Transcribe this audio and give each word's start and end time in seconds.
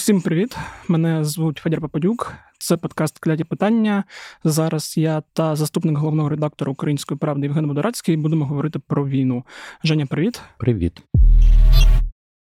Усім 0.00 0.20
привіт! 0.20 0.56
Мене 0.88 1.24
звуть 1.24 1.58
Федір 1.58 1.80
Попадюк. 1.80 2.34
Це 2.58 2.76
подкаст 2.76 3.18
Кляті 3.18 3.44
питання. 3.44 4.04
Зараз 4.44 4.94
я 4.96 5.22
та 5.32 5.56
заступник 5.56 5.98
головного 5.98 6.28
редактора 6.28 6.72
Української 6.72 7.18
правди 7.18 7.46
Євген 7.46 7.66
Водорацький 7.66 8.16
будемо 8.16 8.46
говорити 8.46 8.78
про 8.78 9.06
війну. 9.06 9.44
Женя, 9.84 10.06
привіт. 10.06 10.40
Привіт. 10.58 11.02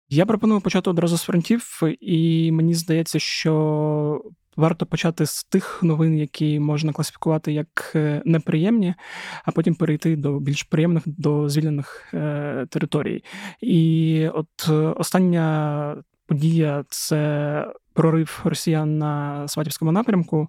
Я 0.10 0.26
пропоную 0.26 0.62
почати 0.62 0.90
одразу 0.90 1.18
з 1.18 1.22
фронтів, 1.24 1.82
і 2.02 2.52
мені 2.52 2.74
здається, 2.74 3.20
що 3.20 4.22
варто 4.56 4.86
почати 4.86 5.26
з 5.26 5.44
тих 5.44 5.84
новин, 5.84 6.18
які 6.18 6.60
можна 6.60 6.94
класифікувати 6.94 7.54
як 7.54 7.92
е, 7.96 8.22
неприємні, 8.26 8.94
а 9.46 9.52
потім 9.52 9.76
перейти 9.76 10.16
до 10.16 10.40
більш 10.40 10.64
приємних 10.64 11.04
до 11.06 11.50
звільнених 11.50 12.14
е, 12.14 12.66
територій. 12.70 13.24
І 13.62 14.28
от 14.34 14.48
е, 14.70 14.74
остання 14.74 15.96
подія 16.30 16.86
це 16.90 17.66
прорив 17.94 18.42
росіян 18.44 18.98
на 18.98 19.48
Сватівському 19.48 19.92
напрямку. 19.92 20.48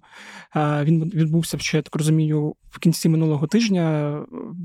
Він 0.55 1.11
відбувся 1.15 1.57
ще, 1.57 1.81
так 1.81 1.95
розумію, 1.95 2.55
в 2.69 2.79
кінці 2.79 3.09
минулого 3.09 3.47
тижня. 3.47 4.17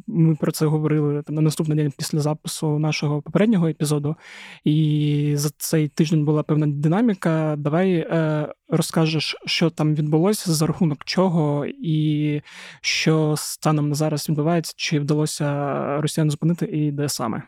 Ми 0.06 0.36
про 0.36 0.52
це 0.52 0.66
говорили 0.66 1.22
на 1.28 1.40
наступний 1.40 1.76
день 1.78 1.92
після 1.98 2.20
запису 2.20 2.78
нашого 2.78 3.22
попереднього 3.22 3.68
епізоду. 3.68 4.16
І 4.64 5.32
за 5.36 5.50
цей 5.58 5.88
тиждень 5.88 6.24
була 6.24 6.42
певна 6.42 6.66
динаміка. 6.66 7.54
Давай 7.58 7.94
е, 7.94 8.48
розкажеш, 8.68 9.36
що 9.46 9.70
там 9.70 9.94
відбулося, 9.94 10.52
за 10.52 10.66
рахунок 10.66 11.04
чого, 11.04 11.66
і 11.66 12.40
що 12.80 13.34
станом 13.38 13.88
на 13.88 13.94
зараз 13.94 14.28
відбувається, 14.28 14.74
чи 14.76 15.00
вдалося 15.00 16.00
росіян 16.00 16.30
зупинити, 16.30 16.66
і 16.66 16.92
де 16.92 17.08
саме. 17.08 17.42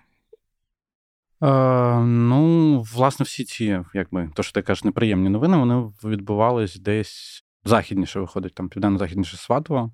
Е, 1.42 2.00
Ну, 2.00 2.80
власне, 2.80 3.24
всі 3.24 3.44
ці, 3.44 3.80
якби 3.94 4.30
то, 4.34 4.42
що 4.42 4.52
ти 4.52 4.62
кажеш, 4.62 4.84
неприємні 4.84 5.28
новини, 5.28 5.56
вони 5.56 5.90
відбувались 6.04 6.76
десь 6.76 7.44
західніше, 7.64 8.20
виходить, 8.20 8.54
там 8.54 8.68
південно-західніше 8.68 9.36
Сватово. 9.36 9.90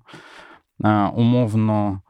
Е, 0.83 0.89
умовно, 1.07 2.01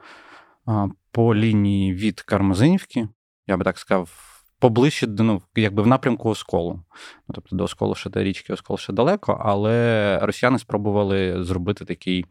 е, 0.67 0.89
по 1.11 1.35
лінії 1.35 1.93
від 1.93 2.21
Кармазинівки, 2.21 3.07
я 3.47 3.57
би 3.57 3.63
так 3.63 3.77
сказав, 3.77 4.09
поближче 4.59 5.07
ну, 5.07 5.41
якби 5.55 5.83
в 5.83 5.87
напрямку 5.87 6.29
Осколу. 6.29 6.83
Ну, 7.27 7.35
Тобто 7.35 7.55
до 7.55 7.63
Осколу 7.63 7.95
ще 7.95 8.09
до 8.09 8.23
річки 8.23 8.53
Оскол 8.53 8.77
ще 8.77 8.93
далеко, 8.93 9.41
але 9.45 10.19
росіяни 10.21 10.59
спробували 10.59 11.43
зробити 11.43 11.85
такий 11.85 12.25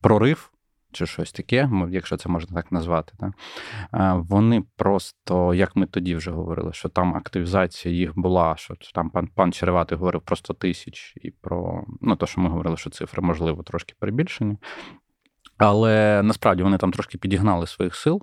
прорив 0.00 0.50
чи 0.92 1.06
щось 1.06 1.32
таке, 1.32 1.70
якщо 1.90 2.16
це 2.16 2.28
можна 2.28 2.56
так 2.56 2.72
назвати. 2.72 3.12
Так? 3.18 3.32
Вони 4.28 4.64
просто, 4.76 5.54
як 5.54 5.76
ми 5.76 5.86
тоді 5.86 6.14
вже 6.14 6.30
говорили, 6.30 6.72
що 6.72 6.88
там 6.88 7.14
активізація 7.14 7.94
їх 7.94 8.18
була, 8.18 8.56
що 8.56 8.74
там 8.94 9.10
пан 9.10 9.26
пан 9.26 9.52
Череватий 9.52 9.98
говорив 9.98 10.22
про 10.22 10.36
100 10.36 10.54
тисяч 10.54 11.14
і 11.22 11.30
про 11.30 11.84
ну, 12.00 12.16
то, 12.16 12.26
що 12.26 12.40
ми 12.40 12.48
говорили, 12.48 12.76
що 12.76 12.90
цифри, 12.90 13.22
можливо, 13.22 13.62
трошки 13.62 13.94
перебільшені. 13.98 14.56
Але 15.58 16.22
насправді 16.22 16.62
вони 16.62 16.78
там 16.78 16.92
трошки 16.92 17.18
підігнали 17.18 17.66
своїх 17.66 17.94
сил 17.94 18.22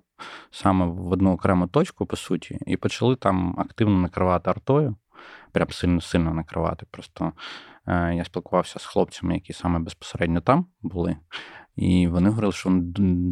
саме 0.51 0.85
в 0.85 1.11
одну 1.11 1.33
окрему 1.33 1.67
точку, 1.67 2.05
по 2.05 2.15
суті, 2.15 2.59
і 2.67 2.77
почали 2.77 3.15
там 3.15 3.55
активно 3.57 3.97
накривати 3.97 4.49
артою, 4.49 4.95
прям 5.51 5.71
сильно 5.71 6.01
сильно 6.01 6.33
накривати. 6.33 6.85
Просто 6.91 7.33
е, 7.87 8.15
я 8.15 8.25
спілкувався 8.25 8.79
з 8.79 8.85
хлопцями, 8.85 9.33
які 9.33 9.53
саме 9.53 9.79
безпосередньо 9.79 10.41
там 10.41 10.65
були. 10.81 11.17
І 11.75 12.07
вони 12.07 12.29
говорили, 12.29 12.53
що 12.53 12.69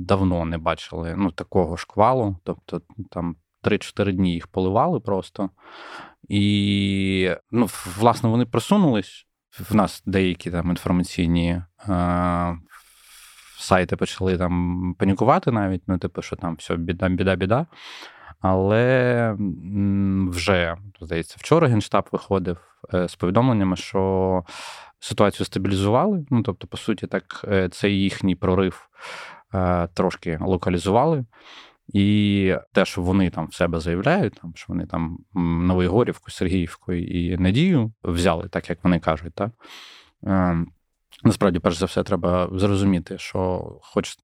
давно 0.08 0.46
не 0.46 0.58
бачили 0.58 1.16
ну, 1.18 1.32
такого 1.32 1.78
шквалу. 1.78 2.38
Тобто 2.44 2.82
там 3.10 3.36
3-4 3.64 4.14
дні 4.14 4.34
їх 4.34 4.48
поливали 4.48 5.00
просто. 5.00 5.50
І, 6.30 7.32
ну, 7.52 7.68
власне, 8.00 8.30
вони 8.30 8.46
просунулись. 8.46 9.24
В 9.70 9.76
нас 9.76 10.04
деякі 10.06 10.52
там 10.52 10.70
інформаційні 10.70 11.62
е- 11.90 12.58
сайти 13.60 13.96
почали 13.96 14.38
там 14.38 14.96
панікувати 15.00 15.52
навіть, 15.52 15.82
ну, 15.88 15.98
типу, 15.98 16.22
що 16.22 16.36
там 16.36 16.56
все, 16.56 16.76
біда, 16.76 17.10
біда, 17.10 17.36
біда. 17.36 17.66
Але 18.40 19.36
вже, 20.30 20.76
здається, 21.02 21.36
вчора 21.40 21.68
Генштаб 21.68 22.10
виходив 22.12 22.58
е, 22.94 23.08
з 23.08 23.16
повідомленнями, 23.16 23.76
що 23.76 24.44
ситуацію 25.00 25.46
стабілізували. 25.46 26.26
Ну, 26.30 26.44
тобто, 26.44 26.68
по 26.68 26.78
суті, 26.78 27.08
так, 27.08 27.46
е, 27.48 27.70
цей 27.70 28.02
їхній 28.02 28.36
прорив 28.36 28.90
е, 29.54 29.88
трошки 29.94 30.40
локалізували. 30.42 31.26
І 31.94 32.56
те, 32.74 32.86
що 32.86 33.02
вони 33.02 33.30
там 33.30 33.48
в 33.48 33.54
себе 33.54 33.80
заявляють, 33.80 34.34
там 34.34 34.54
що 34.56 34.66
вони 34.68 34.86
там 34.86 35.18
Новоєгорівку, 35.34 36.32
Сергіївку 36.32 36.94
і 36.94 37.38
Надію 37.38 37.92
взяли, 38.04 38.50
так 38.50 38.70
як 38.70 38.84
вони 38.84 39.00
кажуть, 39.00 39.34
так 39.36 39.52
насправді, 41.24 41.60
перш 41.60 41.78
за 41.78 41.86
все, 41.86 42.04
треба 42.04 42.50
зрозуміти, 42.52 43.18
що, 43.18 43.72
хоч 43.82 44.18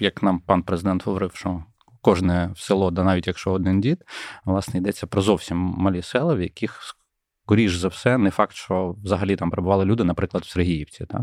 як 0.00 0.22
нам 0.22 0.40
пан 0.40 0.62
президент 0.62 1.06
говорив, 1.06 1.32
що 1.34 1.64
кожне 2.04 2.50
село, 2.56 2.90
да 2.90 3.04
навіть 3.04 3.26
якщо 3.26 3.52
один 3.52 3.80
дід, 3.80 4.04
власне 4.44 4.80
йдеться 4.80 5.06
про 5.06 5.22
зовсім 5.22 5.58
малі 5.58 6.02
села, 6.02 6.34
в 6.34 6.40
яких 6.40 6.80
скоріш 7.46 7.76
за 7.76 7.88
все, 7.88 8.18
не 8.18 8.30
факт, 8.30 8.54
що 8.54 8.94
взагалі 9.04 9.36
там 9.36 9.50
перебували 9.50 9.84
люди, 9.84 10.04
наприклад, 10.04 10.44
в 10.44 10.48
Сергіївці. 10.48 11.06
Так? 11.06 11.20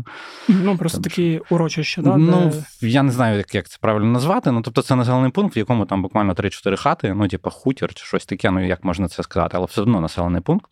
Ну 0.48 0.76
просто 0.76 0.98
там, 0.98 1.02
такі 1.02 1.40
урочища, 1.50 2.02
да? 2.02 2.16
Ну, 2.16 2.52
де... 2.80 2.88
я 2.88 3.02
не 3.02 3.12
знаю, 3.12 3.36
як 3.36 3.54
як 3.54 3.68
це 3.68 3.78
правильно 3.80 4.06
назвати. 4.06 4.50
Ну, 4.50 4.62
тобто, 4.62 4.82
це 4.82 4.96
населений 4.96 5.30
пункт, 5.30 5.56
в 5.56 5.58
якому 5.58 5.86
там 5.86 6.02
буквально 6.02 6.32
3-4 6.32 6.76
хати, 6.76 7.14
ну, 7.14 7.28
типу, 7.28 7.50
хутір 7.50 7.94
чи 7.94 8.04
щось 8.04 8.26
таке, 8.26 8.50
ну 8.50 8.66
як 8.66 8.84
можна 8.84 9.08
це 9.08 9.22
сказати, 9.22 9.56
але 9.56 9.66
все 9.66 9.82
одно 9.82 10.00
населений 10.00 10.40
пункт. 10.40 10.70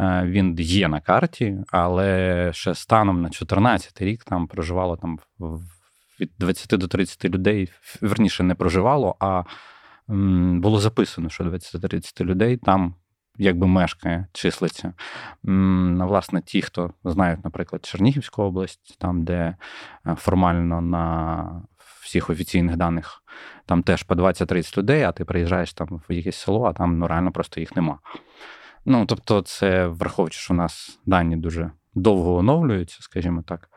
Е, 0.00 0.22
він 0.26 0.56
є 0.58 0.88
на 0.88 1.00
карті, 1.00 1.56
але 1.72 2.50
ще 2.52 2.74
станом 2.74 3.22
на 3.22 3.30
14 3.30 4.02
рік 4.02 4.24
там 4.24 4.46
проживало 4.46 4.96
там 4.96 5.18
від 6.20 6.30
20 6.38 6.80
до 6.80 6.88
30 6.88 7.24
людей, 7.24 7.72
верніше 8.00 8.42
не 8.42 8.54
проживало, 8.54 9.16
а 9.20 9.42
було 10.60 10.80
записано, 10.80 11.28
що 11.28 11.44
20-30 11.44 12.24
людей 12.24 12.56
там 12.56 12.94
якби 13.38 13.66
мешкає, 13.66 14.26
числиться. 14.32 14.94
Власне, 15.42 16.42
ті, 16.42 16.62
хто 16.62 16.92
знають, 17.04 17.44
наприклад, 17.44 17.84
Чернігівську 17.84 18.42
область, 18.42 18.98
там, 18.98 19.24
де 19.24 19.56
е, 20.06 20.14
формально 20.14 20.80
на 20.80 21.62
всіх 22.02 22.30
офіційних 22.30 22.76
даних 22.76 23.22
там 23.66 23.82
теж 23.82 24.02
по 24.02 24.14
20-30 24.14 24.78
людей, 24.78 25.02
а 25.02 25.12
ти 25.12 25.24
приїжджаєш 25.24 25.72
там 25.72 26.02
в 26.08 26.12
якесь 26.12 26.36
село, 26.36 26.64
а 26.64 26.72
там 26.72 26.98
ну, 26.98 27.06
реально 27.06 27.32
просто 27.32 27.60
їх 27.60 27.76
нема. 27.76 27.98
Ну, 28.84 29.06
тобто, 29.06 29.42
це 29.42 29.86
враховуючи, 29.86 30.38
що 30.38 30.54
у 30.54 30.56
нас 30.56 31.00
дані 31.06 31.36
дуже 31.36 31.70
довго 31.94 32.36
оновлюються, 32.36 32.98
скажімо 33.00 33.42
так, 33.46 33.68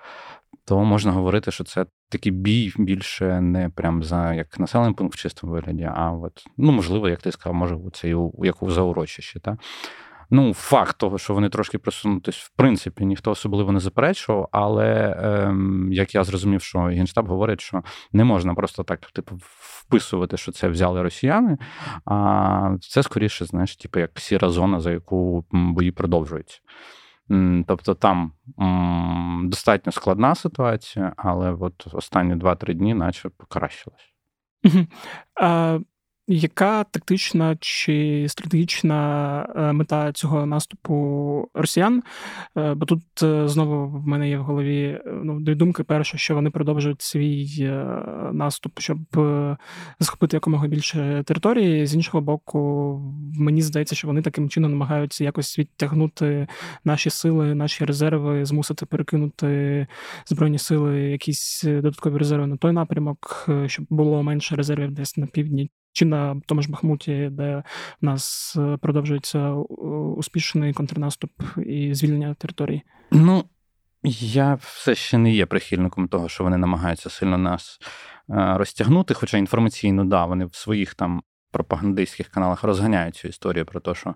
то 0.66 0.80
можна 0.80 1.12
говорити, 1.12 1.52
що 1.52 1.64
це 1.64 1.86
такий 2.10 2.32
бій 2.32 2.74
більше 2.78 3.42
не 3.42 3.70
прям 3.70 4.04
за 4.04 4.34
як 4.34 4.60
населений 4.60 4.96
пункт 4.96 5.16
в 5.16 5.20
чистому 5.20 5.54
вигляді, 5.54 5.90
а 5.96 6.12
от, 6.12 6.46
ну, 6.58 6.72
можливо, 6.72 7.10
як 7.10 7.22
ти 7.22 7.32
сказав, 7.32 7.56
може, 7.56 7.78
це 7.94 8.10
і 8.10 8.14
у 8.14 8.46
як 8.46 8.64
у 8.64 8.72
заурочищі. 8.72 9.40
Та? 9.40 9.58
Ну, 10.30 10.54
факт 10.54 10.98
того, 10.98 11.18
що 11.18 11.34
вони 11.34 11.50
трошки 11.50 11.78
просунутись, 11.78 12.38
в 12.38 12.52
принципі, 12.56 13.06
ніхто 13.06 13.32
особливо 13.32 13.72
не 13.72 13.80
заперечував, 13.80 14.50
але 14.52 15.18
ем, 15.20 15.90
як 15.94 16.16
я 16.16 16.24
зрозумів, 16.24 16.62
що 16.62 16.80
Генштаб 16.80 17.28
говорить, 17.28 17.62
що 17.62 17.84
не 18.12 18.24
можна 18.24 18.54
просто 18.54 18.84
так, 18.84 19.00
типу, 19.00 19.40
вписувати, 19.42 20.38
що 20.38 20.52
це 20.52 20.68
взяли 20.68 21.02
росіяни, 21.02 21.58
а 22.06 22.76
це 22.82 23.04
скоріше, 23.04 23.46
знаєш, 23.46 23.76
типу, 23.78 24.00
як 24.00 24.20
сіра 24.20 24.50
зона, 24.50 24.80
за 24.80 24.92
яку 24.92 25.46
бої 25.52 25.92
продовжуються. 25.92 26.60
Тобто 27.68 27.94
там 27.94 28.32
достатньо 29.50 29.92
складна 29.92 30.36
ситуація, 30.36 31.14
але 31.18 31.52
от 31.52 31.88
останні 31.94 32.36
2-3 32.36 32.74
дні, 32.74 32.94
наче 32.94 33.30
покращилась. 33.30 34.14
Яка 36.28 36.84
тактична 36.84 37.58
чи 37.60 38.26
стратегічна 38.30 39.46
е, 39.56 39.74
мета 39.74 40.12
цього 40.12 40.46
наступу 40.46 41.50
росіян? 41.54 42.04
Е, 42.58 42.74
бо 42.74 42.86
тут 42.86 43.04
е, 43.24 43.48
знову 43.48 43.88
в 43.88 44.08
мене 44.08 44.30
є 44.30 44.38
в 44.38 44.44
голові 44.44 45.02
ну, 45.06 45.40
дві 45.40 45.56
думки: 45.56 45.84
перше, 45.84 46.18
що 46.18 46.36
вони 46.36 46.50
продовжують 46.50 47.02
свій 47.02 47.72
наступ, 48.34 48.80
щоб 48.80 48.98
захопити 50.00 50.38
якомога 50.38 50.68
більше 50.68 51.24
території. 51.26 51.86
З 51.86 51.96
іншого 51.96 52.22
боку, 52.22 53.00
мені 53.40 53.62
здається, 53.62 53.96
що 53.96 54.08
вони 54.08 54.22
таким 54.22 54.50
чином 54.50 54.72
намагаються 54.72 55.24
якось 55.24 55.60
відтягнути 55.60 56.48
наші 56.86 57.10
сили, 57.10 57.56
наші 57.56 57.86
резерви, 57.86 58.46
змусити 58.46 58.86
перекинути 58.86 59.88
збройні 60.26 60.58
сили, 60.58 61.02
якісь 61.02 61.64
додаткові 61.64 62.18
резерви 62.18 62.48
на 62.48 62.58
той 62.58 62.72
напрямок, 62.72 63.50
щоб 63.66 63.86
було 63.90 64.24
менше 64.24 64.56
резервів 64.56 64.92
десь 64.92 65.18
на 65.18 65.28
півдні 65.28 65.70
чи 65.94 66.06
на 66.06 66.42
тому 66.46 66.62
ж 66.62 66.72
Бахмуті, 66.72 67.30
де 67.32 67.64
в 68.02 68.06
нас 68.06 68.56
е, 68.60 68.78
продовжується 68.78 69.50
успішний 70.18 70.74
контрнаступ 70.74 71.32
і 71.66 71.94
звільнення 71.94 72.34
території? 72.34 72.84
Ну 73.12 73.44
я 74.22 74.54
все 74.54 74.96
ще 74.96 75.18
не 75.18 75.32
є 75.32 75.46
прихильником 75.46 76.08
того, 76.08 76.30
що 76.30 76.44
вони 76.44 76.58
намагаються 76.58 77.10
сильно 77.10 77.38
нас 77.38 77.80
е, 78.30 78.58
розтягнути. 78.58 79.14
Хоча 79.14 79.38
інформаційно, 79.38 80.06
да, 80.06 80.26
вони 80.26 80.46
в 80.46 80.56
своїх 80.56 80.94
там 80.94 81.22
пропагандистських 81.52 82.28
каналах 82.28 82.64
розганяють 82.64 83.16
цю 83.16 83.28
історію 83.28 83.66
про 83.66 83.80
те, 83.80 83.96
що 83.96 84.16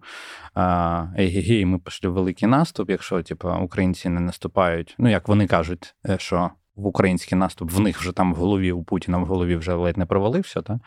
ей-гей, 1.19 1.65
ми 1.65 1.79
пішли 1.79 2.09
великий 2.09 2.47
наступ, 2.47 2.89
якщо 2.89 3.23
типу, 3.23 3.49
українці 3.49 4.09
не 4.09 4.19
наступають. 4.19 4.95
Ну, 4.97 5.09
як 5.09 5.27
вони 5.27 5.47
кажуть, 5.47 5.95
е, 6.09 6.17
що 6.19 6.51
в 6.77 6.85
український 6.85 7.37
наступ 7.37 7.71
в 7.71 7.79
них 7.79 7.99
вже 7.99 8.11
там 8.11 8.33
в 8.33 8.37
голові, 8.37 8.71
у 8.71 8.83
Путіна 8.83 9.17
в 9.17 9.25
голові 9.25 9.55
вже 9.55 9.73
ледь 9.73 9.97
не 9.97 10.05
провалився, 10.05 10.61
та? 10.61 10.79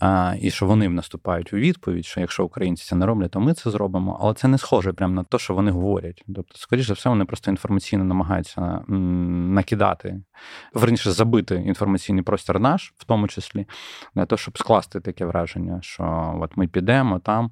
А, 0.00 0.34
і 0.40 0.50
що 0.50 0.66
вони 0.66 0.88
наступають 0.88 1.52
у 1.52 1.56
відповідь, 1.56 2.06
що 2.06 2.20
якщо 2.20 2.44
українці 2.44 2.84
це 2.84 2.96
не 2.96 3.06
роблять, 3.06 3.30
то 3.30 3.40
ми 3.40 3.54
це 3.54 3.70
зробимо. 3.70 4.18
Але 4.20 4.34
це 4.34 4.48
не 4.48 4.58
схоже 4.58 4.92
прямо 4.92 5.14
на 5.14 5.24
те, 5.24 5.38
що 5.38 5.54
вони 5.54 5.70
говорять. 5.70 6.24
Тобто, 6.34 6.54
скоріше 6.54 6.86
за 6.86 6.92
все, 6.92 7.08
вони 7.08 7.24
просто 7.24 7.50
інформаційно 7.50 8.04
намагаються 8.04 8.84
накидати, 8.88 10.20
верніше 10.74 11.12
забити 11.12 11.54
інформаційний 11.54 12.22
простір 12.22 12.60
наш, 12.60 12.94
в 12.96 13.04
тому 13.04 13.28
числі, 13.28 13.66
для 14.14 14.26
того, 14.26 14.38
щоб 14.38 14.58
скласти 14.58 15.00
таке 15.00 15.24
враження, 15.26 15.78
що 15.82 16.34
от 16.42 16.56
ми 16.56 16.68
підемо 16.68 17.18
там. 17.18 17.50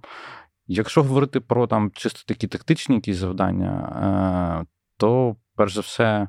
Якщо 0.66 1.02
говорити 1.02 1.40
про 1.40 1.66
там 1.66 1.90
чисто 1.94 2.20
такі 2.26 2.46
тактичні 2.46 2.94
якісь 2.94 3.16
завдання, 3.16 4.62
е, 4.62 4.66
то 4.96 5.36
перш 5.56 5.74
за 5.74 5.80
все. 5.80 6.28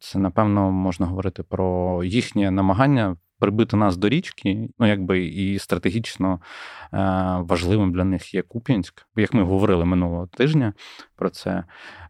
Це, 0.00 0.18
напевно, 0.18 0.70
можна 0.70 1.06
говорити 1.06 1.42
про 1.42 2.00
їхнє 2.04 2.50
намагання 2.50 3.16
прибити 3.40 3.76
нас 3.76 3.96
до 3.96 4.08
річки. 4.08 4.68
Ну, 4.78 4.86
якби 4.86 5.24
і 5.24 5.58
стратегічно 5.58 6.40
е, 6.92 6.98
важливим 7.40 7.92
для 7.92 8.04
них 8.04 8.34
є 8.34 8.42
Куп'янськ. 8.42 9.06
Як 9.16 9.34
ми 9.34 9.42
говорили 9.42 9.84
минулого 9.84 10.26
тижня 10.26 10.72
про 11.16 11.30
це, 11.30 11.64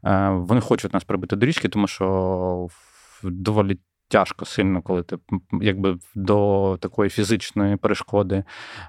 е, 0.04 0.28
вони 0.28 0.60
хочуть 0.60 0.94
нас 0.94 1.04
прибити 1.04 1.36
до 1.36 1.46
річки, 1.46 1.68
тому 1.68 1.86
що 1.86 2.68
доволі. 3.22 3.78
Тяжко 4.12 4.44
сильно, 4.44 4.82
коли 4.82 5.02
ти 5.02 5.18
якби 5.60 5.98
до 6.14 6.78
такої 6.80 7.10
фізичної 7.10 7.76
перешкоди 7.76 8.44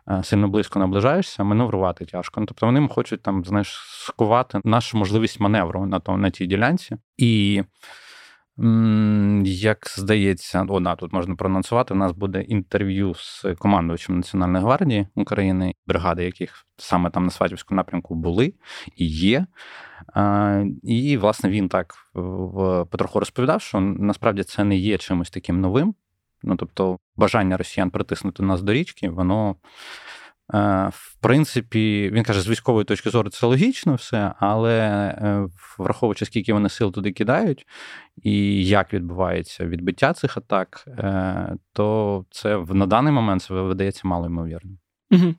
е, 0.10 0.24
сильно 0.24 0.48
близько 0.48 0.80
наближаєшся, 0.80 1.44
маневрувати 1.44 2.06
тяжко. 2.06 2.40
Ну, 2.40 2.46
тобто 2.46 2.66
вони 2.66 2.88
хочуть 2.88 3.22
там, 3.22 3.46
знаєш, 3.46 3.82
скувати 4.08 4.62
нашу 4.64 4.98
можливість 4.98 5.40
маневру 5.40 5.86
на 5.86 6.00
то, 6.00 6.18
на 6.18 6.30
тій 6.30 6.46
ділянці. 6.46 6.98
І 7.18 7.64
як 9.44 9.88
здається, 9.96 10.66
о, 10.70 10.80
да, 10.80 10.96
тут 10.96 11.14
можна 11.14 11.36
проанонсувати, 11.36 11.94
у 11.94 11.98
нас 11.98 12.12
буде 12.12 12.42
інтерв'ю 12.42 13.14
з 13.16 13.46
командувачем 13.60 14.16
Національної 14.16 14.64
гвардії 14.64 15.08
України, 15.16 15.74
бригади, 15.88 16.26
яких 16.26 16.66
саме 16.78 17.10
там 17.10 17.24
на 17.24 17.30
Сватівському 17.30 17.76
напрямку 17.76 18.16
були 18.16 18.54
і 18.96 19.06
є. 19.08 19.46
І, 20.84 21.18
власне, 21.18 21.50
він 21.50 21.70
так 21.70 21.94
потроху 22.92 23.20
розповідав, 23.20 23.62
що 23.62 23.80
насправді 23.80 24.44
це 24.44 24.64
не 24.64 24.76
є 24.76 24.98
чимось 24.98 25.30
таким 25.30 25.62
новим. 25.62 25.96
Ну, 26.44 26.56
тобто, 26.56 26.98
бажання 27.16 27.58
росіян 27.58 27.90
притиснути 27.90 28.44
нас 28.44 28.62
до 28.62 28.74
річки, 28.74 29.10
воно 29.10 29.56
Е, 29.56 30.21
в 30.94 31.16
принципі, 31.22 32.10
він 32.14 32.24
каже, 32.24 32.42
з 32.42 32.50
військової 32.50 32.86
точки 32.86 33.10
зору 33.10 33.30
це 33.30 33.46
логічно 33.46 33.96
все, 33.96 34.34
але 34.40 34.80
е, 34.80 35.48
враховуючи, 35.78 36.26
скільки 36.26 36.54
вони 36.54 36.70
сил 36.70 36.92
туди 36.92 37.12
кидають, 37.12 37.68
і 38.24 38.66
як 38.66 38.94
відбувається 38.94 39.66
відбиття 39.66 40.14
цих 40.14 40.38
атак, 40.38 40.86
е, 40.88 41.56
то 41.74 42.26
це 42.32 42.58
на 42.70 42.86
даний 42.86 43.14
момент 43.14 43.42
це 43.42 43.54
видається 43.54 44.02
мало 44.04 44.26
ймовірно. 44.26 44.72
Угу. 45.12 45.36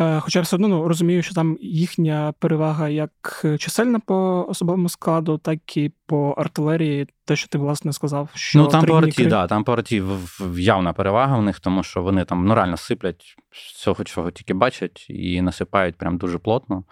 Е, 0.00 0.20
хоча 0.20 0.40
все 0.40 0.56
одно 0.56 0.68
ну, 0.68 0.88
розумію, 0.88 1.22
що 1.22 1.34
там 1.34 1.58
їхня 1.60 2.34
перевага 2.38 2.88
як 2.88 3.46
чисельна 3.58 3.98
по 3.98 4.46
особовому 4.48 4.88
складу, 4.88 5.38
так 5.38 5.76
і 5.76 5.92
по 6.06 6.30
артилерії, 6.30 7.06
те, 7.24 7.36
що 7.36 7.48
ти 7.48 7.58
власне 7.58 7.92
сказав, 7.92 8.28
що 8.34 8.58
ну 8.58 8.66
там 8.66 8.84
по 8.84 8.94
арті, 8.94 9.26
да, 9.26 9.46
там 9.46 9.64
по 9.64 9.72
арті 9.72 10.02
явна 10.56 10.92
перевага 10.92 11.38
в 11.38 11.42
них, 11.42 11.60
тому 11.60 11.82
що 11.82 12.02
вони 12.02 12.24
там 12.24 12.46
ну, 12.46 12.54
реально 12.54 12.76
сиплять 12.76 13.36
всього, 13.50 14.04
чого 14.04 14.30
тільки 14.30 14.54
бачать, 14.54 15.06
і 15.08 15.42
насипають 15.42 15.96
прям 15.96 16.18
дуже 16.18 16.38
плотно. 16.38 16.84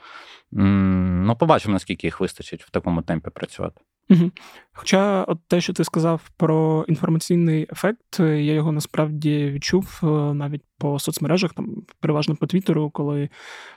Ну, 0.53 1.37
побачимо, 1.37 1.73
наскільки 1.73 2.07
їх 2.07 2.21
вистачить 2.21 2.65
в 2.65 2.71
такому 2.71 3.03
темпі 3.03 3.31
працювати. 3.31 3.81
Угу. 4.09 4.31
Хоча, 4.73 5.25
от 5.25 5.39
те, 5.49 5.61
що 5.61 5.73
ти 5.73 5.85
сказав 5.85 6.31
про 6.37 6.85
інформаційний 6.89 7.67
ефект, 7.73 8.21
я 8.21 8.53
його 8.53 8.73
насправді 8.73 9.51
відчув 9.51 10.01
е, 10.03 10.07
навіть 10.35 10.63
по 10.79 10.99
соцмережах, 10.99 11.53
там 11.53 11.77
переважно 12.01 12.37
по 12.37 12.47
Твіттеру, 12.47 12.91
коли 12.91 13.29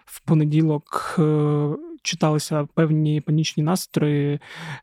в 0.05 0.21
понеділок 0.21 1.15
е, 1.19 1.69
читалися 2.03 2.67
певні 2.75 3.21
панічні 3.21 3.63
настрої, 3.63 4.39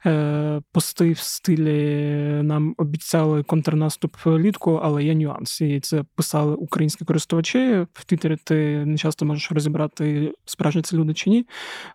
е, 0.07 0.63
пости 0.73 1.13
в 1.13 1.19
стилі 1.19 2.17
нам 2.43 2.75
обіцяли 2.79 3.43
контрнаступ 3.43 4.17
влітку, 4.25 4.81
але 4.83 5.05
є 5.05 5.15
нюанс. 5.15 5.61
І 5.61 5.81
це 5.81 6.05
писали 6.15 6.55
українські 6.55 7.05
користувачі. 7.05 7.87
В 7.93 8.05
Твіттері 8.05 8.37
ти 8.45 8.85
не 8.85 8.99
часто 8.99 9.25
можеш 9.25 9.53
розібрати, 9.53 10.35
справжні 10.45 10.83
це 10.83 10.97
люди 10.97 11.15
чи 11.15 11.31
ні, 11.31 11.47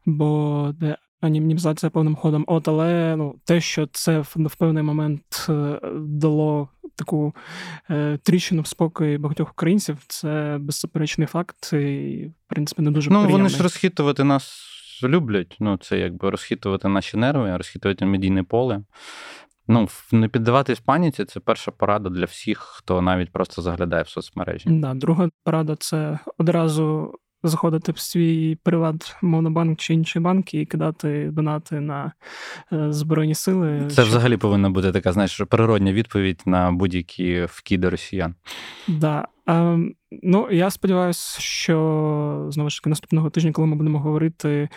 бо 0.06 0.72
де 0.80 0.98
анімізація 1.26 1.90
повним 1.90 2.16
ходом. 2.16 2.44
От, 2.48 2.68
але 2.68 3.16
ну, 3.16 3.36
те, 3.46 3.62
що 3.62 3.88
це 3.92 4.20
в, 4.20 4.36
в 4.36 4.56
певний 4.56 4.84
момент 4.84 5.46
е, 5.50 5.80
дало 5.96 6.70
таку 6.96 7.34
е, 7.90 8.18
тріщину 8.24 8.62
в 8.62 8.68
спокій 8.68 9.18
багатьох 9.18 9.52
українців, 9.52 9.98
це 10.08 10.58
беззаперечний 10.60 11.28
факт, 11.28 11.74
і 11.74 12.26
в 12.46 12.50
принципі 12.50 12.82
не 12.82 12.92
дуже 12.92 13.10
Ну, 13.10 13.16
приємний. 13.16 13.38
вони 13.38 13.50
ж 13.50 13.64
розхитувати 13.64 14.24
нас 14.24 14.72
люблять. 15.04 15.58
Ну, 15.60 15.78
це 15.78 16.00
якби 16.00 16.30
розхитувати 16.30 16.88
наші 16.88 17.18
нерви, 17.18 17.58
розхитувати 17.58 18.06
медійне 18.06 18.44
поле. 18.44 18.82
Ну, 19.68 19.88
не 20.12 20.28
піддаватись 20.28 20.80
паніці 20.80 21.26
це 21.26 21.40
перша 21.40 21.72
порада 21.72 22.10
для 22.10 22.26
всіх, 22.26 22.58
хто 22.60 23.02
навіть 23.02 23.32
просто 23.32 23.62
заглядає 23.62 24.04
в 24.04 24.10
соцмережі. 24.10 24.70
Да, 24.70 24.94
Друга 24.94 25.30
порада 25.44 25.76
це 25.80 26.20
одразу 26.38 27.14
заходити 27.48 27.92
в 27.92 28.00
свій 28.00 28.58
приват 28.64 29.16
монобанк 29.22 29.80
чи 29.80 29.94
інший 29.94 30.22
банк 30.22 30.54
і 30.54 30.66
кидати 30.66 31.30
донати 31.32 31.80
на 31.80 32.12
е, 32.74 32.94
Збройні 32.94 33.36
сили. 33.36 33.82
Це 33.88 33.94
що... 33.94 34.04
взагалі 34.04 34.38
повинна 34.38 34.70
бути 34.70 34.92
така, 34.92 35.14
знаєш, 35.14 35.42
природня 35.50 35.94
відповідь 35.94 36.42
на 36.46 36.72
будь-які 36.72 37.46
вкиди 37.50 37.90
росіян. 37.90 38.36
Да. 38.88 39.28
А, 39.46 39.78
ну, 40.24 40.48
я 40.52 40.70
сподіваюся, 40.70 41.42
що 41.42 42.48
знову 42.50 42.70
ж 42.70 42.82
таки 42.82 42.90
наступного 42.90 43.30
тижня, 43.30 43.52
коли 43.52 43.68
ми 43.68 43.76
будемо 43.76 44.00
говорити 44.00 44.70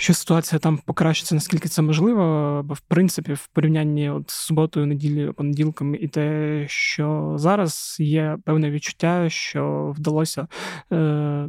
що 0.00 0.14
ситуація 0.14 0.58
там 0.58 0.78
покращиться, 0.78 1.34
наскільки 1.34 1.68
це 1.68 1.82
можливо, 1.82 2.62
бо 2.64 2.74
в 2.74 2.80
принципі, 2.80 3.32
в 3.32 3.46
порівнянні 3.46 4.10
от 4.10 4.30
з 4.30 4.34
суботою, 4.34 4.86
неділею, 4.86 5.34
понеділком, 5.34 5.94
і 5.94 6.08
те, 6.08 6.64
що 6.68 7.34
зараз 7.38 7.96
є 8.00 8.38
певне 8.44 8.70
відчуття, 8.70 9.30
що 9.30 9.92
вдалося 9.96 10.46
е, 10.92 10.96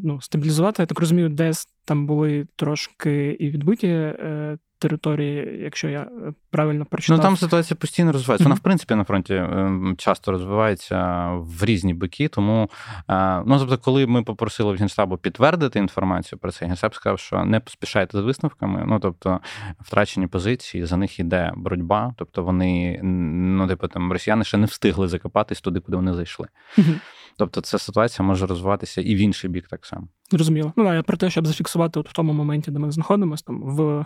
ну, 0.03 0.21
стабілізувати. 0.21 0.81
Я 0.81 0.85
так 0.85 0.99
розумію, 0.99 1.29
десь 1.29 1.67
там 1.85 2.07
були 2.07 2.47
трошки 2.55 3.37
і 3.39 3.49
відбиті 3.49 3.87
е, 3.87 4.57
території, 4.79 5.59
якщо 5.63 5.89
я 5.89 6.01
е, 6.01 6.33
правильно 6.51 6.85
прочитав. 6.85 7.17
Ну 7.17 7.23
там 7.23 7.37
ситуація 7.37 7.77
постійно 7.77 8.11
розвивається. 8.11 8.43
Вона, 8.43 8.55
в 8.55 8.59
принципі, 8.59 8.95
на 8.95 9.03
фронті 9.03 9.35
ем, 9.35 9.95
часто 9.97 10.31
розвивається 10.31 11.27
в 11.31 11.65
різні 11.65 11.93
боки. 11.93 12.27
Тому, 12.27 12.69
е, 13.09 13.43
ну 13.45 13.59
тобто, 13.59 13.77
коли 13.77 14.07
ми 14.07 14.23
попросили 14.23 14.73
в 14.73 14.77
Генштабу 14.77 15.17
підтвердити 15.17 15.79
інформацію 15.79 16.39
про 16.39 16.51
це, 16.51 16.65
Генштаб 16.65 16.95
сказав, 16.95 17.19
що 17.19 17.45
не 17.45 17.59
поспішайте 17.59 18.17
з 18.17 18.21
висновками. 18.21 18.83
Ну 18.87 18.99
тобто, 18.99 19.39
втрачені 19.79 20.27
позиції, 20.27 20.85
за 20.85 20.97
них 20.97 21.19
йде 21.19 21.51
боротьба. 21.55 22.13
Тобто 22.17 22.43
вони 22.43 22.99
ну, 23.03 23.67
типу, 23.67 23.87
там 23.87 24.11
росіяни 24.11 24.43
ще 24.43 24.57
не 24.57 24.65
встигли 24.65 25.07
закопатись 25.07 25.61
туди, 25.61 25.79
куди 25.79 25.97
вони 25.97 26.13
зайшли. 26.13 26.47
Тобто, 27.39 27.61
ця 27.61 27.77
ситуація 27.77 28.27
може 28.27 28.45
розвиватися 28.45 29.01
і 29.01 29.15
в 29.15 29.17
інший 29.17 29.49
бік 29.49 29.67
так 29.67 29.85
само. 29.85 30.07
Зрозуміло. 30.31 30.73
Ну, 30.75 30.93
я 30.93 31.03
про 31.03 31.17
те, 31.17 31.29
щоб 31.29 31.47
зафіксувати 31.47 31.99
от 31.99 32.09
в 32.09 32.13
тому 32.13 32.33
моменті, 32.33 32.71
де 32.71 32.79
ми 32.79 32.91
знаходимося, 32.91 33.43
там 33.47 33.61
в 33.63 34.05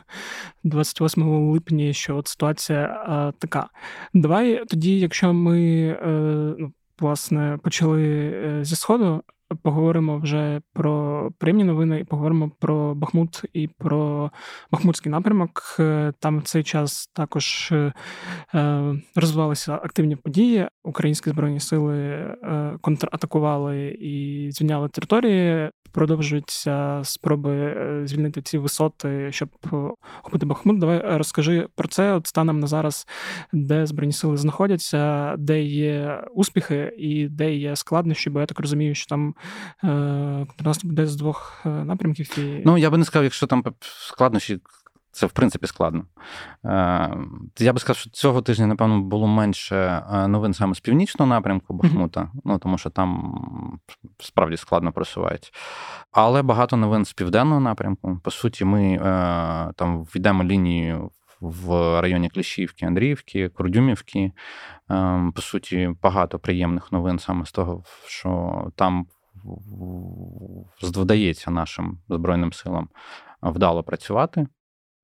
28 0.63 1.24
липні, 1.52 1.94
що 1.94 2.18
от 2.18 2.28
ситуація 2.28 3.04
а, 3.08 3.32
така. 3.40 3.70
Давай 4.13 4.66
тоді, 4.66 5.00
якщо 5.00 5.34
ми 5.34 5.88
е, 5.88 6.08
ну, 6.60 6.74
власне 7.00 7.60
почали 7.63 8.04
е, 8.06 8.60
зі 8.66 8.75
сходу, 8.75 9.24
поговоримо 9.55 10.17
вже 10.17 10.62
про 10.74 11.31
приємні 11.38 11.63
новини 11.63 12.00
і 12.00 12.03
поговоримо 12.03 12.51
про 12.60 12.95
Бахмут 12.95 13.41
і 13.53 13.67
про 13.67 14.31
Бахмутський 14.72 15.12
напрямок. 15.12 15.75
Е, 15.79 16.13
там 16.19 16.39
в 16.39 16.43
цей 16.43 16.63
час 16.63 17.10
також 17.13 17.69
е, 17.72 17.93
е, 18.55 18.95
розвивалися 19.15 19.74
активні 19.74 20.15
події. 20.15 20.67
Українські 20.83 21.29
збройні 21.29 21.60
сили 21.60 22.27
контратакували 22.81 23.88
і 23.88 24.48
звільняли 24.51 24.89
території. 24.89 25.69
Продовжуються 25.94 27.02
спроби 27.04 27.76
звільнити 28.06 28.42
ці 28.42 28.58
висоти, 28.58 29.32
щоб 29.32 29.50
охопити 30.22 30.46
Бахмут. 30.46 30.80
Давай 30.80 31.18
розкажи 31.18 31.68
про 31.76 31.88
це. 31.88 32.14
От 32.14 32.28
станом 32.28 32.60
на 32.60 32.68
зараз, 32.68 33.08
де 33.54 33.86
збройні 33.86 34.14
сили 34.14 34.38
знаходяться, 34.38 35.36
де 35.38 35.62
є 35.64 36.24
успіхи 36.34 36.94
і 36.98 37.28
де 37.28 37.56
є 37.56 37.76
складнощі, 37.76 38.30
бо 38.30 38.40
я 38.40 38.46
так 38.46 38.60
розумію, 38.60 38.96
що 38.96 39.10
там 39.10 39.36
контрнаступ 40.48 40.90
буде 40.90 41.08
з 41.08 41.16
двох 41.16 41.62
е, 41.66 41.70
напрямків. 41.70 42.40
І... 42.40 42.62
Ну, 42.66 42.78
я 42.78 42.90
би 42.90 42.98
не 42.98 43.06
сказав, 43.06 43.24
якщо 43.24 43.48
там 43.48 43.64
складнощі 43.82 44.60
Це 45.13 45.25
в 45.25 45.32
принципі 45.32 45.67
складно. 45.67 46.05
Я 47.60 47.74
би 47.74 47.79
сказав, 47.79 47.96
що 47.96 48.10
цього 48.10 48.41
тижня, 48.41 48.67
напевно, 48.67 49.01
було 49.01 49.27
менше 49.27 50.03
новин 50.27 50.53
саме 50.53 50.75
з 50.75 50.79
північного 50.79 51.29
напрямку 51.29 51.74
Бахмута, 51.74 52.22
mm-hmm. 52.22 52.41
ну 52.46 52.58
тому 52.58 52.77
що 52.77 52.89
там 52.89 53.39
справді 54.20 54.58
складно 54.58 54.91
просувається. 54.91 55.51
Але 56.12 56.41
багато 56.41 56.77
новин 56.77 57.05
з 57.05 57.13
південного 57.13 57.60
напрямку. 57.60 58.20
По 58.24 58.32
суті, 58.32 58.65
ми 58.65 58.98
там 59.75 60.03
війдемо 60.03 60.43
лінію 60.43 61.12
в 61.41 62.01
районі 62.01 62.29
Кліщівки, 62.29 62.86
Андріївки, 62.86 63.50
Курдюмівки. 63.50 64.32
По 65.36 65.41
суті, 65.41 65.96
багато 66.01 66.39
приємних 66.39 66.91
новин 66.91 67.20
саме 67.20 67.46
з 67.46 67.51
того, 67.51 67.84
що 68.08 68.63
там 68.75 69.08
вдається 70.82 71.51
нашим 71.51 72.00
Збройним 72.10 72.53
силам 72.53 72.89
вдало 73.41 73.84
працювати. 73.84 74.48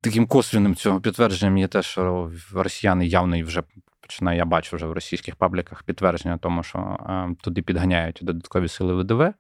Таким 0.01 0.27
косвінним 0.27 0.75
цього 0.75 1.01
підтвердженням 1.01 1.57
є 1.57 1.67
те, 1.67 1.81
що 1.81 2.31
росіяни 2.53 3.07
явно 3.07 3.43
вже 3.43 3.63
починає, 4.01 4.37
я 4.37 4.45
бачу 4.45 4.75
вже 4.75 4.85
в 4.85 4.91
російських 4.91 5.35
пабліках 5.35 5.83
підтвердження 5.83 6.37
тому, 6.37 6.63
що 6.63 6.97
туди 7.41 7.61
підганяють 7.61 8.19
додаткові 8.21 8.67
сили 8.67 8.93
ВДВ 8.93 9.33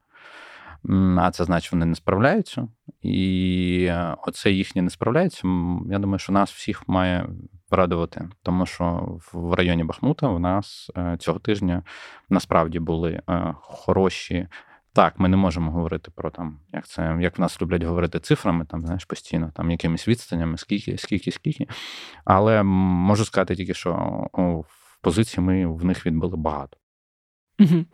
а 1.17 1.31
це 1.31 1.43
значить, 1.43 1.71
вони 1.71 1.85
не 1.85 1.95
справляються. 1.95 2.67
І 3.01 3.85
е, 3.89 4.15
оце 4.27 4.51
їхнє 4.51 4.81
не 4.81 4.89
справляється. 4.89 5.47
Я 5.89 5.99
думаю, 5.99 6.19
що 6.19 6.33
нас 6.33 6.51
всіх 6.51 6.87
має 6.87 7.29
радувати, 7.71 8.29
тому 8.43 8.65
що 8.65 9.17
в 9.33 9.53
районі 9.53 9.83
Бахмута 9.83 10.27
у 10.27 10.39
нас 10.39 10.91
е, 10.97 11.17
цього 11.19 11.39
тижня 11.39 11.83
насправді 12.29 12.79
були 12.79 13.21
е, 13.29 13.53
хороші. 13.61 14.47
Так, 14.93 15.19
ми 15.19 15.29
не 15.29 15.37
можемо 15.37 15.71
говорити 15.71 16.11
про 16.15 16.31
там, 16.31 16.59
як 16.73 16.87
це, 16.87 17.17
як 17.21 17.37
в 17.37 17.41
нас 17.41 17.61
люблять 17.61 17.83
говорити 17.83 18.19
цифрами, 18.19 18.65
там, 18.65 18.81
знаєш, 18.81 19.05
постійно, 19.05 19.51
там 19.55 19.71
якимись 19.71 20.07
відстанями, 20.07 20.57
скільки, 20.57 20.97
скільки, 20.97 21.31
скільки. 21.31 21.67
Але 22.25 22.63
можу 22.63 23.25
сказати 23.25 23.55
тільки, 23.55 23.73
що 23.73 23.93
в 24.69 25.01
позиції 25.01 25.45
ми 25.45 25.67
в 25.67 25.85
них 25.85 26.05
відбили 26.05 26.37
багато. 26.37 26.77
Угу. 27.59 27.85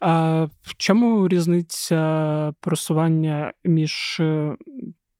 А 0.00 0.44
В 0.62 0.76
чому 0.76 1.28
різниця 1.28 2.52
просування 2.60 3.52
між 3.64 4.20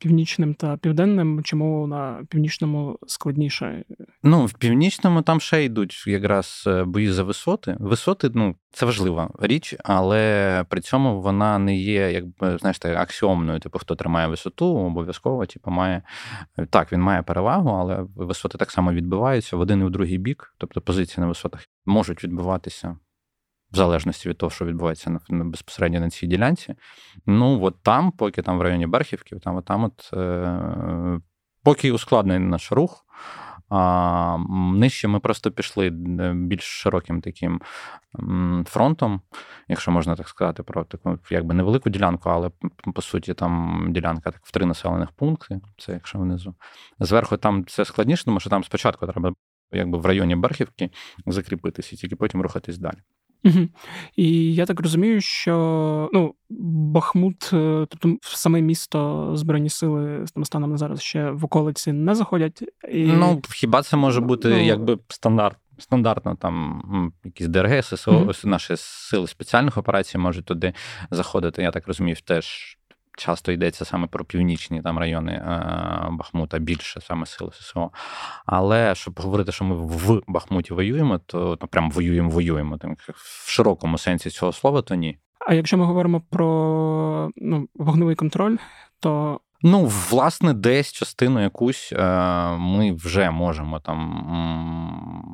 північним 0.02 0.54
та 0.54 0.76
південним? 0.76 1.42
Чому 1.42 1.87
на 1.87 2.25
північному 2.28 2.99
складніше? 3.06 3.85
Ну, 4.23 4.47
в 4.47 4.52
північному 4.52 5.23
там 5.23 5.40
ще 5.40 5.64
йдуть 5.64 6.04
якраз 6.06 6.64
е, 6.66 6.85
бої 6.85 7.11
за 7.11 7.23
висоти. 7.23 7.76
Висоти, 7.80 8.30
ну, 8.35 8.54
це 8.73 8.87
важлива 8.87 9.30
річ, 9.40 9.75
але 9.85 10.64
при 10.68 10.80
цьому 10.80 11.21
вона 11.21 11.59
не 11.59 11.76
є, 11.76 12.12
якби 12.12 12.59
знаєш, 12.59 12.78
так, 12.78 12.97
аксіомною. 12.97 13.61
Типу, 13.61 13.78
хто 13.78 13.94
тримає 13.94 14.28
висоту, 14.28 14.66
обов'язково 14.66 15.47
типу, 15.47 15.71
має 15.71 16.02
так, 16.71 16.92
він 16.92 17.00
має 17.00 17.23
перевагу, 17.23 17.71
але 17.71 18.06
висоти 18.16 18.59
так 18.59 18.71
само 18.71 18.92
відбиваються 18.92 19.56
в 19.56 19.61
один 19.61 19.80
і 19.80 19.85
в 19.85 19.90
другий 19.90 20.18
бік, 20.18 20.54
тобто 20.59 20.80
позиції 20.80 21.21
на 21.21 21.26
висотах 21.26 21.61
можуть 21.87 22.25
відбиватися 22.25 22.97
в 23.73 23.76
залежності 23.76 24.29
від 24.29 24.38
того, 24.38 24.50
що 24.50 24.64
відбувається 24.64 25.19
на, 25.29 25.45
безпосередньо 25.45 26.00
на 26.00 26.11
цій 26.11 26.26
ділянці. 26.26 26.75
Ну, 27.26 27.64
от 27.64 27.83
там, 27.83 28.12
поки 28.12 28.43
там 28.43 28.59
в 28.59 28.62
районі 28.62 28.87
Берхівки, 28.87 29.37
там, 29.37 29.57
от 29.57 29.64
там 29.64 29.85
от, 29.85 30.11
е, 30.12 31.21
поки 31.62 31.93
ускладнений 31.93 32.49
наш 32.49 32.73
рух. 32.73 33.07
А 33.75 34.37
нижче 34.75 35.09
ми 35.09 35.21
просто 35.21 35.50
пішли 35.50 35.87
е, 35.87 36.33
більш 36.35 36.62
широким 36.62 37.21
таким 37.21 37.61
фронтом, 38.67 39.21
якщо 39.69 39.91
можна 39.91 40.17
так 40.17 40.29
сказати, 40.29 40.62
про 40.62 40.85
таку 40.85 41.19
якби 41.31 41.55
невелику 41.55 41.91
ділянку, 41.91 42.31
але 42.31 42.50
по 42.95 43.02
суті 43.02 43.35
там 43.35 43.87
ділянка 43.91 44.31
так 44.31 44.41
в 44.45 44.52
три 44.52 44.67
населених 44.67 45.11
пункти. 45.11 45.61
Це 45.79 45.93
якщо 45.93 46.19
внизу. 46.19 46.55
Зверху 46.99 47.37
там 47.37 47.64
це 47.67 47.85
складніше, 47.85 48.25
тому 48.25 48.41
що 48.41 48.50
там 48.50 48.64
спочатку 48.64 49.07
треба 49.07 49.33
якби 49.73 49.99
в 49.99 50.07
районі 50.07 50.37
Берхівки 50.37 50.91
закріпитися 51.26 51.91
і 51.93 51.99
тільки 51.99 52.17
потім 52.17 52.43
рухатись 52.43 52.79
далі. 52.79 52.99
Угу. 53.45 53.69
І 54.17 54.55
я 54.55 54.67
так 54.67 54.81
розумію, 54.81 55.21
що 55.21 56.11
ну, 56.13 56.35
Бахмут, 56.51 57.39
тобто 57.39 57.97
тобто 57.99 58.19
саме 58.23 58.61
місто 58.61 59.31
Збройні 59.35 59.69
сили 59.69 60.25
там 60.35 60.45
станом 60.45 60.71
на 60.71 60.77
зараз 60.77 61.03
ще 61.03 61.31
в 61.31 61.45
околиці 61.45 61.93
не 61.93 62.15
заходять. 62.15 62.63
І... 62.93 63.05
Ну, 63.05 63.43
хіба 63.51 63.83
це 63.83 63.97
може 63.97 64.21
бути 64.21 64.49
ну, 64.49 64.65
якби 64.65 64.99
стандарт? 65.09 65.57
Стандартно 65.79 66.37
там 66.37 67.13
якісь 67.25 67.49
ДРГ, 67.49 67.85
ССО, 67.85 68.11
mm-hmm. 68.11 68.47
наші 68.47 68.75
сили 68.77 69.27
спеціальних 69.27 69.79
операцій 69.79 70.19
можуть 70.19 70.45
туди 70.45 70.73
заходити. 71.11 71.63
Я 71.63 71.71
так 71.71 71.87
розумію, 71.87 72.17
теж 72.25 72.79
часто 73.23 73.52
йдеться 73.52 73.85
саме 73.85 74.07
про 74.07 74.25
північні 74.25 74.83
там 74.83 74.99
райони 74.99 75.33
е, 75.33 76.09
Бахмута, 76.11 76.59
більше 76.59 77.00
саме 77.00 77.26
сили 77.26 77.50
ССО. 77.52 77.91
Але 78.47 78.95
щоб 78.95 79.21
говорити, 79.21 79.52
що 79.52 79.64
ми 79.64 79.75
в 79.76 80.23
Бахмуті 80.26 80.75
воюємо, 80.75 81.19
то 81.19 81.59
ну, 81.61 81.69
прям 81.69 81.91
воюємо, 81.91 82.31
воюємо. 82.31 82.79
Там, 82.79 82.97
в 83.14 83.50
широкому 83.50 83.99
сенсі 83.99 84.31
цього 84.31 84.52
слова, 84.52 84.83
то 84.83 84.95
ні. 84.95 85.19
А 85.38 85.55
якщо 85.55 85.79
ми 85.79 85.85
говоримо 85.85 86.23
про 86.31 87.31
ну, 87.37 87.69
вогневий 87.75 88.14
контроль, 88.14 88.57
то 89.00 89.41
Ну, 89.62 89.85
власне, 90.11 90.54
десь 90.54 90.92
частину 90.92 91.42
якусь 91.42 91.92
е, 91.92 92.02
ми 92.57 92.92
вже 92.92 93.31
можемо 93.31 93.81
там 93.81 94.26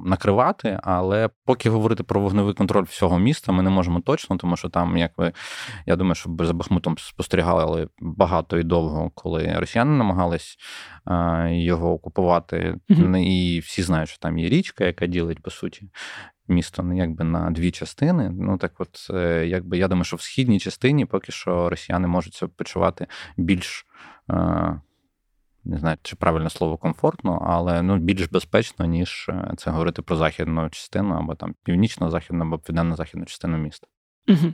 накривати, 0.04 0.80
але 0.82 1.30
поки 1.44 1.70
говорити 1.70 2.02
про 2.02 2.20
вогневий 2.20 2.54
контроль 2.54 2.84
всього 2.84 3.18
міста, 3.18 3.52
ми 3.52 3.62
не 3.62 3.70
можемо 3.70 4.00
точно, 4.00 4.36
тому 4.36 4.56
що 4.56 4.68
там, 4.68 4.96
як 4.96 5.12
ви, 5.16 5.32
я 5.86 5.96
думаю, 5.96 6.14
що 6.14 6.36
за 6.40 6.52
Бахмутом 6.52 6.98
спостерігали 6.98 7.88
багато 8.00 8.58
і 8.58 8.62
довго, 8.62 9.10
коли 9.14 9.54
росіяни 9.58 9.98
намагались 9.98 10.56
е, 11.06 11.48
його 11.52 11.92
окупувати. 11.92 12.74
Mm-hmm. 12.90 13.16
І 13.16 13.60
всі 13.60 13.82
знають, 13.82 14.08
що 14.08 14.18
там 14.18 14.38
є 14.38 14.48
річка, 14.48 14.84
яка 14.84 15.06
ділить 15.06 15.42
по 15.42 15.50
суті. 15.50 15.88
Місто 16.48 16.82
ну, 16.82 16.96
якби 16.96 17.24
на 17.24 17.50
дві 17.50 17.70
частини. 17.70 18.30
Ну 18.40 18.58
так, 18.58 18.72
от 18.78 19.06
е, 19.10 19.46
якби 19.46 19.78
я 19.78 19.88
думаю, 19.88 20.04
що 20.04 20.16
в 20.16 20.20
східній 20.20 20.60
частині 20.60 21.04
поки 21.04 21.32
що 21.32 21.68
росіяни 21.68 22.08
можуть 22.08 22.42
почувати 22.56 23.06
більш 23.36 23.86
не 25.68 25.78
знаю, 25.78 25.96
чи 26.02 26.16
правильне 26.16 26.50
слово 26.50 26.76
комфортно, 26.76 27.42
але 27.46 27.82
ну, 27.82 27.98
більш 27.98 28.28
безпечно, 28.28 28.84
ніж 28.84 29.26
е, 29.28 29.52
це 29.56 29.70
говорити 29.70 30.02
про 30.02 30.16
західну 30.16 30.70
частину 30.70 31.14
або 31.14 31.34
там 31.34 31.54
північно-західну, 31.64 32.44
або 32.44 32.58
південно-західну 32.58 33.24
частину 33.24 33.58
міста. 33.58 33.86
Угу. 34.28 34.52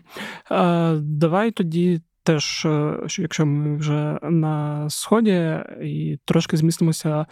А, 0.51 0.97
Давай 1.01 1.51
тоді. 1.51 2.03
Теж, 2.27 2.65
е, 2.67 3.07
якщо 3.19 3.47
ми 3.47 3.77
вже 3.77 4.19
на 4.23 4.91
сході 4.91 5.59
і 5.83 6.19
трошки 6.25 6.57
змістимося 6.57 7.21
е, 7.21 7.27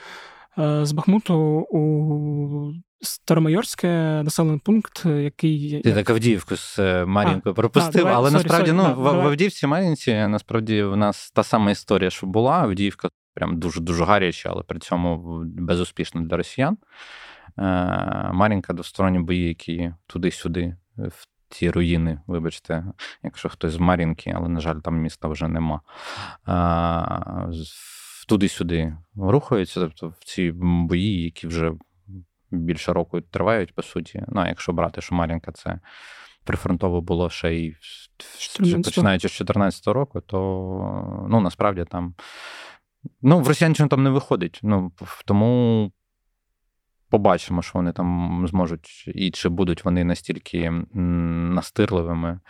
з 0.56 0.92
Бахмуту 0.92 1.36
у 1.70 2.72
Старомайорське 3.04 3.88
населений 4.24 4.60
пункт, 4.64 5.06
який 5.06 5.80
ти 5.80 5.92
так 5.92 6.10
Авдіївку 6.10 6.56
з 6.56 6.78
е, 6.78 7.04
Мар'їнкою 7.04 7.54
пропустив, 7.54 7.92
давай, 7.92 8.14
але 8.14 8.28
sorry, 8.28 8.32
насправді 8.32 8.70
sorry, 8.70 8.74
ну 8.74 8.82
да, 8.82 8.92
в, 8.92 9.02
в 9.02 9.26
Авдіївці 9.26 9.66
Мар'їнці 9.66 10.14
насправді 10.14 10.82
в 10.82 10.96
нас 10.96 11.30
та 11.30 11.42
сама 11.42 11.70
історія, 11.70 12.10
що 12.10 12.26
була. 12.26 12.52
Авдіївка 12.52 13.08
прям 13.34 13.58
дуже 13.58 13.80
дуже 13.80 14.04
гаряча, 14.04 14.50
але 14.52 14.62
при 14.62 14.78
цьому 14.78 15.42
безуспішно 15.44 16.20
для 16.20 16.36
росіян. 16.36 16.76
Е, 17.58 17.62
Мар'їнка 18.32 18.72
двосторонні 18.72 19.18
бої, 19.18 19.48
які 19.48 19.94
туди-сюди, 20.06 20.76
в 20.96 21.26
ті 21.48 21.70
руїни, 21.70 22.20
вибачте, 22.26 22.84
якщо 23.22 23.48
хтось 23.48 23.72
з 23.72 23.78
Мар'їнки, 23.78 24.32
але, 24.36 24.48
на 24.48 24.60
жаль, 24.60 24.76
там 24.76 24.96
міста 24.96 25.28
вже 25.28 25.48
нема. 25.48 25.80
Туди-сюди 28.28 28.96
рухаються, 29.16 29.80
тобто 29.80 30.08
в 30.08 30.24
ці 30.24 30.52
бої, 30.54 31.22
які 31.22 31.46
вже 31.46 31.72
більше 32.50 32.92
року 32.92 33.20
тривають, 33.20 33.74
по 33.74 33.82
суті. 33.82 34.24
Ну, 34.28 34.40
а 34.40 34.48
якщо 34.48 34.72
брати, 34.72 35.00
що 35.00 35.14
Мар'їнка 35.14 35.52
це 35.52 35.80
прифронтово 36.44 37.00
було 37.00 37.30
ще 37.30 37.54
й 37.54 37.76
починаючи 38.84 39.28
з 39.28 39.30
2014 39.30 39.86
року, 39.86 40.20
то 40.20 40.38
ну, 41.28 41.40
насправді 41.40 41.84
там. 41.84 42.14
Ну, 43.22 43.34
в 43.34 43.38
росіян 43.38 43.48
росіянчину 43.48 43.88
там 43.88 44.02
не 44.02 44.10
виходить. 44.10 44.60
Ну, 44.62 44.92
Тому 45.24 45.92
побачимо, 47.10 47.62
що 47.62 47.72
вони 47.74 47.92
там 47.92 48.44
зможуть, 48.48 49.04
і 49.14 49.30
чи 49.30 49.48
будуть 49.48 49.84
вони 49.84 50.04
настільки 50.04 50.70
настирливими, 50.70 52.40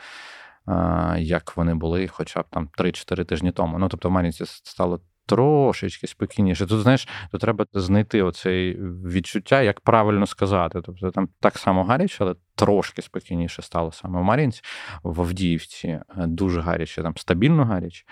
як 1.18 1.56
вони 1.56 1.74
були, 1.74 2.08
хоча 2.08 2.42
б 2.42 2.44
там 2.50 2.68
3-4 2.78 3.24
тижні 3.24 3.52
тому. 3.52 3.78
Ну, 3.78 3.88
тобто, 3.88 4.08
в 4.08 4.12
Мар'їнці 4.12 4.44
стало 4.46 5.00
трошечки 5.26 6.06
спокійніше. 6.06 6.66
Тут, 6.66 6.80
знаєш, 6.80 7.08
тут 7.30 7.40
треба 7.40 7.66
знайти 7.72 8.22
оцей 8.22 8.78
відчуття, 9.04 9.62
як 9.62 9.80
правильно 9.80 10.26
сказати. 10.26 10.80
Тобто 10.84 11.10
там 11.10 11.28
так 11.40 11.58
само 11.58 11.84
гаряче, 11.84 12.16
але 12.20 12.34
трошки 12.54 13.02
спокійніше 13.02 13.62
стало 13.62 13.92
саме 13.92 14.20
в 14.20 14.22
Мар'їнці, 14.22 14.62
в 15.02 15.20
Авдіївці 15.20 15.88
е, 15.88 16.04
дуже 16.16 16.60
гаряче, 16.60 17.02
там 17.02 17.16
стабільно 17.16 17.64
гаряче. 17.64 18.04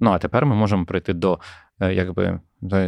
Ну 0.00 0.10
а 0.10 0.18
тепер 0.18 0.46
ми 0.46 0.54
можемо 0.54 0.84
прийти 0.84 1.12
до 1.12 1.38
е, 1.80 1.94
якби 1.94 2.40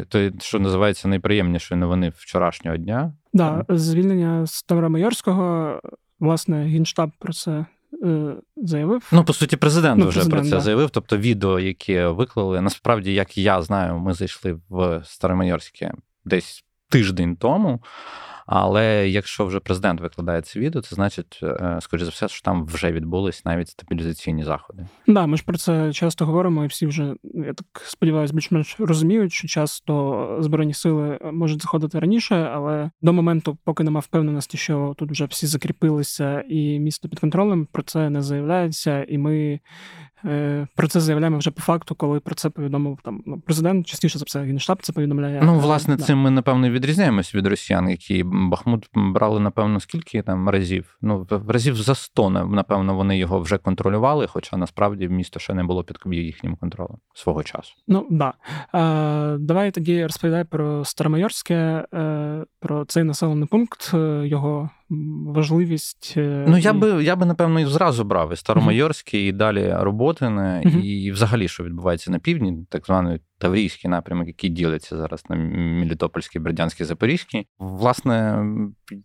то, 0.09 0.31
що 0.41 0.59
називається 0.59 1.09
найприємнішої 1.09 1.81
новини 1.81 2.13
вчорашнього 2.17 2.77
дня. 2.77 3.13
Да, 3.33 3.65
звільнення 3.69 4.47
Ставромайорського, 4.47 5.81
власне, 6.21 6.65
генштаб 6.65 7.11
про 7.19 7.33
це 7.33 7.67
заявив. 8.57 9.09
Ну, 9.13 9.25
по 9.25 9.33
суті, 9.33 9.57
президент 9.57 9.99
ну, 10.01 10.09
вже 10.09 10.21
президент, 10.21 10.43
про 10.43 10.51
це 10.51 10.57
да. 10.57 10.61
заявив. 10.61 10.91
Тобто, 10.91 11.17
відео, 11.19 11.61
яке 11.61 12.09
виклали, 12.09 12.61
насправді, 12.61 13.15
як 13.15 13.39
я 13.39 13.63
знаю, 13.63 13.99
ми 13.99 14.15
зайшли 14.15 14.61
в 14.69 15.03
Старомайорське 15.05 15.93
десь 16.25 16.65
тиждень 16.89 17.37
тому. 17.37 17.83
Але 18.47 19.09
якщо 19.09 19.47
вже 19.47 19.61
президент 19.61 20.01
викладає 20.01 20.43
це 20.43 20.61
відео, 20.61 20.83
це 20.83 20.95
значить, 20.95 21.41
е, 21.43 21.79
скоріше 21.81 22.05
за 22.05 22.11
все, 22.11 22.29
що 22.29 22.43
там 22.43 22.67
вже 22.67 22.93
відбулись 22.93 23.45
навіть 23.45 23.69
стабілізаційні 23.69 24.45
заходи. 24.45 24.87
Да, 25.07 25.27
ми 25.27 25.37
ж 25.37 25.45
про 25.45 25.59
це 25.59 25.93
часто 25.93 26.27
говоримо, 26.27 26.65
і 26.65 26.67
всі 26.67 26.87
вже 26.87 27.15
я 27.23 27.53
так 27.55 27.83
сподіваюся, 27.85 28.35
більш-менш 28.35 28.77
розуміють, 28.79 29.33
що 29.33 29.49
часто 29.49 30.37
збройні 30.41 30.75
сили 30.75 31.19
можуть 31.33 31.63
заходити 31.63 31.99
раніше, 31.99 32.51
але 32.55 32.91
до 33.03 33.13
моменту, 33.13 33.59
поки 33.65 33.85
нема 33.85 34.01
впевненості, 34.01 34.57
що 34.57 34.95
тут 34.99 35.11
вже 35.11 35.25
всі 35.25 35.47
закріпилися 35.47 36.45
і 36.49 36.79
місто 36.79 37.09
під 37.09 37.21
контролем, 37.21 37.69
про 37.73 37.83
це 37.83 38.11
не 38.11 38.23
заявляється, 38.23 39.05
і 39.09 39.19
ми 39.19 39.61
Е, 40.25 40.67
про 40.77 40.89
це 40.89 41.01
заявляємо 41.01 41.39
вже 41.39 41.51
по 41.51 41.63
факту, 41.63 41.95
коли 41.95 42.21
про 42.21 42.35
це 42.35 42.51
повідомив 42.51 42.99
там 43.05 43.23
ну, 43.27 43.41
президент. 43.47 43.87
Частіше 43.87 44.19
за 44.19 44.25
все 44.25 44.41
генштаб 44.41 44.79
це 44.83 44.93
повідомляє. 44.93 45.41
Ну, 45.45 45.59
власне, 45.59 45.97
цим 45.97 46.19
ми 46.19 46.31
напевно 46.31 46.71
відрізняємось 46.71 47.35
від 47.35 47.47
росіян, 47.47 47.91
які 47.91 48.25
Бахмут 48.35 48.89
брали, 48.95 49.41
напевно, 49.41 49.81
скільки 49.81 50.23
там 50.23 50.49
разів. 50.49 50.99
Ну, 51.03 51.27
разів 51.49 51.77
за 51.77 51.95
сто, 51.95 52.31
напевно, 52.31 52.95
вони 52.95 53.19
його 53.19 53.41
вже 53.41 53.59
контролювали, 53.59 54.27
хоча 54.27 54.57
насправді 54.57 55.09
місто 55.09 55.41
ще 55.41 55.55
не 55.55 55.65
було 55.65 55.85
під 55.85 55.99
їхнім 56.07 56.57
контролем 56.57 56.97
свого 57.15 57.43
часу. 57.43 57.75
Ну 57.89 58.07
да. 58.11 58.35
Е, 58.75 59.39
Давай 59.39 59.71
тоді 59.71 60.03
розповідай 60.03 60.45
про 60.45 60.85
Старомайорське, 60.85 61.87
е, 61.95 62.45
про 62.61 62.85
цей 62.85 63.05
населений 63.05 63.49
пункт, 63.49 63.91
е, 63.95 64.27
його 64.27 64.71
важливість. 65.27 66.15
Е, 66.17 66.45
ну, 66.49 66.59
я 66.59 66.73
би, 66.73 67.05
я 67.05 67.17
би, 67.17 67.27
напевно, 67.27 67.61
і 67.61 67.65
зразу 67.65 68.05
брав 68.05 68.33
і 68.33 68.37
Старомайорський, 68.37 69.25
uh-huh. 69.25 69.29
і 69.29 69.33
далі 69.33 69.75
Роботине, 69.79 70.63
uh-huh. 70.67 70.81
і 70.81 71.13
взагалі, 71.13 71.49
що 71.49 71.65
відбувається 71.65 72.11
на 72.11 72.19
півдні, 72.19 72.67
так 72.71 72.87
званий 72.87 73.21
Таврійський 73.39 73.91
напрямок, 73.91 74.27
який 74.27 74.51
ділиться 74.51 74.97
зараз 74.97 75.25
на 75.29 75.37
Мілітопольський, 75.37 76.41
Бердянський, 76.41 76.87
Запорізький. 76.87 77.47
Власне, 77.59 78.47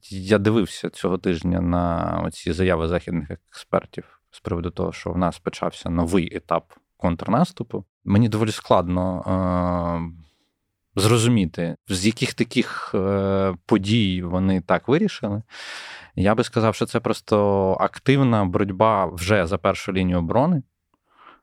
я 0.10 0.38
дивився 0.38 0.90
цього 0.90 1.18
тижня 1.18 1.62
на 1.62 2.30
ці 2.32 2.54
заяви 2.54 2.88
західних 2.88 3.32
експертів 3.32 4.20
з 4.32 4.40
приводу 4.40 4.70
того, 4.70 4.92
що 4.92 5.12
в 5.12 5.18
нас 5.18 5.40
почався 5.40 5.90
новий 5.90 6.36
етап 6.36 6.74
контрнаступу. 6.98 7.86
Мені 8.06 8.30
доволі 8.30 8.52
складно. 8.52 9.24
Е- 10.16 10.29
зрозуміти, 11.00 11.76
з 11.88 12.06
яких 12.06 12.34
таких 12.34 12.92
е, 12.96 13.56
подій 13.66 14.22
вони 14.22 14.62
так 14.62 14.88
вирішили. 14.88 15.42
Я 16.16 16.36
би 16.36 16.44
сказав, 16.44 16.76
що 16.76 16.86
це 16.86 17.00
просто 17.00 17.78
активна 17.80 18.46
боротьба 18.46 19.06
вже 19.06 19.48
за 19.48 19.58
першу 19.58 19.94
лінію 19.94 20.20
оборони, 20.20 20.64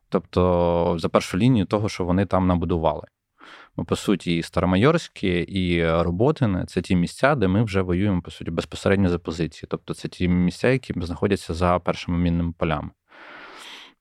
тобто 0.08 0.96
за 0.98 1.08
першу 1.08 1.38
лінію 1.38 1.66
того, 1.66 1.88
що 1.88 2.04
вони 2.04 2.26
там 2.26 2.46
набудували. 2.46 3.06
Бо, 3.76 3.84
по 3.84 3.96
суті, 3.96 4.36
і 4.36 4.42
Старомайорське, 4.42 5.44
і 5.48 5.90
Роботине 5.90 6.64
це 6.66 6.82
ті 6.82 6.96
місця, 6.96 7.34
де 7.34 7.48
ми 7.48 7.62
вже 7.62 7.82
воюємо, 7.82 8.22
по 8.22 8.30
суті, 8.30 8.50
безпосередньо 8.50 9.08
за 9.08 9.18
позиції. 9.18 9.68
Тобто 9.70 9.94
це 9.94 10.08
ті 10.08 10.28
місця, 10.28 10.68
які 10.68 10.94
знаходяться 10.96 11.54
за 11.54 11.78
першими 11.78 12.18
мінними 12.18 12.52
полями. 12.58 12.90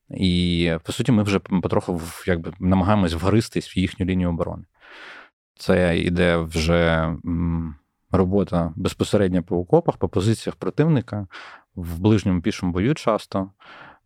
І, 0.09 0.71
по 0.83 0.91
суті, 0.91 1.11
ми 1.11 1.23
вже 1.23 1.39
потроху 1.39 2.01
якби, 2.27 2.53
намагаємось 2.59 3.13
вгористись 3.13 3.75
в 3.75 3.79
їхню 3.79 4.05
лінію 4.05 4.29
оборони. 4.29 4.63
Це 5.57 5.97
йде 5.97 6.37
вже 6.37 7.13
робота 8.11 8.73
безпосередньо 8.75 9.43
по 9.43 9.57
окопах, 9.57 9.97
по 9.97 10.09
позиціях 10.09 10.55
противника 10.55 11.27
в 11.75 11.99
ближньому 11.99 12.41
пішому 12.41 12.71
бою 12.71 12.95
часто. 12.95 13.49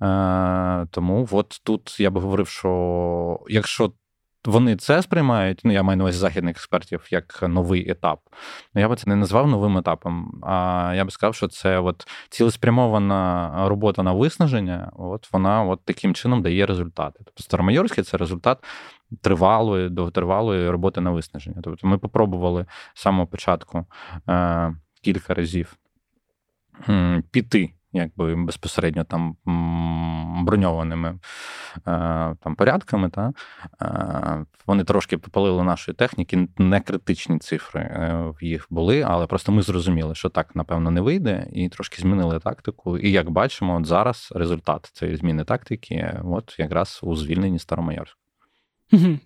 Е, 0.01 0.87
тому 0.91 1.27
от 1.31 1.61
тут 1.63 1.99
я 1.99 2.09
би 2.09 2.21
говорив, 2.21 2.47
що 2.47 3.39
якщо 3.47 3.93
вони 4.45 4.75
це 4.75 5.01
сприймають, 5.01 5.61
ну 5.63 5.71
я 5.71 5.83
маю 5.83 5.97
на 5.97 6.03
увазі 6.03 6.17
західних 6.17 6.55
експертів 6.55 7.07
як 7.11 7.43
новий 7.47 7.91
етап. 7.91 8.19
Я 8.73 8.89
би 8.89 8.95
це 8.95 9.09
не 9.09 9.15
назвав 9.15 9.47
новим 9.47 9.77
етапом. 9.77 10.41
А 10.43 10.93
я 10.95 11.05
би 11.05 11.11
сказав, 11.11 11.35
що 11.35 11.47
це 11.47 11.79
от 11.79 12.07
цілеспрямована 12.29 13.53
робота 13.67 14.03
на 14.03 14.13
виснаження, 14.13 14.91
от 14.95 15.33
вона 15.33 15.63
от 15.63 15.85
таким 15.85 16.13
чином 16.13 16.41
дає 16.41 16.65
результати. 16.65 17.19
Тобто 17.25 17.43
Старомайорський 17.43 18.03
це 18.03 18.17
результат 18.17 18.63
тривалої, 19.21 19.89
довготривалої 19.89 20.69
роботи 20.69 21.01
на 21.01 21.11
виснаження. 21.11 21.61
Тобто 21.63 21.87
ми 21.87 21.97
попробували 21.97 22.65
з 22.93 23.01
самого 23.01 23.27
початку 23.27 23.85
е, 24.29 24.75
кілька 25.01 25.33
разів 25.33 25.77
е, 26.89 27.23
піти 27.31 27.73
якби 27.93 28.35
безпосередньо 28.35 29.03
там 29.03 29.37
броньованими 30.45 31.09
е, 31.09 31.19
там 32.43 32.55
порядками. 32.57 33.09
Та, 33.09 33.33
е, 33.81 34.45
Вони 34.65 34.83
трошки 34.83 35.17
попалили 35.17 35.63
нашої 35.63 35.95
техніки, 35.95 36.47
не 36.57 36.81
критичні 36.81 37.39
цифри 37.39 37.81
е, 37.81 38.33
в 38.39 38.43
їх 38.43 38.67
були, 38.69 39.01
але 39.01 39.27
просто 39.27 39.51
ми 39.51 39.61
зрозуміли, 39.61 40.15
що 40.15 40.29
так, 40.29 40.55
напевно, 40.55 40.91
не 40.91 41.01
вийде, 41.01 41.47
і 41.53 41.69
трошки 41.69 42.01
змінили 42.01 42.39
тактику. 42.39 42.97
І 42.97 43.11
як 43.11 43.29
бачимо, 43.29 43.75
от 43.75 43.85
зараз 43.85 44.33
результат 44.35 44.89
цієї 44.93 45.17
зміни 45.17 45.43
тактики, 45.43 46.19
от 46.23 46.55
якраз 46.59 46.99
у 47.03 47.15
звільненні 47.15 47.59
Старомайорська. 47.59 48.19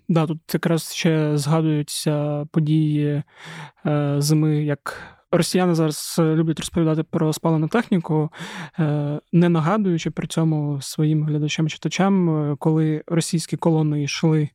Да, 0.08 0.26
тут 0.26 0.40
якраз 0.54 0.94
ще 0.94 1.36
згадуються 1.36 2.46
події 2.52 3.22
е, 3.86 4.14
зими, 4.18 4.64
як 4.64 5.14
росіяни 5.36 5.74
зараз 5.74 6.16
люблять 6.18 6.60
розповідати 6.60 7.02
про 7.02 7.32
спалену 7.32 7.68
техніку, 7.68 8.30
е, 8.78 9.20
не 9.32 9.48
нагадуючи 9.48 10.10
при 10.10 10.26
цьому 10.26 10.80
своїм 10.80 11.24
глядачам-читачам, 11.24 12.30
е, 12.30 12.56
коли 12.58 13.02
російські 13.06 13.56
колони 13.56 14.02
йшли 14.02 14.48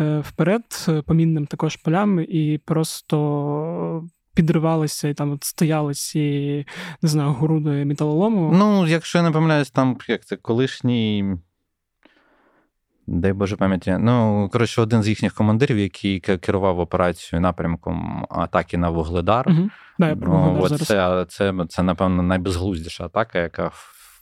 е, 0.00 0.18
вперед, 0.20 0.86
по 1.06 1.14
мінним 1.14 1.46
також 1.46 1.76
полям, 1.76 2.20
і 2.20 2.60
просто. 2.64 4.08
Підривалися 4.34 5.08
і 5.08 5.14
там 5.14 5.32
от 5.32 5.44
стояли 5.44 5.94
ці, 5.94 6.66
не 7.02 7.08
знаю, 7.08 7.32
груди 7.32 7.84
металолому. 7.84 8.52
Ну, 8.54 8.86
якщо 8.86 9.18
я 9.18 9.24
не 9.24 9.30
помиляюсь, 9.30 9.70
там 9.70 9.98
як 10.08 10.24
це 10.24 10.36
колишній 10.36 11.36
Дай 13.06 13.32
Боже 13.32 13.56
пам'яті. 13.56 13.96
Ну, 14.00 14.48
коротше, 14.52 14.82
один 14.82 15.02
з 15.02 15.08
їхніх 15.08 15.34
командирів, 15.34 15.78
який 15.78 16.20
керував 16.20 16.78
операцією 16.78 17.40
напрямком 17.40 18.26
атаки 18.30 18.78
на 18.78 18.90
Вугледар. 18.90 19.48
Угу. 19.48 19.70
Да, 19.98 20.08
я 20.08 20.14
ну, 20.14 20.68
Це, 20.68 20.78
це, 20.78 21.26
це, 21.28 21.54
це, 21.68 21.82
напевно, 21.82 22.22
найбезглуздіша 22.22 23.04
атака, 23.04 23.38
яка 23.38 23.70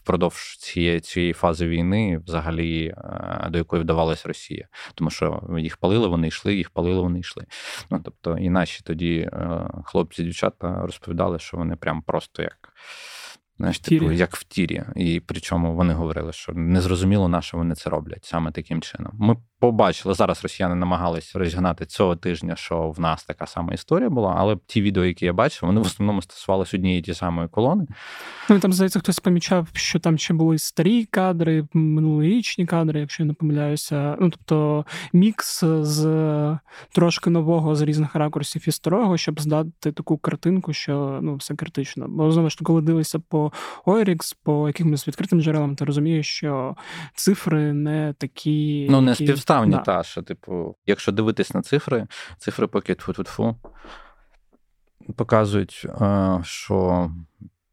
впродовж 0.03 0.57
цієї 0.57 1.01
цієї 1.01 1.33
фази 1.33 1.69
війни 1.69 2.19
взагалі 2.27 2.87
е, 2.87 3.49
до 3.51 3.59
якої 3.59 3.83
вдавалась 3.83 4.27
Росія. 4.27 4.69
Тому 4.95 5.11
що 5.11 5.43
їх 5.59 5.77
палили, 5.77 6.09
вони 6.09 6.29
йшли, 6.29 6.55
їх 6.55 6.71
палили, 6.71 7.01
вони 7.01 7.19
йшли. 7.21 7.45
Ну, 7.91 8.01
Тобто, 8.05 8.39
і 8.39 8.51
наші 8.51 8.83
тоді 8.85 9.17
е, 9.33 9.71
хлопці, 9.85 10.23
дівчата 10.23 10.83
розповідали, 10.83 11.39
що 11.39 11.57
вони 11.57 11.77
прям 11.77 12.03
просто 12.03 12.43
як. 12.43 12.73
Знаєш, 13.61 13.79
типу, 13.79 14.13
як 14.13 14.37
в 14.37 14.45
тірі. 14.45 14.83
І 14.97 15.21
причому 15.27 15.75
вони 15.75 15.95
говорили, 15.95 16.33
що 16.33 16.53
незрозуміло 16.53 17.29
на 17.29 17.43
що 17.43 17.57
вони 17.57 17.75
це 17.75 17.91
роблять 17.91 18.25
саме 18.25 18.53
таким 18.53 18.81
чином. 18.81 19.13
Ми 19.19 19.37
побачили, 19.61 20.15
зараз 20.15 20.43
росіяни 20.43 20.75
намагались 20.75 21.37
розігнати 21.37 21.87
цього 21.87 22.17
тижня, 22.17 22.57
що 22.57 22.91
в 22.91 23.01
нас 23.01 23.25
така 23.25 23.47
сама 23.47 23.73
історія 23.73 24.11
була, 24.11 24.35
але 24.39 24.57
ті 24.67 24.83
відео, 24.83 25.05
які 25.05 25.25
я 25.25 25.33
бачив, 25.33 25.67
вони 25.67 25.81
в 25.81 25.85
основному 25.85 26.23
стосувалися 26.23 26.77
однієї 26.77 27.03
ті 27.03 27.15
самої 27.15 27.49
колони. 27.49 27.87
Ну 28.49 28.59
там 28.59 28.73
здається, 28.73 28.99
хтось 28.99 29.19
помічав, 29.19 29.69
що 29.73 29.99
там 29.99 30.19
ще 30.19 30.35
були 30.35 30.59
старі 30.59 31.05
кадри, 31.05 31.67
минулорічні 31.73 32.67
кадри, 32.67 33.01
якщо 33.01 33.23
я 33.23 33.27
не 33.27 33.33
помиляюся. 33.33 34.17
Ну 34.21 34.31
тобто 34.31 34.85
мікс 35.13 35.65
з 35.65 36.59
трошки 36.93 37.31
нового 37.31 37.75
з 37.75 37.81
різних 37.81 38.15
ракурсів 38.15 38.65
і 38.67 38.73
старого, 38.73 39.17
щоб 39.17 39.41
здати 39.41 39.93
таку 39.93 40.19
картинку, 40.19 40.73
що 40.73 41.19
ну 41.23 41.35
все 41.35 41.55
критично. 41.55 42.07
Бо 42.09 42.33
знову 42.33 42.51
ж 42.51 42.59
коли 42.63 42.83
дивишся 42.83 43.19
по 43.19 43.53
Ойрікс, 43.87 44.33
по 44.33 44.67
якимось 44.67 45.09
відкритим 45.09 45.41
джерелам, 45.41 45.77
ти 45.77 45.85
розумієш, 45.85 46.27
що 46.27 46.77
цифри 47.15 47.73
не 47.73 48.15
такі. 48.19 48.87
Ну, 48.91 49.01
не 49.01 49.11
які 49.11 49.27
співставні, 49.27 49.50
да. 49.77 49.79
та 49.79 50.03
що, 50.03 50.23
типу, 50.23 50.77
якщо 50.87 51.13
дивитись 51.13 51.55
на 51.55 51.63
цифри, 51.63 52.07
цифри 52.39 52.67
поки 52.67 52.93
тфу-тфу-тфу, 52.95 53.55
показують, 55.17 55.87
е, 56.01 56.41
що 56.43 57.11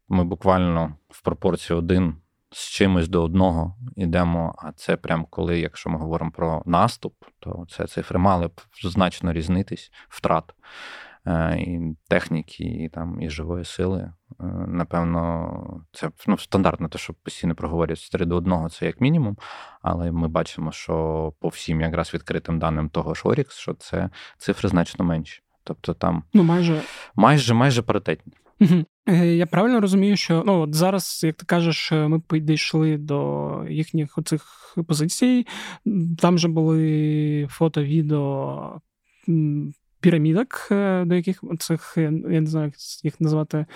ми 0.08 0.24
буквально 0.24 0.94
в 1.08 1.22
пропорції 1.22 1.78
один 1.78 2.16
з 2.50 2.68
чимось 2.68 3.08
до 3.08 3.22
одного 3.22 3.76
йдемо. 3.96 4.54
А 4.58 4.72
це 4.72 4.96
прям 4.96 5.26
коли, 5.30 5.60
якщо 5.60 5.90
ми 5.90 5.98
говоримо 5.98 6.30
про 6.30 6.62
наступ, 6.66 7.14
то 7.38 7.66
це 7.70 7.86
цифри 7.86 8.18
мали 8.18 8.46
б 8.46 8.60
значно 8.82 9.32
різнитись 9.32 9.92
втрат. 10.08 10.44
Е, 11.28 11.56
і 11.60 11.96
техніки, 12.08 12.64
і 12.64 12.88
там 12.88 13.22
і 13.22 13.30
живої 13.30 13.64
сили. 13.64 14.00
Е, 14.00 14.44
напевно, 14.68 15.84
це 15.92 16.10
ну, 16.26 16.38
стандартно, 16.38 16.88
те, 16.88 16.98
що 16.98 17.14
постійно 17.22 17.54
проговорюють 17.54 18.10
3 18.12 18.26
до 18.26 18.36
1, 18.36 18.68
це 18.70 18.86
як 18.86 19.00
мінімум. 19.00 19.36
Але 19.82 20.12
ми 20.12 20.28
бачимо, 20.28 20.72
що 20.72 21.32
по 21.40 21.48
всім 21.48 21.80
якраз 21.80 22.14
відкритим 22.14 22.58
даним 22.58 22.88
того 22.88 23.14
ж 23.14 23.22
Орікс, 23.24 23.56
що 23.56 23.74
це 23.74 24.10
цифри 24.38 24.68
значно 24.68 25.04
менші. 25.04 25.42
Тобто 25.64 25.94
там 25.94 26.22
ну, 26.34 26.42
майже 26.42 26.82
майже 27.14 27.54
майже 27.54 27.82
паритетні. 27.82 28.32
Угу. 28.60 29.14
Я 29.16 29.46
правильно 29.46 29.80
розумію, 29.80 30.16
що 30.16 30.42
ну 30.46 30.60
от 30.60 30.74
зараз, 30.74 31.20
як 31.24 31.36
ти 31.36 31.46
кажеш, 31.46 31.92
ми 31.92 32.20
підійшли 32.20 32.96
до 32.96 33.50
їхніх 33.68 34.18
оцих 34.18 34.42
позицій. 34.88 35.46
Там 36.18 36.38
же 36.38 36.48
були 36.48 37.46
фото, 37.50 37.82
відео 37.82 38.80
пірамідок, 40.00 40.68
е, 40.70 41.04
до 41.04 41.14
яких 41.14 41.42
цих, 41.58 41.94
я 41.96 42.10
не 42.40 42.46
знаю, 42.46 42.66
як 42.66 43.04
їх 43.04 43.20
назвати 43.20 43.66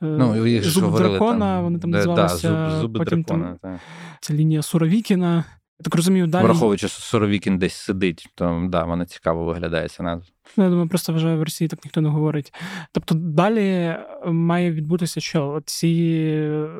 ну, 0.00 0.46
їх 0.46 0.64
зуб 0.64 0.96
дракона, 0.96 1.54
там, 1.54 1.64
вони 1.64 1.78
там 1.78 1.90
називалися. 1.90 2.50
Да, 2.50 2.70
зуб, 2.70 2.80
зуб 2.80 2.98
потім 2.98 3.22
дракона, 3.22 3.58
там, 3.62 3.78
Ця 4.20 4.34
лінія 4.34 4.62
Суровікіна. 4.62 5.44
Я 5.80 5.84
так 5.84 5.94
розумію, 5.94 6.26
далі. 6.26 6.44
Враховуючи, 6.44 6.88
що 6.88 7.00
Суровікін 7.00 7.58
десь 7.58 7.74
сидить, 7.74 8.28
то 8.34 8.66
да, 8.68 8.84
вона 8.84 9.06
цікаво 9.06 9.44
виглядає 9.44 9.88
ця 9.88 10.02
назва. 10.02 10.26
Ну, 10.56 10.64
я 10.64 10.70
думаю, 10.70 10.88
просто 10.88 11.12
вже 11.12 11.34
в 11.34 11.42
Росії 11.42 11.68
так 11.68 11.84
ніхто 11.84 12.00
не 12.00 12.08
говорить. 12.08 12.54
Тобто 12.92 13.14
далі 13.14 13.96
має 14.26 14.72
відбутися, 14.72 15.20
що 15.20 15.62
ці 15.66 16.24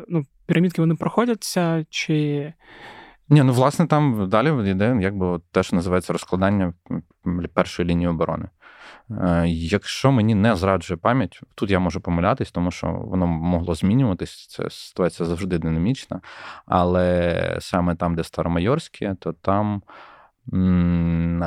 ну, 0.09 0.25
пірамідки 0.47 0.83
вони 0.83 0.95
проходяться, 0.95 1.85
чи. 1.91 2.53
Ні, 3.29 3.43
ну 3.43 3.53
власне 3.53 3.87
там 3.87 4.29
далі 4.29 4.71
йде, 4.71 4.99
якби 5.01 5.41
те, 5.51 5.63
що 5.63 5.77
називається 5.77 6.13
розкладання 6.13 6.75
першої 7.55 7.89
лінії 7.89 8.09
оборони. 8.09 8.49
Е, 9.21 9.45
якщо 9.49 10.13
мені 10.13 10.35
не 10.35 10.57
зраджує 10.57 10.99
пам'ять, 10.99 11.41
тут 11.55 11.71
я 11.71 11.79
можу 11.79 12.01
помилятись, 12.01 12.51
тому 12.51 12.71
що 12.71 12.87
воно 12.87 13.27
могло 13.27 13.75
змінюватись. 13.75 14.47
Це 14.47 14.71
ситуація 14.71 15.27
завжди 15.27 15.59
динамічна. 15.59 16.21
Але 16.67 17.57
саме 17.61 17.95
там, 17.95 18.15
де 18.15 18.25
Старомайорське, 18.25 19.17
то 19.21 19.33
там 19.33 19.83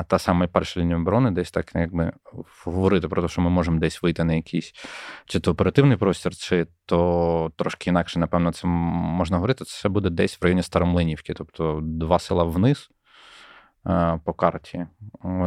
та 0.08 0.20
сама 0.20 0.48
перша 0.48 0.80
лінія 0.80 0.98
оборони, 0.98 1.32
десь 1.32 1.52
так 1.52 1.72
якби 1.76 2.12
говорити 2.66 3.08
про 3.08 3.22
те, 3.22 3.28
що 3.28 3.42
ми 3.42 3.50
можемо 3.50 3.80
десь 3.80 4.04
вийти 4.04 4.24
на 4.24 4.34
якийсь 4.34 4.74
чи 5.26 5.40
то 5.40 5.52
оперативний 5.52 5.98
простір, 5.98 6.36
чи 6.36 6.68
то 6.86 7.52
трошки 7.56 7.90
інакше, 7.90 8.20
напевно, 8.20 8.52
це 8.52 8.68
можна 8.68 9.38
говорити. 9.38 9.66
Це 9.66 9.90
буде 9.90 10.10
десь 10.10 10.42
в 10.42 10.44
районі 10.44 10.64
Старомлинівки, 10.64 11.34
тобто 11.34 11.80
два 11.84 12.20
села 12.20 12.44
вниз. 12.44 12.90
Е, 13.88 14.20
по 14.26 14.34
карті. 14.34 14.86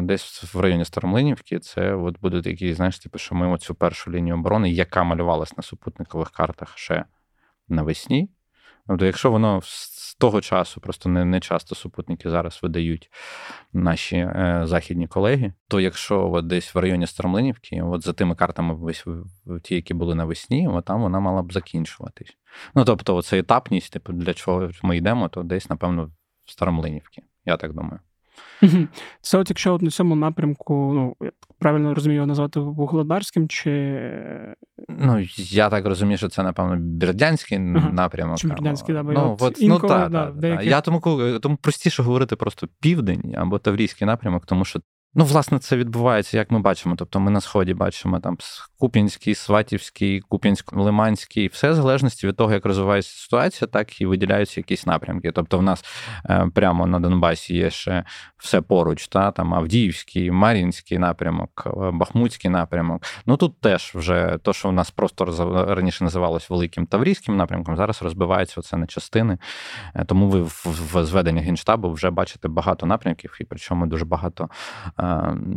Десь 0.03 0.55
в 0.55 0.61
районі 0.61 0.85
Старомлинівки 0.85 1.59
це 1.59 1.95
от 1.95 2.21
будуть 2.21 2.45
такі, 2.45 2.75
знаєш, 2.75 2.99
типу, 2.99 3.19
що 3.19 3.35
ми 3.35 3.49
оцю 3.49 3.75
першу 3.75 4.11
лінію 4.11 4.35
оборони, 4.35 4.71
яка 4.71 5.05
малювалась 5.05 5.57
на 5.57 5.63
супутникових 5.63 6.31
картах 6.31 6.79
ще 6.79 7.05
навесні. 7.69 8.31
Тобто, 8.87 9.07
якщо 9.07 9.31
воно 9.31 9.61
з 9.63 10.15
того 10.15 10.41
часу, 10.41 10.81
просто 10.81 11.09
не 11.09 11.25
не 11.25 11.41
часто 11.41 11.75
супутники 11.75 12.31
зараз 12.31 12.61
видають 12.63 13.11
наші 13.73 14.17
е, 14.17 14.61
західні 14.65 15.07
колеги, 15.07 15.53
то 15.69 15.81
якщо 15.81 16.31
от 16.33 16.47
десь 16.47 16.75
в 16.75 16.79
районі 16.79 17.07
Старомлинівки, 17.07 17.83
от 17.83 18.05
за 18.05 18.13
тими 18.13 18.35
картами, 18.35 18.75
весь 18.75 19.05
ті, 19.63 19.75
які 19.75 19.95
були 19.95 20.15
навесні, 20.15 20.69
от 20.69 20.85
там 20.85 21.01
вона 21.01 21.21
мала 21.21 21.43
б 21.43 21.53
закінчуватись. 21.53 22.37
Ну 22.75 22.85
тобто, 22.85 23.17
оце 23.17 23.39
етапність, 23.39 23.93
типу, 23.93 24.13
для 24.13 24.35
чого 24.35 24.71
ми 24.83 24.97
йдемо, 24.97 25.29
то 25.29 25.43
десь, 25.43 25.71
напевно, 25.71 26.11
в 26.45 26.51
Старомлинівки, 26.51 27.23
я 27.45 27.57
так 27.57 27.73
думаю. 27.73 28.01
Це 29.21 29.39
от 29.39 29.51
якщо 29.51 29.75
от 29.75 29.83
на 29.83 29.91
цьому 29.91 30.17
напрямку, 30.17 30.93
ну, 30.95 31.17
я 31.27 31.31
правильно 31.59 31.95
розумію, 31.95 32.17
його 32.17 32.27
назвати 32.27 32.61
Вугледарським, 32.61 33.49
чи. 33.49 34.01
Ну, 34.89 35.25
я 35.37 35.71
так 35.71 35.87
розумію, 35.87 36.19
що 36.19 36.29
це, 36.29 36.43
напевно, 36.43 36.77
Бердянський 36.79 37.59
ага. 37.59 37.91
напрямок. 37.93 38.39
Чи 38.39 38.49
Бердянський, 38.49 38.95
да, 38.95 39.03
ну, 39.03 39.33
от, 39.33 39.43
от, 39.43 39.61
інколи, 39.63 39.83
ну, 39.83 39.89
та, 39.89 40.09
да, 40.09 40.27
та, 40.27 40.33
деяких... 40.33 40.67
Я 40.67 40.81
тому, 40.81 41.01
тому 41.43 41.57
простіше 41.57 42.03
говорити 42.03 42.37
просто 42.37 42.69
південь 42.81 43.35
або 43.39 43.59
Таврійський 43.59 44.07
напрямок, 44.07 44.47
тому 44.47 44.65
що 44.65 44.81
Ну, 45.19 45.25
власне, 45.25 45.59
це 45.59 45.77
відбувається, 45.77 46.39
як 46.39 46.51
ми 46.51 46.59
бачимо. 46.59 46.95
Тобто 46.99 47.21
ми 47.21 47.31
на 47.31 47.41
сході 47.41 47.75
бачимо 47.75 48.21
там 48.21 48.37
Куп'янський, 48.79 49.35
Сватівський, 49.35 50.23
Куп'янсько-Лиманський, 50.31 51.53
все 51.53 51.71
в 51.71 51.75
залежності 51.75 52.27
від 52.27 52.37
того, 52.37 52.53
як 52.53 52.67
розвивається 52.67 53.11
ситуація, 53.17 53.69
так 53.69 54.01
і 54.01 54.07
виділяються 54.07 54.61
якісь 54.61 54.87
напрямки. 54.87 55.33
Тобто, 55.33 55.59
в 55.59 55.63
нас 55.63 55.85
е, 56.31 56.51
прямо 56.55 56.87
на 56.87 57.01
Донбасі 57.01 57.57
є 57.57 57.71
ще 57.71 58.05
все 58.37 58.61
поруч, 58.61 59.09
та 59.09 59.31
там 59.31 59.55
Авдіївський, 59.55 60.31
Мар'їнський 60.31 60.99
напрямок, 60.99 61.63
е, 61.67 61.91
Бахмутський 61.91 62.51
напрямок. 62.51 63.03
Ну 63.27 63.37
тут 63.37 63.61
теж 63.61 63.93
вже 63.95 64.39
то, 64.43 64.53
що 64.53 64.69
в 64.69 64.73
нас 64.73 64.91
просто 64.91 65.25
раніше 65.69 66.05
називалось 66.05 66.51
великим 66.51 66.87
Таврійським 66.87 67.37
напрямком, 67.37 67.77
зараз 67.77 68.03
розбивається 68.03 68.55
оце 68.61 68.77
на 68.77 68.87
частини. 68.87 69.39
Е, 69.95 70.05
тому 70.05 70.29
ви 70.29 70.43
в 70.65 71.05
зведенні 71.05 71.41
генштабу 71.41 71.91
вже 71.91 72.11
бачите 72.11 72.49
багато 72.49 72.87
напрямків, 72.87 73.37
і 73.41 73.45
причому 73.45 73.87
дуже 73.87 74.05
багато 74.05 74.49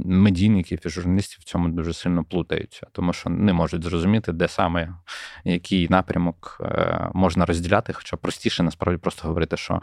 медійників 0.06 0.80
і 0.86 0.90
журналістів 0.90 1.40
в 1.42 1.44
цьому 1.44 1.70
дуже 1.70 1.94
сильно 1.94 2.24
плутаються, 2.24 2.88
тому 2.92 3.14
що 3.14 3.30
не 3.30 3.54
можуть 3.54 3.84
зрозуміти, 3.84 4.32
де 4.32 4.48
саме 4.48 4.96
який 5.44 5.90
напрямок 5.90 6.58
е, 6.62 7.10
можна 7.14 7.46
розділяти. 7.46 7.94
Хоча 7.94 8.18
простіше 8.18 8.64
насправді 8.64 8.98
просто 8.98 9.28
говорити, 9.28 9.58
що 9.58 9.82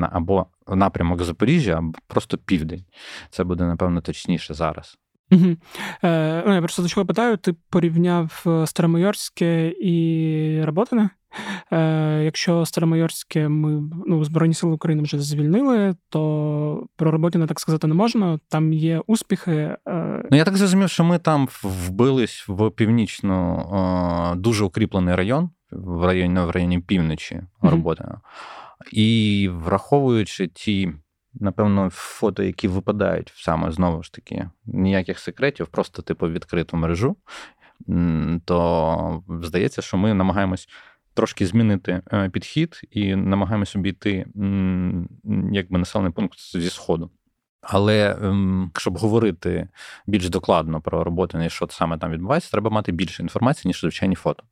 або 0.00 0.46
напрямок 0.68 1.22
Запоріжжя, 1.22 1.78
або 1.78 1.98
просто 2.06 2.38
південь. 2.38 2.84
Це 3.30 3.44
буде 3.44 3.64
напевно 3.64 4.00
точніше 4.00 4.54
зараз. 4.54 4.98
Угу. 5.32 5.56
Е, 6.04 6.42
ну, 6.46 6.54
Я 6.54 6.60
просто 6.60 6.82
до 6.82 6.88
чого 6.88 7.06
питаю: 7.06 7.36
ти 7.36 7.54
порівняв 7.70 8.44
е, 8.46 8.66
Старомайорське 8.66 9.74
і 9.80 10.64
Роботине? 10.64 11.10
Е, 11.72 12.22
Якщо 12.24 12.66
Старомайорське 12.66 13.48
ми 13.48 13.90
ну, 14.06 14.24
Збройні 14.24 14.54
Сили 14.54 14.72
України 14.72 15.02
вже 15.02 15.20
звільнили, 15.20 15.94
то 16.08 16.86
про 16.96 17.10
Роботине 17.10 17.46
так 17.46 17.60
сказати 17.60 17.86
не 17.86 17.94
можна. 17.94 18.38
Там 18.48 18.72
є 18.72 19.02
успіхи. 19.06 19.76
Е... 19.88 20.24
Ну 20.30 20.36
я 20.36 20.44
так 20.44 20.56
зрозумів, 20.56 20.90
що 20.90 21.04
ми 21.04 21.18
там 21.18 21.48
вбились 21.62 22.44
в 22.48 22.70
північно 22.70 24.34
дуже 24.36 24.64
укріплений 24.64 25.14
район 25.14 25.50
в 25.70 26.04
районі 26.04 26.40
в 26.40 26.50
районі 26.50 26.78
півночі 26.78 27.42
Роботина. 27.62 28.10
Угу. 28.10 28.20
І 28.92 29.48
враховуючи 29.52 30.46
ті 30.46 30.92
напевно, 31.40 31.90
фото, 31.90 32.42
які 32.42 32.68
випадають 32.68 33.32
саме 33.36 33.72
знову 33.72 34.02
ж 34.02 34.12
таки, 34.12 34.50
ніяких 34.66 35.18
секретів, 35.18 35.66
просто 35.66 36.02
типу 36.02 36.28
відкриту 36.28 36.76
мережу, 36.76 37.16
то 38.44 39.22
здається, 39.42 39.82
що 39.82 39.96
ми 39.96 40.14
намагаємось 40.14 40.68
трошки 41.14 41.46
змінити 41.46 42.02
е, 42.12 42.30
підхід 42.30 42.80
і 42.90 43.16
намагаємось 43.16 43.76
обійти 43.76 44.26
якби 45.52 45.78
населений 45.78 46.12
пункт 46.12 46.38
зі 46.52 46.70
сходу. 46.70 47.10
Але 47.68 48.16
ем, 48.22 48.70
щоб 48.76 48.98
говорити 48.98 49.68
більш 50.06 50.28
докладно 50.28 50.80
про 50.80 51.04
роботу 51.04 51.42
і 51.42 51.50
що 51.50 51.66
саме 51.70 51.98
там 51.98 52.10
відбувається, 52.10 52.50
треба 52.50 52.70
мати 52.70 52.92
більше 52.92 53.22
інформації, 53.22 53.68
ніж 53.68 53.80
звичайні 53.80 54.14
фото. 54.14 54.44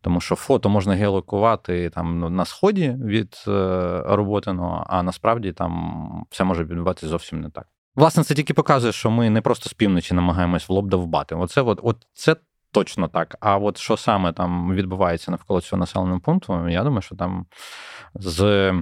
Тому 0.00 0.20
що 0.20 0.34
фото 0.34 0.68
можна 0.68 0.94
геолокувати 0.94 1.90
там 1.90 2.18
ну, 2.18 2.30
на 2.30 2.44
сході 2.44 2.96
від 3.04 3.44
е, 3.48 4.02
роботиного, 4.06 4.86
а 4.88 5.02
насправді 5.02 5.52
там 5.52 6.24
все 6.30 6.44
може 6.44 6.64
відбуватися 6.64 7.08
зовсім 7.08 7.40
не 7.40 7.50
так. 7.50 7.66
Власне, 7.96 8.24
це 8.24 8.34
тільки 8.34 8.54
показує, 8.54 8.92
що 8.92 9.10
ми 9.10 9.30
не 9.30 9.40
просто 9.40 9.70
з 9.70 9.72
півночі 9.72 10.14
намагаємось 10.14 10.68
в 10.68 10.72
лоб 10.72 10.88
довбати. 10.88 11.34
Оце 11.34 11.62
от, 11.62 11.80
от 11.82 11.96
це 12.12 12.36
точно 12.72 13.08
так. 13.08 13.36
А 13.40 13.56
от 13.58 13.78
що 13.78 13.96
саме 13.96 14.32
там 14.32 14.74
відбувається 14.74 15.30
навколо 15.30 15.60
цього 15.60 15.80
населеного 15.80 16.20
пункту, 16.20 16.68
я 16.68 16.84
думаю, 16.84 17.02
що 17.02 17.16
там 17.16 17.46
з 18.14 18.72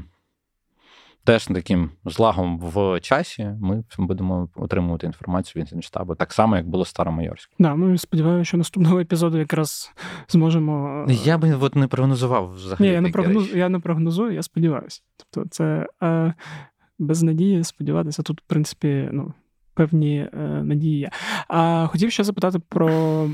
теж 1.24 1.46
таким 1.46 1.90
злагом 2.04 2.58
в 2.58 3.00
часі 3.00 3.50
ми 3.60 3.84
будемо 3.98 4.48
отримувати 4.56 5.06
інформацію 5.06 5.62
від 5.62 5.72
Генштабу, 5.72 6.14
так 6.14 6.32
само, 6.32 6.56
як 6.56 6.68
було 6.68 6.84
Старомайорське. 6.84 7.54
Да, 7.58 7.74
ну 7.74 7.92
і 7.92 7.98
сподіваюся, 7.98 8.44
що 8.44 8.56
наступного 8.56 9.00
епізоду 9.00 9.38
якраз 9.38 9.92
зможемо. 10.28 11.06
Е, 11.08 11.12
я 11.12 11.38
би 11.38 11.54
от 11.54 11.76
не 11.76 11.88
прогнозував 11.88 12.54
взагалі. 12.54 12.88
Ні, 12.88 12.94
я 12.94 13.00
не 13.00 13.10
прогноз... 13.10 13.54
я 13.54 13.68
не 13.68 13.78
прогнозую, 13.78 14.34
я 14.34 14.42
сподіваюся. 14.42 15.02
Тобто, 15.16 15.48
це 15.50 15.86
е, 16.02 16.34
без 16.98 17.22
надії 17.22 17.64
сподіватися. 17.64 18.22
Тут, 18.22 18.40
в 18.40 18.44
принципі, 18.46 19.08
ну, 19.12 19.32
певні 19.74 20.28
е, 20.32 20.38
надії. 20.64 21.10
А 21.48 21.86
хотів 21.86 22.12
ще 22.12 22.24
запитати 22.24 22.58
про 22.68 23.28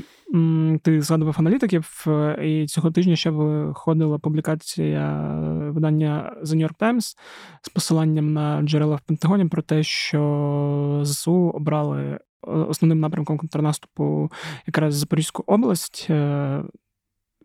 ти 0.83 1.03
згадував 1.03 1.37
аналітиків, 1.39 2.05
е, 2.07 2.47
і 2.49 2.67
цього 2.67 2.91
тижня 2.91 3.17
ще 3.17 3.31
виходила 3.31 4.19
публікація 4.19 5.33
видання 5.71 6.37
The 6.43 6.55
New 6.55 6.69
York 6.69 6.79
Times 6.79 7.17
з 7.63 7.69
посиланням 7.69 8.33
на 8.33 8.63
джерела 8.63 8.97
в 8.97 9.01
Пентагоні 9.01 9.45
про 9.45 9.63
те, 9.63 9.83
що 9.83 11.01
ЗСУ 11.05 11.51
обрали 11.55 12.03
е, 12.03 12.21
основним 12.43 13.01
напрямком 13.01 13.39
контрнаступу 13.39 14.31
якраз 14.67 14.95
Запорізьку 14.95 15.45
область. 15.47 16.11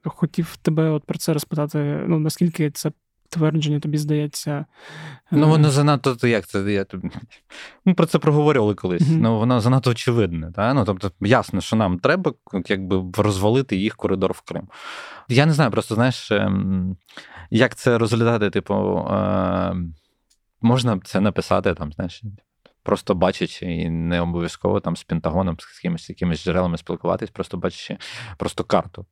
Хотів 0.06 0.58
тебе 0.58 0.90
от 0.90 1.04
про 1.04 1.18
це 1.18 1.34
розпитати. 1.34 2.04
Ну 2.08 2.20
наскільки 2.20 2.72
це 2.72 2.92
твердження, 3.34 3.80
тобі 3.80 3.98
здається. 3.98 4.66
Ну, 5.32 5.50
воно 5.50 5.72
занадто 5.72 6.28
як 6.28 6.48
це. 6.48 6.72
Я, 6.72 6.86
Ми 7.86 7.94
про 7.94 8.06
це 8.06 8.20
проговорювали 8.20 8.76
колись. 8.76 9.02
Mm-hmm. 9.02 9.20
Ну, 9.22 9.40
воно 9.40 9.62
занадто 9.62 9.92
очевидне. 9.92 10.52
Та? 10.52 10.74
Ну, 10.74 10.86
Тобто, 10.86 11.12
ясно, 11.22 11.62
що 11.62 11.76
нам 11.76 12.00
треба 12.00 12.34
якби 12.68 13.24
розвалити 13.24 13.76
їх 13.76 13.96
коридор 13.96 14.32
в 14.32 14.42
Крим. 14.42 14.68
Я 15.30 15.46
не 15.46 15.54
знаю, 15.54 15.72
просто 15.72 15.96
знаєш, 15.96 16.32
ем, 16.32 16.98
як 17.52 17.76
це 17.76 17.98
розглядати, 17.98 18.50
типу, 18.50 18.98
е, 18.98 19.76
можна 20.62 21.00
це 21.04 21.22
написати 21.22 21.74
там, 21.74 21.94
знаєш. 21.94 22.22
просто 22.84 23.16
бачачи, 23.16 23.66
і 23.66 23.90
не 23.90 24.22
обов'язково 24.22 24.80
там 24.80 24.96
з 24.96 25.04
Пентагоном, 25.04 25.58
з 25.60 25.84
якимись 25.84 26.10
якимись 26.10 26.44
джерелами 26.44 26.78
спілкуватись, 26.78 27.30
просто 27.30 27.58
бачачи 27.58 27.98
просто 28.38 28.64
карту 28.64 29.06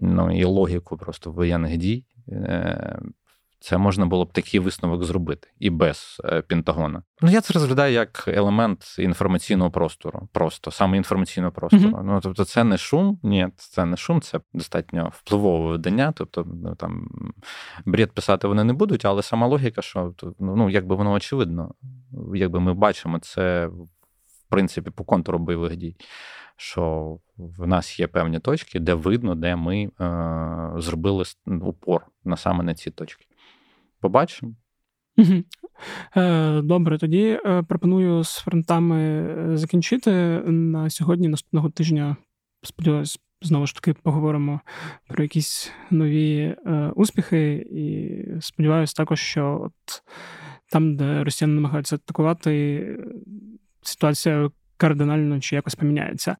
ну, 0.00 0.38
і 0.40 0.44
логіку 0.44 0.96
просто 0.96 1.30
воєнних 1.30 1.76
дій. 1.76 2.04
Це 3.64 3.78
можна 3.78 4.06
було 4.06 4.24
б 4.24 4.32
такий 4.32 4.60
висновок 4.60 5.04
зробити 5.04 5.48
і 5.58 5.70
без 5.70 6.20
е, 6.24 6.42
Пентагона. 6.42 7.02
Ну 7.20 7.30
я 7.30 7.40
це 7.40 7.54
розглядаю 7.54 7.92
як 7.92 8.24
елемент 8.28 8.96
інформаційного 8.98 9.70
простору, 9.70 10.28
просто 10.32 10.70
саме 10.70 10.96
інформаційного 10.96 11.52
простору. 11.52 11.96
Mm-hmm. 11.96 12.02
Ну 12.02 12.20
тобто, 12.22 12.44
це 12.44 12.64
не 12.64 12.78
шум, 12.78 13.18
ні, 13.22 13.48
це 13.56 13.84
не 13.84 13.96
шум, 13.96 14.20
це 14.20 14.40
достатньо 14.52 15.12
впливове 15.14 15.70
видання. 15.70 16.12
Тобто, 16.16 16.46
ну 16.64 16.74
там 16.74 17.08
бред 17.84 18.12
писати 18.12 18.48
вони 18.48 18.64
не 18.64 18.72
будуть, 18.72 19.04
але 19.04 19.22
сама 19.22 19.46
логіка, 19.46 19.82
що 19.82 20.14
ну 20.38 20.70
якби 20.70 20.96
воно 20.96 21.12
очевидно, 21.12 21.74
якби 22.34 22.60
ми 22.60 22.74
бачимо 22.74 23.18
це 23.18 23.66
в 23.66 23.88
принципі 24.48 24.90
по 24.90 25.04
контуру 25.04 25.38
бойових 25.38 25.76
дій. 25.76 25.96
Що 26.56 27.16
в 27.36 27.66
нас 27.66 28.00
є 28.00 28.06
певні 28.06 28.38
точки, 28.38 28.80
де 28.80 28.94
видно, 28.94 29.34
де 29.34 29.56
ми 29.56 29.84
е, 29.84 29.90
зробили 30.76 31.24
упор 31.46 32.06
на 32.24 32.36
саме 32.36 32.64
на 32.64 32.74
ці 32.74 32.90
точки. 32.90 33.26
Побачимо. 34.04 34.52
Е, 36.16 36.60
добре, 36.62 36.98
тоді 36.98 37.40
е, 37.46 37.62
пропоную 37.62 38.24
з 38.24 38.36
фронтами 38.36 39.00
е, 39.00 39.56
закінчити 39.56 40.10
на 40.46 40.90
сьогодні, 40.90 41.28
наступного 41.28 41.70
тижня. 41.70 42.16
Сподіваюсь, 42.62 43.18
знову 43.42 43.66
ж 43.66 43.74
таки 43.74 43.92
поговоримо 43.92 44.60
про 45.08 45.22
якісь 45.22 45.72
нові 45.90 46.56
успіхи. 46.94 47.52
І 47.70 48.22
сподіваюся 48.40 48.94
також, 48.96 49.20
що 49.20 49.60
от 49.64 50.02
там, 50.68 50.96
де 50.96 51.24
росіяни 51.24 51.54
намагаються 51.54 51.96
атакувати, 51.96 52.86
ситуація 53.82 54.50
кардинально 54.76 55.40
чи 55.40 55.56
якось 55.56 55.74
поміняється. 55.74 56.36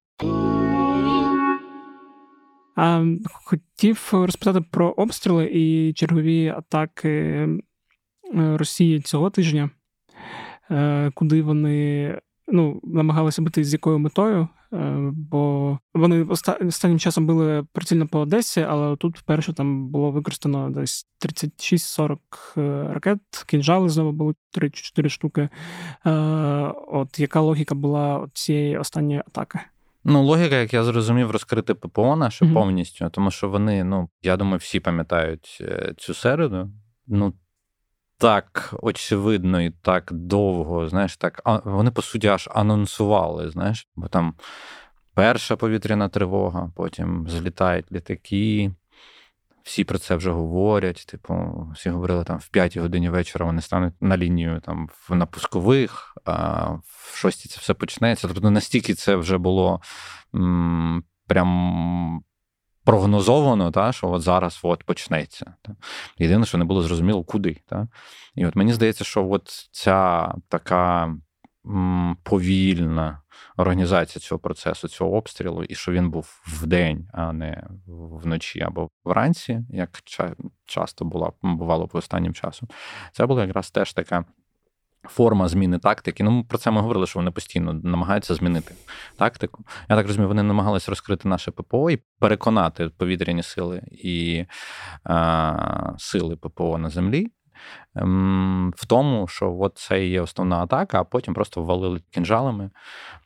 Хотів 3.44 4.08
розпитати 4.12 4.60
про 4.70 4.90
обстріли 4.90 5.50
і 5.52 5.92
чергові 5.92 6.48
атаки 6.48 7.10
е, 7.10 7.58
Росії 8.34 9.00
цього 9.00 9.30
тижня, 9.30 9.70
е, 10.70 11.10
куди 11.14 11.42
вони 11.42 12.20
ну, 12.48 12.80
намагалися 12.84 13.42
бити 13.42 13.64
з 13.64 13.72
якою 13.72 13.98
метою, 13.98 14.48
е, 14.72 14.96
бо 15.12 15.78
вони 15.94 16.22
останнім 16.66 16.98
часом 16.98 17.26
били 17.26 17.66
прицільно 17.72 18.06
по 18.06 18.18
Одесі, 18.18 18.60
але 18.60 18.96
тут 18.96 19.18
вперше 19.18 19.52
там 19.52 19.88
було 19.88 20.10
використано 20.10 20.70
десь 20.70 21.06
36-40 21.20 22.18
ракет, 22.92 23.20
кінжали 23.46 23.88
знову 23.88 24.12
були 24.12 24.34
3-4 24.58 25.08
штуки. 25.08 25.48
От 26.88 27.18
яка 27.18 27.40
логіка 27.40 27.74
була 27.74 28.28
цієї 28.32 28.78
останньої 28.78 29.18
атаки? 29.18 29.60
Ну, 30.04 30.22
логіка, 30.22 30.56
як 30.56 30.74
я 30.74 30.84
зрозумів, 30.84 31.30
розкрити 31.30 31.74
ППО 31.74 32.16
наше 32.16 32.44
mm-hmm. 32.44 32.54
повністю, 32.54 33.08
тому 33.10 33.30
що 33.30 33.48
вони, 33.48 33.84
ну, 33.84 34.08
я 34.22 34.36
думаю, 34.36 34.58
всі 34.58 34.80
пам'ятають 34.80 35.58
е, 35.60 35.94
цю 35.96 36.14
середу. 36.14 36.70
Ну, 37.06 37.34
так 38.18 38.74
очевидно 38.82 39.62
і 39.62 39.70
так 39.70 40.08
довго, 40.12 40.88
знаєш, 40.88 41.16
так, 41.16 41.40
а 41.44 41.60
вони, 41.64 41.90
по 41.90 42.02
суті, 42.02 42.26
аж 42.26 42.48
анонсували, 42.54 43.50
знаєш, 43.50 43.88
бо 43.96 44.08
там 44.08 44.34
перша 45.14 45.56
повітряна 45.56 46.08
тривога, 46.08 46.72
потім 46.76 47.28
злітають 47.28 47.92
літаки, 47.92 48.72
всі 49.64 49.84
про 49.84 49.98
це 49.98 50.16
вже 50.16 50.30
говорять. 50.30 51.04
Типу, 51.08 51.66
всі 51.74 51.90
говорили 51.90 52.24
там 52.24 52.38
в 52.38 52.48
п'ятій 52.48 52.80
годині 52.80 53.10
вечора 53.10 53.46
вони 53.46 53.60
стануть 53.60 53.94
на 54.00 54.16
лінію 54.16 54.60
там 54.60 54.88
в 55.08 55.14
напускових, 55.14 56.16
а 56.24 56.64
в 56.70 57.12
шостій 57.14 57.48
це 57.48 57.58
все 57.60 57.74
почнеться. 57.74 58.28
Тобто 58.28 58.50
настільки 58.50 58.94
це 58.94 59.16
вже 59.16 59.38
було 59.38 59.80
м, 60.34 61.04
прям. 61.26 62.22
Прогнозовано, 62.86 63.70
та, 63.70 63.92
що 63.92 64.10
от 64.10 64.22
зараз 64.22 64.60
от 64.62 64.84
почнеться. 64.84 65.54
Та. 65.62 65.76
Єдине, 66.18 66.46
що 66.46 66.58
не 66.58 66.64
було 66.64 66.82
зрозуміло, 66.82 67.24
куди. 67.24 67.56
Та. 67.66 67.88
І 68.34 68.46
от 68.46 68.56
мені 68.56 68.72
здається, 68.72 69.04
що 69.04 69.28
от 69.28 69.68
ця 69.72 70.34
така 70.48 71.14
повільна 72.22 73.20
організація 73.56 74.20
цього 74.20 74.38
процесу, 74.38 74.88
цього 74.88 75.16
обстрілу, 75.16 75.64
і 75.64 75.74
що 75.74 75.92
він 75.92 76.10
був 76.10 76.42
вдень, 76.46 77.08
а 77.12 77.32
не 77.32 77.66
вночі 77.86 78.60
або 78.60 78.90
вранці, 79.04 79.64
як 79.70 79.90
часто 80.64 81.04
була 81.04 81.32
бувало 81.42 81.88
по 81.88 81.98
останнім 81.98 82.34
часом. 82.34 82.68
Це 83.12 83.26
була 83.26 83.44
якраз 83.44 83.70
теж 83.70 83.92
така. 83.92 84.24
Форма 85.08 85.48
зміни 85.48 85.78
тактики. 85.78 86.24
Ну, 86.24 86.44
про 86.44 86.58
це 86.58 86.70
ми 86.70 86.80
говорили, 86.80 87.06
що 87.06 87.18
вони 87.18 87.30
постійно 87.30 87.72
намагаються 87.72 88.34
змінити 88.34 88.74
тактику. 89.16 89.64
Я 89.88 89.96
так 89.96 90.06
розумію, 90.06 90.28
вони 90.28 90.42
намагалися 90.42 90.90
розкрити 90.90 91.28
наше 91.28 91.50
ППО 91.50 91.90
і 91.90 92.02
переконати 92.18 92.88
повітряні 92.88 93.42
сили 93.42 93.82
і 93.90 94.44
е, 95.06 95.94
сили 95.98 96.36
ППО 96.36 96.78
на 96.78 96.90
землі 96.90 97.20
Ем, 97.20 97.30
в 98.76 98.86
тому, 98.86 99.26
що 99.26 99.56
от 99.60 99.78
це 99.78 100.06
є 100.06 100.20
основна 100.20 100.56
атака, 100.56 101.00
а 101.00 101.04
потім 101.04 101.34
просто 101.34 101.62
ввалили 101.62 102.00
кінжалами 102.10 102.70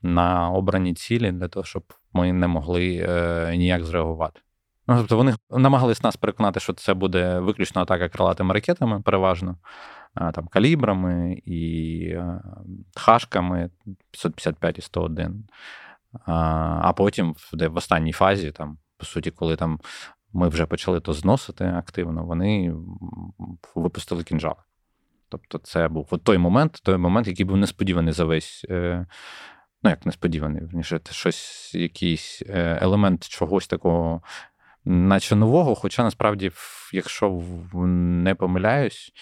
на 0.02 0.50
обрані 0.50 0.94
цілі 0.94 1.32
для 1.32 1.48
того, 1.48 1.64
щоб 1.64 1.82
ми 2.12 2.32
не 2.32 2.46
могли 2.46 3.06
е, 3.08 3.56
ніяк 3.56 3.84
зреагувати. 3.84 4.40
Ну, 4.86 4.96
Тобто 4.98 5.16
вони 5.16 5.34
намагались 5.50 6.02
нас 6.02 6.16
переконати, 6.16 6.60
що 6.60 6.72
це 6.72 6.94
буде 6.94 7.38
виключно 7.38 7.82
атака 7.82 8.08
крилатими 8.08 8.54
ракетами, 8.54 9.00
переважно, 9.00 9.56
там 10.14 10.48
калібрами 10.48 11.42
і 11.44 12.00
е, 12.10 12.40
хашками 12.96 13.70
555 14.10 14.78
і 14.78 14.82
101. 14.82 15.44
А 16.26 16.92
потім, 16.96 17.34
в 17.52 17.76
останній 17.76 18.12
фазі, 18.12 18.52
там, 18.52 18.78
по 18.98 19.06
суті, 19.06 19.30
коли 19.30 19.56
там 19.56 19.80
ми 20.32 20.48
вже 20.48 20.66
почали 20.66 21.00
то 21.00 21.12
зносити 21.12 21.64
активно, 21.64 22.24
вони 22.24 22.74
випустили 23.74 24.24
кінжали. 24.24 24.62
Тобто, 25.28 25.58
це 25.58 25.88
був 25.88 26.08
от 26.10 26.24
той 26.24 26.38
момент, 26.38 26.80
той 26.82 26.96
момент, 26.96 27.26
який 27.26 27.46
був 27.46 27.56
несподіваний 27.56 28.12
за 28.12 28.24
весь. 28.24 28.66
Е, 28.70 29.06
ну, 29.82 29.90
як 29.90 30.06
несподіваний, 30.06 30.62
верніше, 30.62 31.00
щось, 31.10 31.74
якийсь 31.74 32.42
е, 32.48 32.78
елемент 32.82 33.28
чогось 33.28 33.66
такого, 33.66 34.22
наче 34.84 35.36
нового. 35.36 35.74
Хоча 35.74 36.02
насправді, 36.02 36.50
якщо 36.92 37.42
не 37.86 38.34
помиляюсь, 38.34 39.12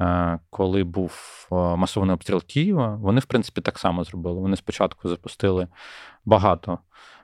е, 0.00 0.38
коли 0.50 0.84
був 0.84 1.46
масовий 1.50 2.10
обстріл 2.10 2.42
Києва, 2.42 2.96
вони, 2.96 3.20
в 3.20 3.24
принципі, 3.24 3.60
так 3.60 3.78
само 3.78 4.04
зробили. 4.04 4.40
Вони 4.40 4.56
спочатку 4.56 5.08
запустили 5.08 5.68
багато 6.24 6.78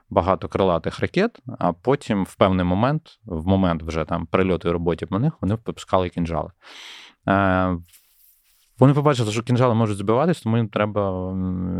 багато 0.09 0.47
крилатих 0.47 0.99
ракет, 0.99 1.39
а 1.59 1.73
потім 1.73 2.23
в 2.23 2.35
певний 2.35 2.65
момент, 2.65 3.19
в 3.25 3.47
момент 3.47 3.83
вже 3.83 4.05
там 4.05 4.25
прильоту 4.25 4.69
і 4.69 4.71
роботи 4.71 5.05
по 5.05 5.19
них, 5.19 5.33
вони 5.41 5.55
випускали 5.65 6.09
кінжали. 6.09 6.51
Е, 7.27 7.77
вони 8.79 8.93
побачили, 8.93 9.31
що 9.31 9.43
кінжали 9.43 9.75
можуть 9.75 9.97
збиватись, 9.97 10.41
тому 10.41 10.57
їм 10.57 10.67
треба 10.67 11.31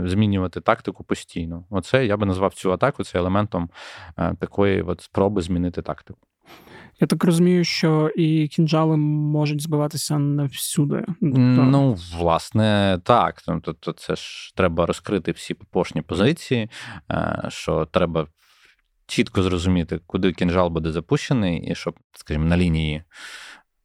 змінювати 0.05 0.61
тактику 0.61 1.03
постійно. 1.03 1.65
Оце 1.69 2.05
я 2.05 2.17
би 2.17 2.25
назвав 2.25 2.53
цю 2.53 2.71
атаку 2.71 3.03
це 3.03 3.19
елементом 3.19 3.69
е, 4.17 4.35
такої 4.39 4.81
от 4.81 5.01
спроби 5.01 5.41
змінити 5.41 5.81
тактику. 5.81 6.19
Я 6.99 7.07
так 7.07 7.23
розумію, 7.23 7.63
що 7.63 8.09
і 8.15 8.47
кінжали 8.47 8.97
можуть 8.97 9.61
збиватися 9.61 10.19
не 10.19 10.45
всюди. 10.45 11.05
Тобто... 11.07 11.37
Ну, 11.39 11.97
власне, 12.17 12.99
так. 13.03 13.41
Тобто, 13.61 13.91
це 13.91 14.15
ж 14.15 14.55
треба 14.55 14.85
розкрити 14.85 15.31
всі 15.31 15.53
попошні 15.53 16.01
позиції, 16.01 16.69
е, 17.11 17.45
що 17.47 17.85
треба 17.85 18.27
чітко 19.07 19.43
зрозуміти, 19.43 19.99
куди 20.05 20.31
кінжал 20.31 20.69
буде 20.69 20.91
запущений, 20.91 21.71
і 21.71 21.75
щоб, 21.75 21.95
скажімо, 22.13 22.45
на 22.45 22.57
лінії. 22.57 23.03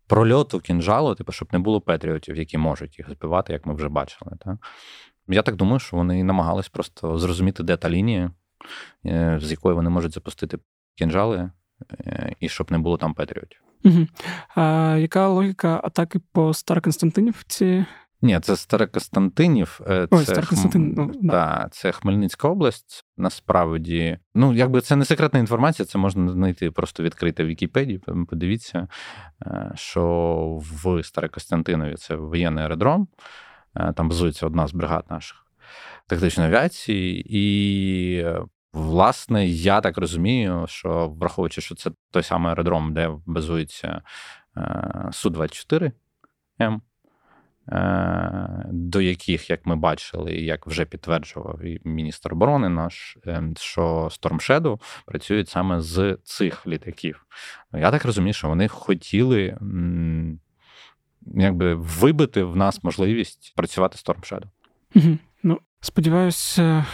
Прольоту 0.06 0.60
кінжалу, 0.60 1.14
типу, 1.14 1.32
щоб 1.32 1.48
не 1.52 1.58
було 1.58 1.80
петріотів, 1.80 2.36
які 2.36 2.58
можуть 2.58 2.98
їх 2.98 3.10
збивати, 3.10 3.52
як 3.52 3.66
ми 3.66 3.74
вже 3.74 3.88
бачили. 3.88 4.32
Так? 4.44 4.56
Я 5.28 5.42
так 5.42 5.56
думаю, 5.56 5.78
що 5.78 5.96
вони 5.96 6.24
намагались 6.24 6.68
просто 6.68 7.18
зрозуміти, 7.18 7.62
де 7.62 7.76
та 7.76 7.90
лінія, 7.90 8.30
е, 9.06 9.38
з 9.42 9.50
якої 9.50 9.74
вони 9.74 9.90
можуть 9.90 10.14
запустити 10.14 10.58
кінжали, 10.94 11.50
і 12.40 12.48
щоб 12.48 12.72
не 12.72 12.78
було 12.78 12.96
там 12.96 13.14
патріотів. 13.14 13.62
Угу. 13.84 14.06
А 14.54 14.96
Яка 15.00 15.28
логіка 15.28 15.80
атаки 15.84 16.20
по 16.32 16.54
Староконстантинівці? 16.54 17.84
Ні, 18.22 18.40
це 18.40 18.56
Старокостянтинів. 18.56 19.80
Е, 19.86 20.08
Ой, 20.10 20.24
це, 20.24 20.32
Старокостянтин, 20.32 20.94
ну, 20.96 21.12
да. 21.22 21.68
це 21.70 21.92
Хмельницька 21.92 22.48
область. 22.48 23.04
Насправді, 23.16 24.18
ну 24.34 24.54
якби 24.54 24.80
це 24.80 24.96
не 24.96 25.04
секретна 25.04 25.38
інформація, 25.40 25.86
це 25.86 25.98
можна 25.98 26.32
знайти 26.32 26.70
просто 26.70 27.02
відкрити 27.02 27.44
в 27.44 27.46
Вікіпедії. 27.46 27.98
Подивіться, 28.30 28.88
е, 29.42 29.72
що 29.74 30.60
в 30.60 31.02
Старокостянтинові 31.02 31.94
це 31.94 32.14
воєнний 32.14 32.64
аеродром. 32.64 33.08
Там 33.94 34.08
базується 34.08 34.46
одна 34.46 34.66
з 34.66 34.72
бригад 34.72 35.04
наших 35.10 35.46
тактичної 36.06 36.48
авіації, 36.48 37.26
і 37.28 38.24
Власне, 38.72 39.46
я 39.46 39.80
так 39.80 39.98
розумію, 39.98 40.64
що 40.68 41.08
враховуючи, 41.08 41.60
що 41.60 41.74
це 41.74 41.90
той 42.10 42.22
самий 42.22 42.50
аеродром, 42.50 42.94
де 42.94 43.10
базується 43.26 44.02
е, 44.56 44.60
Су-24М, 45.12 46.80
до 48.72 49.00
яких, 49.00 49.50
як 49.50 49.66
ми 49.66 49.76
бачили, 49.76 50.32
як 50.32 50.66
вже 50.66 50.84
підтверджував 50.84 51.64
і 51.64 51.80
міністр 51.84 52.32
оборони 52.32 52.68
наш, 52.68 53.16
що 53.56 53.82
Storm 54.04 54.50
Shadow 54.50 54.80
працюють 55.06 55.48
саме 55.48 55.80
з 55.80 56.18
цих 56.24 56.66
літаків. 56.66 57.26
Я 57.72 57.90
так 57.90 58.04
розумію, 58.04 58.32
що 58.32 58.48
вони 58.48 58.68
хотіли 58.68 59.58
якби 61.34 61.74
вибити 61.74 62.42
в 62.42 62.56
нас 62.56 62.84
можливість 62.84 63.52
працювати 63.56 63.96
Storm 63.96 64.20
Shadow. 64.20 64.48
Угу. 64.94 65.18
Ну, 65.42 65.60
сподіваюся, 65.80 66.86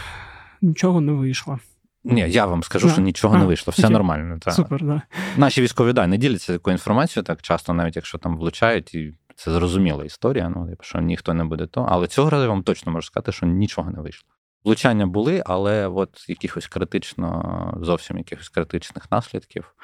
нічого 0.65 1.01
не 1.01 1.11
вийшло. 1.11 1.59
Ні, 2.03 2.25
я 2.29 2.45
вам 2.45 2.63
скажу, 2.63 2.87
да. 2.87 2.93
що 2.93 3.01
нічого 3.01 3.35
а, 3.35 3.39
не 3.39 3.45
вийшло, 3.45 3.71
все 3.71 3.81
окей. 3.81 3.93
нормально. 3.93 4.37
Та. 4.41 4.51
Супер, 4.51 4.83
да. 4.83 5.01
Наші 5.37 5.61
військові 5.61 5.93
да, 5.93 6.07
не 6.07 6.17
діляться 6.17 6.53
такою 6.53 6.73
інформацією 6.73 7.23
так 7.23 7.41
часто, 7.41 7.73
навіть 7.73 7.95
якщо 7.95 8.17
там 8.17 8.37
влучають, 8.37 8.93
і 8.93 9.13
це 9.35 9.51
зрозуміла 9.51 10.05
історія, 10.05 10.49
ну, 10.49 10.69
типу, 10.69 10.83
що 10.83 10.99
ніхто 11.01 11.33
не 11.33 11.43
буде 11.43 11.67
то. 11.67 11.85
Але 11.89 12.07
цього 12.07 12.29
разу 12.29 12.43
я 12.43 12.49
вам 12.49 12.63
точно 12.63 12.91
можу 12.91 13.07
сказати, 13.07 13.31
що 13.31 13.45
нічого 13.45 13.91
не 13.91 14.01
вийшло. 14.01 14.29
Влучання 14.65 15.05
були, 15.05 15.43
але 15.45 15.87
от 15.87 16.29
якихось 16.29 16.67
критично, 16.67 17.77
зовсім 17.81 18.17
якихось 18.17 18.49
критичних 18.49 19.11
наслідків. 19.11 19.75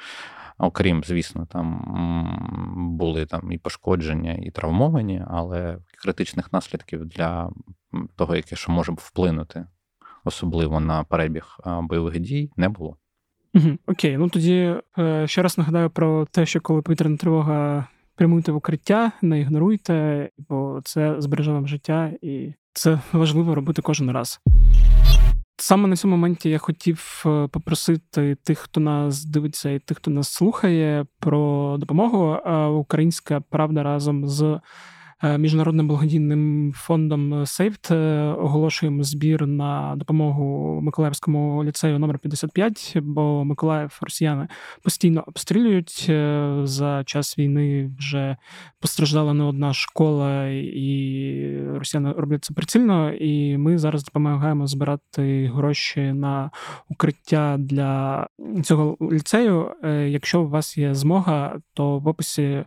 Окрім, 0.58 1.04
звісно, 1.04 1.46
там 1.46 2.96
були 2.98 3.26
там 3.26 3.52
і 3.52 3.58
пошкодження, 3.58 4.32
і 4.32 4.50
травмовані, 4.50 5.24
але 5.28 5.78
критичних 6.02 6.52
наслідків 6.52 7.04
для 7.04 7.50
того, 8.16 8.36
яке 8.36 8.56
що 8.56 8.72
може 8.72 8.92
вплинути, 8.92 9.66
особливо 10.24 10.80
на 10.80 11.04
перебіг 11.04 11.56
бойових 11.66 12.20
дій, 12.20 12.50
не 12.56 12.68
було. 12.68 12.96
Угу, 13.54 13.78
Окей, 13.86 14.16
ну 14.18 14.28
тоді 14.28 14.74
е, 14.98 15.26
ще 15.26 15.42
раз 15.42 15.58
нагадаю 15.58 15.90
про 15.90 16.26
те, 16.30 16.46
що 16.46 16.60
коли 16.60 16.82
повітряна 16.82 17.16
тривога 17.16 17.86
прямуйте 18.16 18.52
в 18.52 18.56
укриття, 18.56 19.12
не 19.22 19.40
ігноруйте, 19.40 20.28
бо 20.48 20.80
це 20.84 21.14
збереже 21.18 21.52
вам 21.52 21.68
життя, 21.68 22.12
і 22.22 22.54
це 22.72 23.00
важливо 23.12 23.54
робити 23.54 23.82
кожен 23.82 24.10
раз. 24.10 24.40
Саме 25.56 25.88
на 25.88 25.96
цьому 25.96 26.16
моменті 26.16 26.50
я 26.50 26.58
хотів 26.58 27.22
е, 27.26 27.48
попросити 27.48 28.34
тих, 28.34 28.58
хто 28.58 28.80
нас 28.80 29.24
дивиться, 29.24 29.70
і 29.70 29.78
тих, 29.78 29.96
хто 29.96 30.10
нас 30.10 30.28
слухає, 30.28 31.06
про 31.18 31.76
допомогу. 31.78 32.38
Українська 32.78 33.40
правда 33.40 33.82
разом 33.82 34.28
з 34.28 34.60
міжнародним 35.38 35.88
благодійним 35.88 36.72
фондом 36.76 37.46
Сейфт 37.46 37.90
оголошуємо 37.90 39.02
збір 39.02 39.46
на 39.46 39.94
допомогу 39.96 40.80
Миколаївському 40.80 41.64
ліцею 41.64 41.98
номер 41.98 42.18
55 42.18 42.96
бо 43.02 43.44
Миколаїв 43.44 43.98
росіяни 44.02 44.48
постійно 44.82 45.24
обстрілюють 45.26 46.06
е, 46.08 46.52
за 46.64 47.04
час 47.04 47.38
війни. 47.38 47.90
Вже 47.98 48.36
постраждала 48.80 49.34
не 49.34 49.44
одна 49.44 49.72
школа, 49.72 50.48
і 50.48 51.56
росіяни 51.74 52.12
роблять 52.12 52.44
це 52.44 52.54
прицільно. 52.54 53.12
І 53.12 53.58
ми 53.58 53.78
зараз 53.78 54.04
допомагаємо 54.04 54.66
збирати 54.66 55.50
гроші 55.54 56.00
на 56.00 56.50
укриття 56.88 57.56
для 57.58 58.26
цього 58.62 58.96
ліцею. 59.12 59.70
Е, 59.84 60.08
якщо 60.08 60.42
у 60.42 60.48
вас 60.48 60.78
є 60.78 60.94
змога, 60.94 61.60
то 61.74 61.98
в 61.98 62.08
описі 62.08 62.64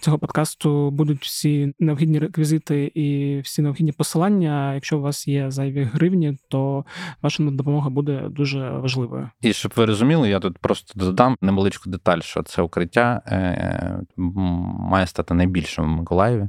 цього 0.00 0.18
подкасту 0.18 0.90
будуть 0.90 1.22
всі 1.22 1.72
необхідні 1.88 2.18
реквізити 2.18 2.92
і 2.94 3.38
всі 3.40 3.62
необхідні 3.62 3.92
посилання. 3.92 4.74
Якщо 4.74 4.98
у 4.98 5.00
вас 5.00 5.28
є 5.28 5.50
зайві 5.50 5.82
гривні, 5.82 6.38
то 6.48 6.84
ваша 7.22 7.42
допомога 7.42 7.90
буде 7.90 8.28
дуже 8.30 8.70
важливою. 8.70 9.30
І 9.40 9.52
щоб 9.52 9.72
ви 9.76 9.84
розуміли, 9.84 10.28
я 10.28 10.40
тут 10.40 10.58
просто 10.58 11.00
додам 11.00 11.36
невеличку 11.40 11.90
деталь, 11.90 12.20
що 12.20 12.42
це 12.42 12.62
укриття 12.62 13.22
е, 13.26 14.00
має 14.16 15.06
стати 15.06 15.34
найбільшим 15.34 15.84
в 15.84 15.88
Миколаєві. 15.88 16.48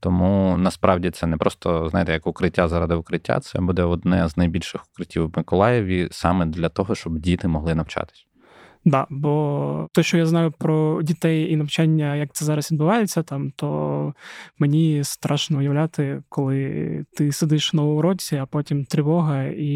Тому 0.00 0.56
насправді 0.58 1.10
це 1.10 1.26
не 1.26 1.36
просто 1.36 1.88
знаєте, 1.88 2.12
як 2.12 2.26
укриття 2.26 2.68
заради 2.68 2.94
укриття. 2.94 3.40
Це 3.40 3.60
буде 3.60 3.82
одне 3.82 4.28
з 4.28 4.36
найбільших 4.36 4.86
укриттів 4.92 5.26
в 5.26 5.32
Миколаєві 5.36 6.08
саме 6.10 6.46
для 6.46 6.68
того, 6.68 6.94
щоб 6.94 7.18
діти 7.18 7.48
могли 7.48 7.74
навчатись. 7.74 8.26
Да, 8.86 9.06
бо 9.10 9.88
те, 9.92 10.02
що 10.02 10.18
я 10.18 10.26
знаю 10.26 10.52
про 10.58 11.02
дітей 11.02 11.52
і 11.52 11.56
навчання, 11.56 12.16
як 12.16 12.32
це 12.32 12.44
зараз 12.44 12.72
відбувається, 12.72 13.22
там 13.22 13.50
то 13.56 14.14
мені 14.58 15.04
страшно 15.04 15.58
уявляти, 15.58 16.22
коли 16.28 17.04
ти 17.16 17.32
сидиш 17.32 17.72
на 17.72 17.82
уроці, 17.82 18.36
а 18.36 18.46
потім 18.46 18.84
тривога, 18.84 19.44
і 19.44 19.66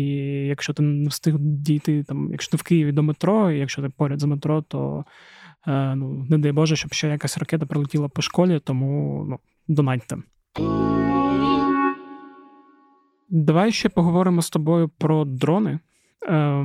якщо 0.46 0.72
ти 0.72 0.82
не 0.82 1.08
встиг 1.08 1.34
дійти, 1.38 2.04
там, 2.04 2.28
якщо 2.30 2.50
ти 2.50 2.56
в 2.56 2.62
Києві 2.62 2.92
до 2.92 3.02
метро, 3.02 3.50
і 3.50 3.58
якщо 3.58 3.82
ти 3.82 3.88
поряд 3.88 4.20
з 4.20 4.24
метро, 4.24 4.62
то 4.62 5.04
е, 5.66 5.94
ну 5.94 6.26
не 6.30 6.38
дай 6.38 6.52
Боже, 6.52 6.76
щоб 6.76 6.92
ще 6.92 7.08
якась 7.08 7.38
ракета 7.38 7.66
прилетіла 7.66 8.08
по 8.08 8.22
школі, 8.22 8.60
тому 8.64 9.24
ну, 9.28 9.38
донатьте. 9.68 10.16
Давай 13.28 13.72
ще 13.72 13.88
поговоримо 13.88 14.42
з 14.42 14.50
тобою 14.50 14.88
про 14.98 15.24
дрони. 15.24 15.78
Е, 16.28 16.64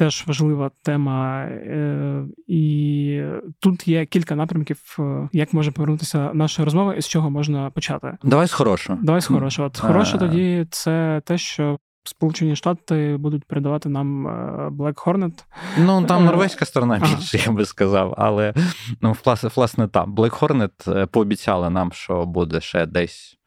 теж 0.00 0.24
важлива 0.26 0.70
тема, 0.82 1.42
е, 1.42 2.24
і 2.46 3.22
тут 3.58 3.88
є 3.88 4.06
кілька 4.06 4.34
напрямків, 4.34 4.96
е, 4.98 5.28
як 5.32 5.52
може 5.52 5.70
повернутися 5.70 6.30
наша 6.34 6.64
розмова 6.64 6.94
і 6.94 7.02
з 7.02 7.08
чого 7.08 7.30
можна 7.30 7.70
почати. 7.70 8.16
Давай 8.22 8.46
з 8.46 8.52
хорошого. 8.52 8.98
Давай 9.02 9.20
з 9.20 9.26
хорошого. 9.26 9.66
От 9.68 9.78
хороше 9.78 10.18
тоді 10.18 10.66
це 10.70 11.22
те, 11.24 11.38
що. 11.38 11.78
Сполучені 12.04 12.56
Штати 12.56 13.16
будуть 13.18 13.44
передавати 13.44 13.88
нам 13.88 14.26
е, 14.26 14.30
Black 14.68 15.04
Hornet. 15.04 15.44
Ну 15.78 16.04
там 16.04 16.24
норвезька 16.24 16.64
сторона 16.64 16.98
більше, 16.98 17.38
я 17.46 17.52
би 17.52 17.64
сказав. 17.64 18.14
Але 18.18 18.54
ну, 19.00 19.16
власне 19.56 19.88
там 19.88 20.14
Black 20.14 20.40
Hornet 20.40 21.06
пообіцяли 21.06 21.70
нам, 21.70 21.92
що 21.92 22.26
буде 22.26 22.60
ще 22.60 22.86
десь 22.86 23.38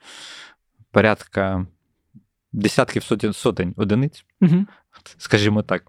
порядка 0.91 1.65
десятків 2.51 3.03
сотень 3.03 3.33
сотень 3.33 3.73
одиниць. 3.77 4.25
Угу 4.41 4.65
скажімо 5.17 5.61
так. 5.61 5.83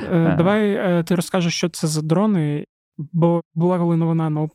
Е, 0.00 0.16
е. 0.16 0.34
Давай 0.36 0.72
е, 0.72 1.02
ти 1.02 1.14
розкажеш, 1.14 1.54
що 1.54 1.68
це 1.68 1.86
за 1.86 2.02
дрони. 2.02 2.64
Бо 3.12 3.40
була 3.54 3.78
коли 3.78 3.96
новина 3.96 4.30
на 4.30 4.40
ОП, 4.40 4.54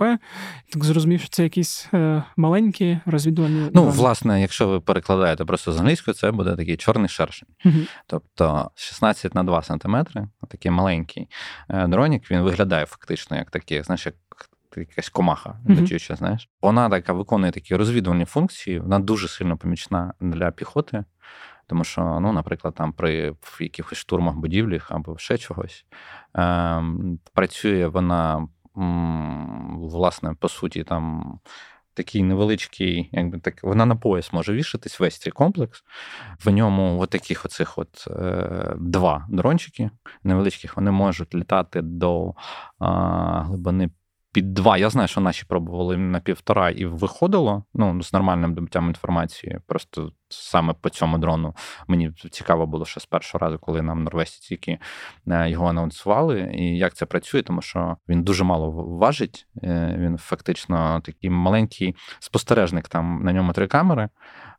так 0.69 0.83
зрозумів, 0.83 1.19
що 1.19 1.29
це 1.29 1.43
якісь 1.43 1.89
маленькі 2.37 2.99
розвідувальні. 3.05 3.59
Ну, 3.61 3.69
дрони. 3.71 3.91
власне, 3.91 4.41
якщо 4.41 4.67
ви 4.67 4.79
перекладаєте 4.79 5.45
просто 5.45 5.71
з 5.71 5.79
англійської, 5.79 6.15
це 6.15 6.31
буде 6.31 6.55
такий 6.55 6.77
чорний 6.77 7.09
шершень. 7.09 7.47
uh 7.65 7.87
Тобто 8.07 8.71
16 8.75 9.35
на 9.35 9.43
2 9.43 9.61
сантиметри, 9.61 10.27
такий 10.49 10.71
маленький 10.71 11.27
дронік, 11.69 12.31
він 12.31 12.41
виглядає 12.41 12.85
фактично 12.85 13.37
як 13.37 13.51
такий, 13.51 13.83
знаєш, 13.83 14.05
як 14.05 14.15
якась 14.77 15.09
комаха 15.09 15.59
летюча, 15.69 16.15
знаєш. 16.15 16.49
Вона 16.61 16.89
така 16.89 17.13
виконує 17.13 17.51
такі 17.51 17.75
розвідувальні 17.75 18.25
функції, 18.25 18.79
вона 18.79 18.99
дуже 18.99 19.27
сильно 19.27 19.57
помічна 19.57 20.13
для 20.19 20.51
піхоти. 20.51 21.03
Тому 21.67 21.83
що, 21.83 22.19
ну, 22.19 22.33
наприклад, 22.33 22.73
там 22.73 22.93
при 22.93 23.35
якихось 23.59 23.97
штурмах 23.97 24.35
будівлях 24.35 24.91
або 24.91 25.17
ще 25.17 25.37
чогось 25.37 25.85
е, 26.37 26.83
працює 27.33 27.87
вона, 27.87 28.47
власне, 29.75 30.33
по 30.39 30.49
суті, 30.49 30.83
там. 30.83 31.39
Такий 31.97 32.23
невеличкий, 32.23 33.09
якби 33.11 33.39
так, 33.39 33.63
вона 33.63 33.85
на 33.85 33.95
пояс 33.95 34.33
може 34.33 34.53
вішатись 34.53 34.99
весь 34.99 35.19
цей 35.19 35.31
комплекс. 35.31 35.83
В 36.45 36.49
ньому 36.49 36.99
от 37.01 37.09
таких 37.09 37.45
оцих 37.45 37.77
от 37.77 38.07
е, 38.07 38.73
два 38.77 39.25
дрончики 39.29 39.89
невеличких, 40.23 40.77
вони 40.77 40.91
можуть 40.91 41.35
літати 41.35 41.81
до 41.81 42.29
е, 42.29 42.33
глибини 43.41 43.89
під 44.35 44.53
два. 44.53 44.77
Я 44.77 44.89
знаю, 44.89 45.07
що 45.07 45.21
наші 45.21 45.45
пробували 45.45 45.97
на 45.97 46.19
півтора 46.19 46.69
і 46.69 46.85
виходило. 46.85 47.63
Ну, 47.73 48.03
з 48.03 48.13
нормальним 48.13 48.53
добиттям 48.53 48.87
інформації. 48.87 49.59
Просто 49.67 50.11
саме 50.29 50.73
по 50.81 50.89
цьому 50.89 51.17
дрону 51.17 51.55
мені 51.87 52.11
цікаво 52.31 52.67
було 52.67 52.85
ще 52.85 52.99
з 52.99 53.05
першого 53.05 53.45
разу, 53.45 53.59
коли 53.59 53.81
нам 53.81 54.03
норвезці 54.03 54.49
тільки 54.49 54.79
е, 55.27 55.49
його 55.49 55.67
анонсували. 55.67 56.51
І 56.53 56.77
як 56.77 56.93
це 56.93 57.05
працює, 57.05 57.41
тому 57.41 57.61
що 57.61 57.97
він 58.09 58.23
дуже 58.23 58.43
мало 58.43 58.71
важить. 58.71 59.47
Е, 59.63 59.95
він 59.99 60.17
фактично 60.17 61.01
такий 61.05 61.29
маленький 61.29 61.95
спостережник. 62.19 62.87
Там 62.87 63.23
на 63.23 63.33
ньому 63.33 63.53
три 63.53 63.67
камери. 63.67 64.09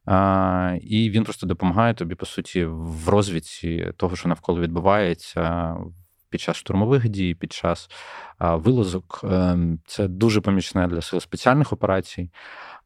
А, 0.06 0.76
І 0.82 1.10
він 1.10 1.24
просто 1.24 1.46
допомагає 1.46 1.94
тобі, 1.94 2.14
по 2.14 2.26
суті, 2.26 2.64
в 2.64 3.08
розвідці 3.08 3.92
того, 3.96 4.16
що 4.16 4.28
навколо 4.28 4.60
відбувається 4.60 5.74
під 6.30 6.40
час 6.40 6.56
штурмових 6.56 7.08
дій, 7.08 7.34
під 7.34 7.52
час 7.52 7.90
вилазок. 8.40 9.20
Ем, 9.24 9.80
це 9.86 10.08
дуже 10.08 10.40
помічне 10.40 10.86
для 10.86 11.00
сил 11.00 11.20
спеціальних 11.20 11.72
операцій, 11.72 12.30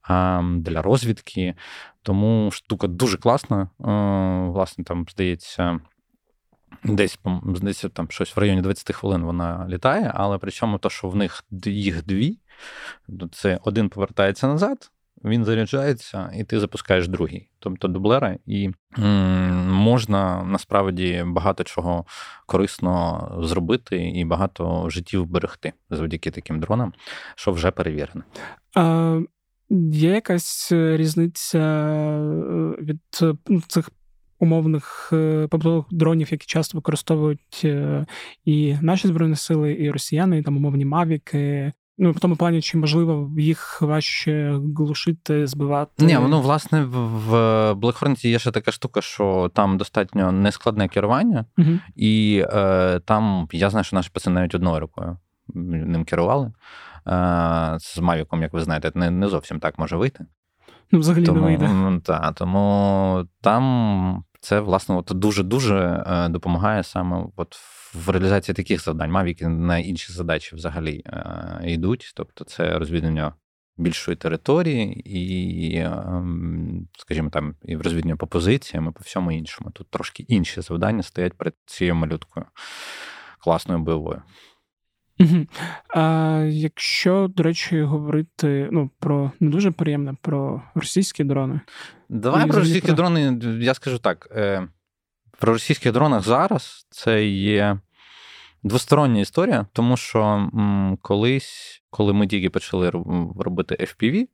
ем, 0.09 0.63
для 0.63 0.83
розвідки. 0.83 1.55
Тому 2.03 2.51
штука 2.51 2.87
дуже 2.87 3.17
класна. 3.17 3.63
Е, 3.63 3.69
власне, 4.51 4.85
там 4.85 5.07
здається. 5.11 5.81
Десь 6.85 7.19
здається, 7.55 7.89
там 7.89 8.11
щось 8.11 8.37
в 8.37 8.39
районі 8.39 8.61
20 8.61 8.97
хвилин 8.97 9.23
вона 9.23 9.67
літає, 9.69 10.13
але 10.15 10.39
причому 10.39 10.79
то, 10.79 10.91
що 10.91 11.09
в 11.09 11.17
них 11.17 11.45
їх 11.65 12.07
дві, 12.07 12.39
це 13.33 13.61
один 13.65 13.89
повертається 13.89 14.47
назад, 14.47 14.91
він 15.25 15.45
заряджається, 15.45 16.31
і 16.37 16.45
ти 16.45 16.61
запускаєш 16.61 17.09
другий, 17.09 17.49
тобто 17.59 17.89
дублера, 17.89 18.37
і 18.47 18.71
м- 18.99 19.73
можна 19.73 20.45
насправді 20.45 21.25
багато 21.27 21.65
чого 21.65 22.05
корисно 22.47 23.29
зробити 23.43 24.11
і 24.11 24.25
багато 24.25 24.91
життів 24.91 25.27
берегти 25.27 25.73
завдяки 25.91 26.31
таким 26.31 26.61
дронам, 26.61 26.93
що 27.35 27.53
вже 27.53 27.71
перевірено. 27.71 28.23
А, 28.77 29.21
Є 29.93 30.11
якась 30.11 30.73
різниця 30.73 31.59
від 32.81 33.01
ну, 33.49 33.61
цих 33.69 33.91
умовних 34.39 35.09
побутових 35.51 35.85
дронів, 35.91 36.29
які 36.31 36.47
часто 36.47 36.79
використовують 36.79 37.67
і 38.45 38.77
наші 38.83 39.09
збройні 39.09 39.37
сили, 39.37 39.77
і 39.81 39.91
росіяни, 39.91 40.39
і 40.39 40.43
там 40.43 40.57
умовні 40.57 40.85
мавіки, 40.85 41.73
Ну, 42.03 42.11
в 42.11 42.21
тому 42.21 42.37
плані, 42.37 42.63
чи 42.63 42.79
можливо 42.79 43.31
їх 43.39 43.83
важче 43.83 44.61
глушити, 44.77 45.47
збивати? 45.47 46.05
Ні, 46.05 46.19
ну 46.29 46.41
власне 46.41 46.85
в 46.85 47.33
Black 47.73 48.27
є 48.27 48.39
ще 48.39 48.51
така 48.51 48.73
штука, 48.73 49.01
що 49.01 49.51
там 49.55 49.79
достатньо 49.79 50.33
нескладне 50.33 50.89
керування, 50.89 51.45
угу. 51.59 51.71
і 51.97 52.45
е, 52.53 53.01
там 53.05 53.49
я 53.53 53.71
знаю, 53.71 53.85
що 53.85 53.97
наші 53.97 54.11
пацани 54.13 54.41
навіть 54.41 54.55
одною 54.55 54.81
рукою 54.81 55.17
ним 55.55 56.05
керували. 56.05 56.47
Е, 56.47 56.53
З 57.81 57.99
Мавіком, 57.99 58.43
як 58.43 58.53
ви 58.53 58.61
знаєте, 58.61 58.93
не 58.95 59.11
не 59.11 59.29
зовсім 59.29 59.61
так 59.61 59.79
може 59.79 59.97
вийти. 59.97 60.27
Ну, 60.93 60.99
взагалі 60.99 61.25
тому, 61.25 61.41
не 61.41 61.47
вийде. 61.47 62.01
Та, 62.05 62.33
тому 62.33 63.25
там 63.41 64.25
це 64.41 64.61
власне 64.61 65.03
дуже 65.09 65.43
дуже 65.43 66.05
е, 66.07 66.29
допомагає 66.29 66.83
саме 66.83 67.25
от 67.37 67.57
в 67.57 67.80
реалізації 68.07 68.55
таких 68.55 68.85
завдань. 68.85 69.11
Мавіки 69.11 69.49
на 69.49 69.79
інші 69.79 70.13
задачі 70.13 70.57
взагалі 70.57 71.03
е, 71.07 71.61
йдуть. 71.65 72.13
Тобто, 72.15 72.45
це 72.45 72.79
розвідування 72.79 73.35
більшої 73.77 74.17
території, 74.17 75.03
і, 75.05 75.77
ем, 75.77 76.89
скажімо, 76.99 77.31
там 77.31 77.55
і 77.65 77.77
розвідування 77.77 78.17
по 78.17 78.27
позиціям, 78.27 78.89
і 78.89 78.93
по 78.93 79.01
всьому 79.05 79.33
іншому. 79.33 79.71
Тут 79.71 79.91
трошки 79.91 80.23
інші 80.29 80.61
завдання 80.61 81.03
стоять 81.03 81.35
перед 81.35 81.55
цією 81.67 81.95
малюткою 81.95 82.47
класною 83.39 83.81
бойовою. 83.81 84.23
Угу. 85.21 85.47
А 85.89 86.45
Якщо, 86.49 87.31
до 87.37 87.43
речі, 87.43 87.83
говорити 87.83 88.69
ну, 88.73 88.91
про 88.99 89.33
не 89.41 89.51
дуже 89.51 89.71
приємне, 89.71 90.15
про 90.23 90.63
російські 90.75 91.25
дрони. 91.25 91.61
Давай 92.09 92.47
про 92.47 92.59
російські 92.59 92.87
про... 92.87 92.97
дрони, 92.97 93.41
я 93.61 93.75
скажу 93.75 93.99
так. 93.99 94.29
Е, 94.31 94.69
про 95.41 95.53
російських 95.53 95.93
дронах 95.93 96.23
зараз 96.23 96.87
це 96.91 97.27
є 97.27 97.79
двостороння 98.63 99.21
історія, 99.21 99.67
тому 99.73 99.97
що 99.97 100.23
м, 100.25 100.99
колись, 101.03 101.83
коли 101.91 102.13
ми 102.13 102.27
тільки 102.27 102.51
почали 102.51 102.91
робити 103.39 103.75
FPV, 103.81 104.29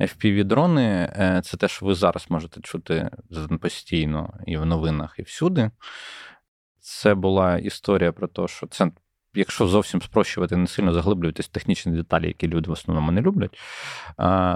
FPV-дрони 0.00 0.80
е, 0.80 1.42
це 1.44 1.56
те, 1.56 1.68
що 1.68 1.86
ви 1.86 1.94
зараз 1.94 2.26
можете 2.28 2.60
чути 2.60 3.10
постійно 3.60 4.40
і 4.46 4.56
в 4.56 4.66
новинах, 4.66 5.14
і 5.18 5.22
всюди. 5.22 5.70
Це 6.80 7.14
була 7.14 7.58
історія 7.58 8.12
про 8.12 8.28
те, 8.28 8.48
що 8.48 8.66
це, 8.66 8.90
якщо 9.34 9.66
зовсім 9.66 10.02
спрощувати, 10.02 10.56
не 10.56 10.66
сильно 10.66 10.92
заглиблюватись 10.92 11.46
в 11.46 11.50
технічні 11.50 11.92
деталі, 11.92 12.26
які 12.26 12.48
люди 12.48 12.70
в 12.70 12.72
основному 12.72 13.12
не 13.12 13.20
люблять, 13.20 13.58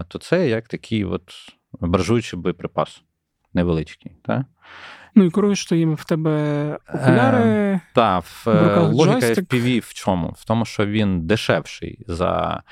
то 0.08 0.18
це 0.20 0.48
як 0.48 0.68
такий 0.68 1.04
от 1.04 1.32
баржуючий 1.80 2.38
боєприпас 2.38 3.02
невеличкий. 3.54 4.12
Так? 4.24 4.46
Ну 5.18 5.24
і 5.24 5.30
керуєш 5.30 5.62
що 5.62 5.74
їм 5.74 5.94
в 5.94 6.04
тебе 6.04 6.30
окуляри. 6.94 7.38
Е, 7.38 7.80
Так, 7.94 8.24
логіка 8.92 9.26
FPV 9.26 9.80
в 9.80 9.94
чому? 9.94 10.34
В 10.38 10.44
тому, 10.44 10.64
що 10.64 10.86
він 10.86 11.26
дешевший 11.26 12.04
за 12.06 12.62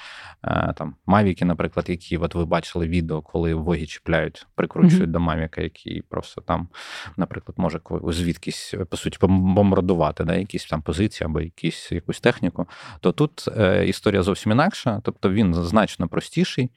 е, 0.45 0.73
там 0.77 0.95
Мавіки, 1.07 1.45
наприклад, 1.45 1.89
які 1.89 2.17
от 2.17 2.35
ви 2.35 2.45
бачили 2.45 2.89
відео, 2.89 3.23
коли 3.23 3.55
воги 3.55 3.87
чіпляють, 3.87 4.47
прикручують 4.55 5.05
mm-hmm. 5.05 5.13
до 5.13 5.21
Мавіка, 5.21 5.61
який 5.61 6.03
просто 6.03 6.41
там, 6.41 6.69
наприклад, 7.17 7.59
може 7.59 7.81
звідкись, 8.09 8.75
по 8.91 8.97
суті, 8.97 9.19
бомбардувати 9.21 10.25
да, 10.25 10.35
якісь 10.35 10.67
там 10.67 10.83
позиції 10.83 11.27
або 11.27 11.41
якісь, 11.41 11.93
якусь 11.93 12.21
техніку. 12.21 12.67
То 13.01 13.13
тут 13.13 13.49
е, 13.57 13.87
історія 13.87 14.23
зовсім 14.23 14.53
інакша, 14.53 15.01
тобто 15.05 15.31
він 15.31 15.55
значно 15.55 16.09
простіший. 16.09 16.71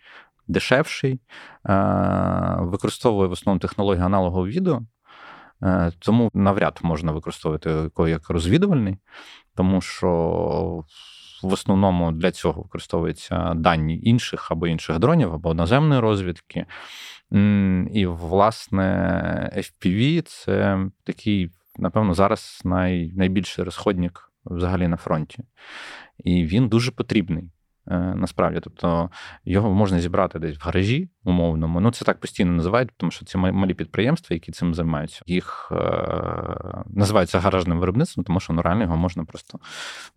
Дешевший, 0.47 1.13
е, 1.13 1.19
використовує 2.59 3.27
в 3.27 3.31
основному 3.31 3.59
технологію 3.59 4.05
аналогового 4.05 4.47
відео, 4.47 4.81
Е, 4.81 4.98
тому 5.99 6.31
навряд 6.33 6.79
можна 6.81 7.11
використовувати 7.11 7.69
його 7.69 8.07
як 8.07 8.29
розвідувальний, 8.29 8.97
тому 9.55 9.81
що 9.81 10.09
в 11.43 11.53
основному 11.53 12.11
для 12.11 12.31
цього 12.31 12.61
використовуються 12.61 13.53
дані 13.53 13.99
інших 14.03 14.51
або 14.51 14.67
інших 14.67 14.99
дронів, 14.99 15.33
або 15.33 15.53
наземної 15.53 16.01
розвідки. 16.01 16.65
І, 17.91 18.05
власне, 18.05 18.83
FPV 19.57 20.21
це 20.21 20.79
такий, 21.03 21.51
напевно, 21.77 22.13
зараз 22.13 22.61
най, 22.65 23.11
найбільший 23.15 23.65
розходник 23.65 24.31
взагалі 24.45 24.87
на 24.87 24.97
фронті. 24.97 25.43
І 26.23 26.45
він 26.45 26.69
дуже 26.69 26.91
потрібний. 26.91 27.49
Е, 27.87 28.13
насправді. 28.15 28.59
Тобто 28.63 29.09
його 29.45 29.73
можна 29.73 29.99
зібрати 29.99 30.39
десь 30.39 30.57
в 30.57 30.61
гаражі 30.61 31.09
умовному. 31.23 31.79
Ну, 31.79 31.91
це 31.91 32.05
так 32.05 32.19
постійно 32.19 32.51
називають, 32.51 32.89
тому 32.97 33.11
що 33.11 33.25
ці 33.25 33.37
малі 33.37 33.73
підприємства, 33.73 34.33
які 34.33 34.51
цим 34.51 34.75
займаються, 34.75 35.21
їх 35.25 35.71
е, 35.71 36.83
називаються 36.87 37.39
гаражним 37.39 37.79
виробництвом, 37.79 38.23
тому 38.23 38.39
що 38.39 38.53
ну, 38.53 38.61
реально 38.61 38.83
його 38.83 38.97
можна 38.97 39.25
просто 39.25 39.59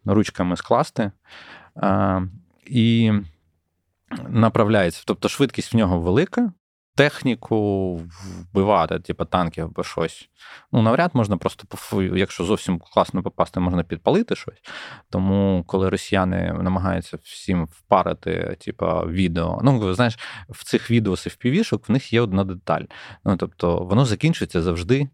ручками 0.04 0.56
скласти. 0.56 1.12
Е, 1.76 2.22
і 2.66 3.12
направляється. 4.28 5.02
Тобто 5.06 5.28
швидкість 5.28 5.74
в 5.74 5.76
нього 5.76 6.00
велика, 6.00 6.52
техніку 6.94 7.96
вбивати, 7.96 8.98
типу 8.98 9.24
танків 9.24 9.64
або 9.64 9.84
щось. 9.84 10.28
Ну, 10.72 10.82
навряд 10.82 11.10
можна 11.14 11.36
просто, 11.36 11.66
якщо 12.16 12.44
зовсім 12.44 12.78
класно 12.78 13.22
попасти, 13.22 13.60
можна 13.60 13.82
підпалити 13.82 14.36
щось. 14.36 14.62
Тому, 15.10 15.64
коли 15.66 15.88
росіяни 15.88 16.52
намагаються 16.62 17.18
всім 17.22 17.64
впарити, 17.64 18.56
типу, 18.60 18.86
відео, 18.86 19.60
ну, 19.62 19.94
знаєш, 19.94 20.18
в 20.48 20.64
цих 20.64 20.90
відео 20.90 21.16
з 21.16 21.26
в 21.88 21.92
них 21.92 22.12
є 22.12 22.20
одна 22.20 22.44
деталь. 22.44 22.82
Ну, 23.24 23.36
тобто, 23.36 23.78
воно 23.78 24.04
закінчується 24.04 24.62
завжди 24.62 25.08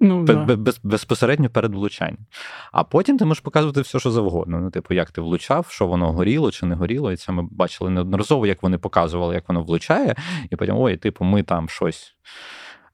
Ну, 0.00 0.24
да. 0.24 0.56
Безпосередньо 0.82 1.50
перед 1.50 1.74
влучанням. 1.74 2.26
А 2.72 2.84
потім 2.84 3.18
ти 3.18 3.24
можеш 3.24 3.40
показувати 3.40 3.80
все, 3.80 3.98
що 3.98 4.10
завгодно. 4.10 4.60
Ну, 4.60 4.70
типу, 4.70 4.94
як 4.94 5.10
ти 5.10 5.20
влучав, 5.20 5.66
що 5.68 5.86
воно 5.86 6.12
горіло 6.12 6.50
чи 6.50 6.66
не 6.66 6.74
горіло. 6.74 7.12
І 7.12 7.16
це 7.16 7.32
ми 7.32 7.48
бачили 7.50 7.90
неодноразово, 7.90 8.46
як 8.46 8.62
вони 8.62 8.78
показували, 8.78 9.34
як 9.34 9.48
воно 9.48 9.62
влучає, 9.62 10.16
і 10.50 10.56
потім, 10.56 10.76
ой, 10.78 10.96
типу, 10.96 11.24
ми 11.24 11.42
там 11.42 11.68
щось. 11.68 12.14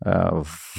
Е, 0.06 0.30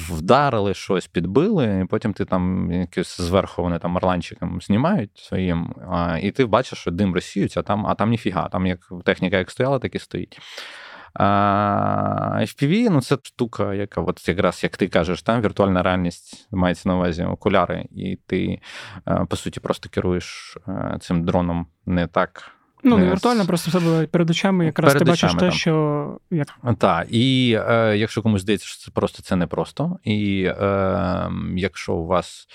вдарили 0.08 0.74
щось, 0.74 1.06
підбили, 1.06 1.80
і 1.84 1.86
потім 1.86 2.12
ти 2.12 2.24
там 2.24 2.72
якось 2.72 3.20
зверху 3.20 3.62
вони 3.62 3.78
там 3.78 3.96
орланчиком 3.96 4.60
знімають 4.60 5.10
своїм, 5.14 5.74
і 6.22 6.30
ти 6.30 6.46
бачиш, 6.46 6.78
що 6.78 6.90
дим 6.90 7.14
розсіюється, 7.14 7.60
а 7.60 7.62
там 7.62 7.86
а 7.86 7.94
там 7.94 8.10
ніфіга. 8.10 8.48
Там 8.48 8.66
як 8.66 8.78
техніка 9.04 9.38
як 9.38 9.50
стояла, 9.50 9.78
так 9.78 9.94
і 9.94 9.98
стоїть. 9.98 10.38
А 11.18 12.38
FPV, 12.40 12.90
ну 12.90 13.00
це 13.00 13.18
штука, 13.22 13.74
яка 13.74 14.00
от 14.00 14.28
якраз 14.28 14.64
як 14.64 14.76
ти 14.76 14.88
кажеш, 14.88 15.22
там 15.22 15.40
віртуальна 15.40 15.82
реальність 15.82 16.48
мається 16.50 16.88
на 16.88 16.96
увазі 16.96 17.24
окуляри, 17.24 17.86
і 17.90 18.18
ти, 18.26 18.60
е, 19.08 19.26
по 19.28 19.36
суті, 19.36 19.60
просто 19.60 19.88
керуєш 19.88 20.56
е, 20.68 20.98
цим 21.00 21.24
дроном 21.24 21.66
не 21.86 22.06
так. 22.06 22.52
Ну, 22.84 22.98
не 22.98 23.10
віртуально, 23.10 23.46
просто 23.46 23.70
все 23.70 23.80
було 23.80 24.06
перед 24.06 24.30
очами, 24.30 24.64
якраз 24.64 24.92
перед 24.92 25.04
ти 25.04 25.10
бачиш 25.10 25.34
те, 25.34 25.50
що. 25.50 26.18
як. 26.30 26.48
Так, 26.78 27.06
і 27.10 27.58
е, 27.68 27.96
якщо 27.96 28.22
комусь 28.22 28.42
здається, 28.42 28.66
що 28.66 28.84
це 28.84 28.90
просто 28.90 29.22
це 29.22 29.36
непросто. 29.36 29.98
І 30.04 30.44
е, 30.44 31.30
якщо 31.56 31.94
у 31.94 32.06
вас 32.06 32.48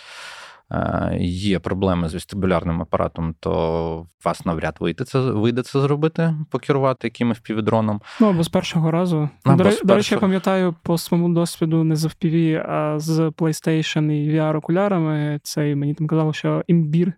є 1.19 1.59
проблеми 1.59 2.09
з 2.09 2.13
вестибулярним 2.13 2.81
апаратом, 2.81 3.35
то 3.39 4.07
вас 4.25 4.45
навряд 4.45 4.77
вийде 4.79 5.03
це 5.03 5.19
вийде 5.19 5.61
це 5.61 5.81
зробити, 5.81 6.35
покерувати 6.49 7.07
якимось 7.07 7.39
півдроном. 7.39 8.01
Ну 8.19 8.27
або 8.29 8.43
з 8.43 8.49
першого 8.49 8.91
разу. 8.91 9.29
Або 9.43 9.63
до, 9.63 9.71
з 9.71 9.81
до 9.81 9.95
речі, 9.95 10.13
я 10.13 10.19
пам'ятаю 10.19 10.75
по 10.83 10.97
своєму 10.97 11.33
досвіду 11.33 11.83
не 11.83 11.95
з 11.95 12.05
FPV, 12.05 12.65
а 12.69 12.99
з 12.99 13.19
PlayStation 13.19 14.11
і 14.11 14.39
VR-окулярами. 14.39 15.39
Це 15.43 15.75
мені 15.75 15.93
там 15.93 16.07
казало, 16.07 16.33
що 16.33 16.63
імбір 16.67 17.13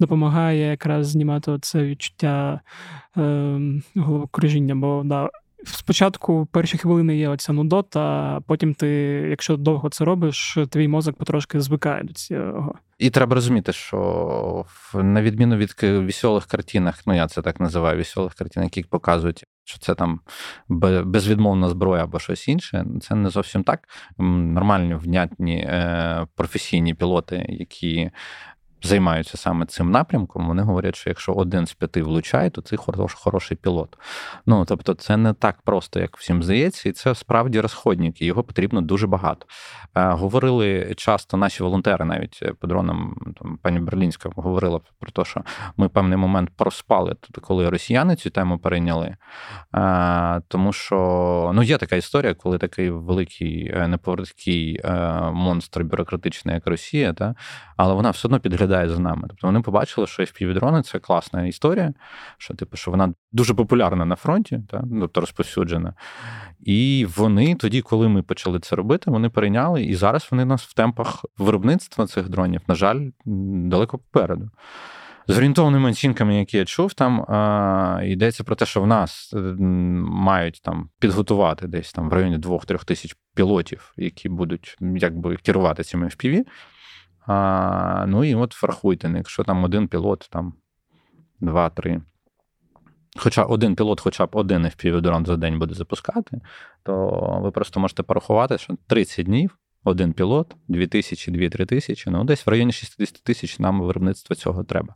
допомагає 0.00 0.70
якраз 0.70 1.08
знімати 1.08 1.58
це 1.60 1.84
відчуття 1.84 2.60
е, 3.16 3.60
головокружіння, 3.96 4.74
бо 4.74 5.02
да. 5.04 5.30
Спочатку 5.64 6.48
перші 6.52 6.78
хвилини 6.78 7.16
є 7.16 7.28
оця 7.28 7.52
нудота, 7.52 8.00
а 8.00 8.40
потім 8.40 8.74
ти, 8.74 8.88
якщо 9.30 9.56
довго 9.56 9.88
це 9.88 10.04
робиш, 10.04 10.58
твій 10.70 10.88
мозок 10.88 11.16
потрошки 11.16 11.60
звикає 11.60 12.04
до 12.04 12.12
цього. 12.12 12.74
І 12.98 13.10
треба 13.10 13.34
розуміти, 13.34 13.72
що 13.72 14.66
на 14.94 15.22
відміну 15.22 15.56
від 15.56 15.74
веселих 15.82 16.46
картинах, 16.46 17.02
ну 17.06 17.14
я 17.14 17.26
це 17.26 17.42
так 17.42 17.60
називаю, 17.60 17.96
веселих 17.98 18.34
картин, 18.34 18.62
які 18.62 18.82
показують, 18.82 19.44
що 19.64 19.78
це 19.78 19.94
там 19.94 20.20
безвідмовна 21.04 21.68
зброя 21.68 22.04
або 22.04 22.18
щось 22.18 22.48
інше, 22.48 22.86
це 23.02 23.14
не 23.14 23.30
зовсім 23.30 23.64
так. 23.64 23.88
Нормальні, 24.18 24.94
внятні 24.94 25.56
е, 25.56 26.26
професійні 26.34 26.94
пілоти, 26.94 27.46
які 27.48 28.10
займаються 28.82 29.36
саме 29.36 29.66
цим 29.66 29.90
напрямком, 29.90 30.48
вони 30.48 30.62
говорять, 30.62 30.96
що 30.96 31.10
якщо 31.10 31.32
один 31.32 31.66
з 31.66 31.74
п'яти 31.74 32.02
влучає, 32.02 32.50
то 32.50 32.60
це 32.60 32.76
хорош, 32.76 33.14
хороший 33.14 33.56
пілот. 33.56 33.96
Ну 34.46 34.64
тобто, 34.64 34.94
це 34.94 35.16
не 35.16 35.32
так 35.32 35.62
просто, 35.62 36.00
як 36.00 36.16
всім 36.16 36.42
здається, 36.42 36.88
і 36.88 36.92
це 36.92 37.14
справді 37.14 37.60
розходник, 37.60 38.22
і 38.22 38.26
його 38.26 38.42
потрібно 38.44 38.80
дуже 38.80 39.06
багато. 39.06 39.46
Е, 39.94 40.08
говорили 40.10 40.94
часто 40.96 41.36
наші 41.36 41.62
волонтери, 41.62 42.04
навіть 42.04 42.42
по 42.60 42.66
дронам, 42.66 43.16
там 43.40 43.58
пані 43.62 43.80
Берлінська 43.80 44.30
говорила 44.36 44.80
про 45.00 45.10
те, 45.10 45.24
що 45.24 45.42
ми 45.76 45.88
певний 45.88 46.18
момент 46.18 46.50
проспали, 46.56 47.14
тут, 47.20 47.44
коли 47.44 47.68
росіяни 47.68 48.16
цю 48.16 48.30
тему 48.30 48.58
перейняли. 48.58 49.16
Е, 49.74 50.40
тому 50.48 50.72
що 50.72 51.52
ну 51.54 51.62
є 51.62 51.78
така 51.78 51.96
історія, 51.96 52.34
коли 52.34 52.58
такий 52.58 52.90
великий 52.90 53.70
е, 53.72 53.88
монстр 55.32 55.82
бюрократичний, 55.82 56.54
як 56.54 56.66
Росія, 56.66 57.12
та, 57.12 57.34
але 57.76 57.94
вона 57.94 58.10
все 58.10 58.28
одно 58.28 58.40
підглядає 58.40 58.67
доглядає 58.68 58.88
за 58.88 58.98
нами. 58.98 59.24
Тобто 59.28 59.46
вони 59.46 59.60
побачили, 59.60 60.06
що 60.06 60.22
FPV-дрони– 60.22 60.82
це 60.82 60.98
класна 60.98 61.46
історія, 61.46 61.92
що 62.38 62.54
типу, 62.54 62.76
що 62.76 62.90
вона 62.90 63.14
дуже 63.32 63.54
популярна 63.54 64.04
на 64.04 64.16
фронті, 64.16 64.60
та, 64.70 64.84
тобто 65.00 65.20
розповсюджена. 65.20 65.94
І 66.60 67.06
вони 67.16 67.54
тоді, 67.54 67.82
коли 67.82 68.08
ми 68.08 68.22
почали 68.22 68.60
це 68.60 68.76
робити, 68.76 69.10
вони 69.10 69.28
перейняли, 69.28 69.82
і 69.82 69.94
зараз 69.94 70.28
вони 70.30 70.44
нас 70.44 70.62
в 70.62 70.74
темпах 70.74 71.24
виробництва 71.38 72.06
цих 72.06 72.28
дронів, 72.28 72.60
на 72.68 72.74
жаль, 72.74 73.10
далеко 73.24 73.98
попереду. 73.98 74.50
З 75.30 75.36
орієнтовними 75.36 75.90
оцінками, 75.90 76.38
які 76.38 76.56
я 76.56 76.64
чув, 76.64 76.94
там 76.94 77.20
а, 77.20 78.00
йдеться 78.04 78.44
про 78.44 78.56
те, 78.56 78.66
що 78.66 78.80
в 78.80 78.86
нас 78.86 79.34
е, 79.36 79.38
мають 79.58 80.60
там 80.62 80.90
підготувати 81.00 81.66
десь 81.66 81.92
там 81.92 82.10
в 82.10 82.12
районі 82.12 82.38
2-3 82.38 82.84
тисяч 82.84 83.16
пілотів, 83.34 83.92
які 83.96 84.28
будуть 84.28 84.76
якби 84.80 85.36
керувати 85.36 85.82
цими 85.82 86.06
FPV. 86.06 86.44
А, 87.28 88.04
Ну 88.08 88.24
і 88.24 88.34
от 88.34 88.62
врахуйте, 88.62 89.12
якщо 89.16 89.44
там 89.44 89.64
один 89.64 89.88
пілот, 89.88 90.28
там 90.32 90.54
два-три. 91.40 92.02
Хоча 93.16 93.42
один 93.42 93.74
пілот, 93.74 94.00
хоча 94.00 94.26
б 94.26 94.28
один 94.32 94.64
FPV-дрон 94.64 95.26
за 95.26 95.36
день 95.36 95.58
буде 95.58 95.74
запускати, 95.74 96.40
то 96.82 97.08
ви 97.42 97.50
просто 97.50 97.80
можете 97.80 98.02
порахувати, 98.02 98.58
що 98.58 98.76
30 98.86 99.26
днів, 99.26 99.58
один 99.84 100.12
пілот, 100.12 100.56
2 100.68 100.86
тисячі, 100.86 101.32
2-3 101.32 101.66
тисячі, 101.66 102.10
ну 102.10 102.24
десь 102.24 102.46
в 102.46 102.50
районі 102.50 102.72
60 102.72 103.24
тисяч 103.24 103.58
нам 103.58 103.80
виробництва 103.80 104.36
цього 104.36 104.64
треба. 104.64 104.94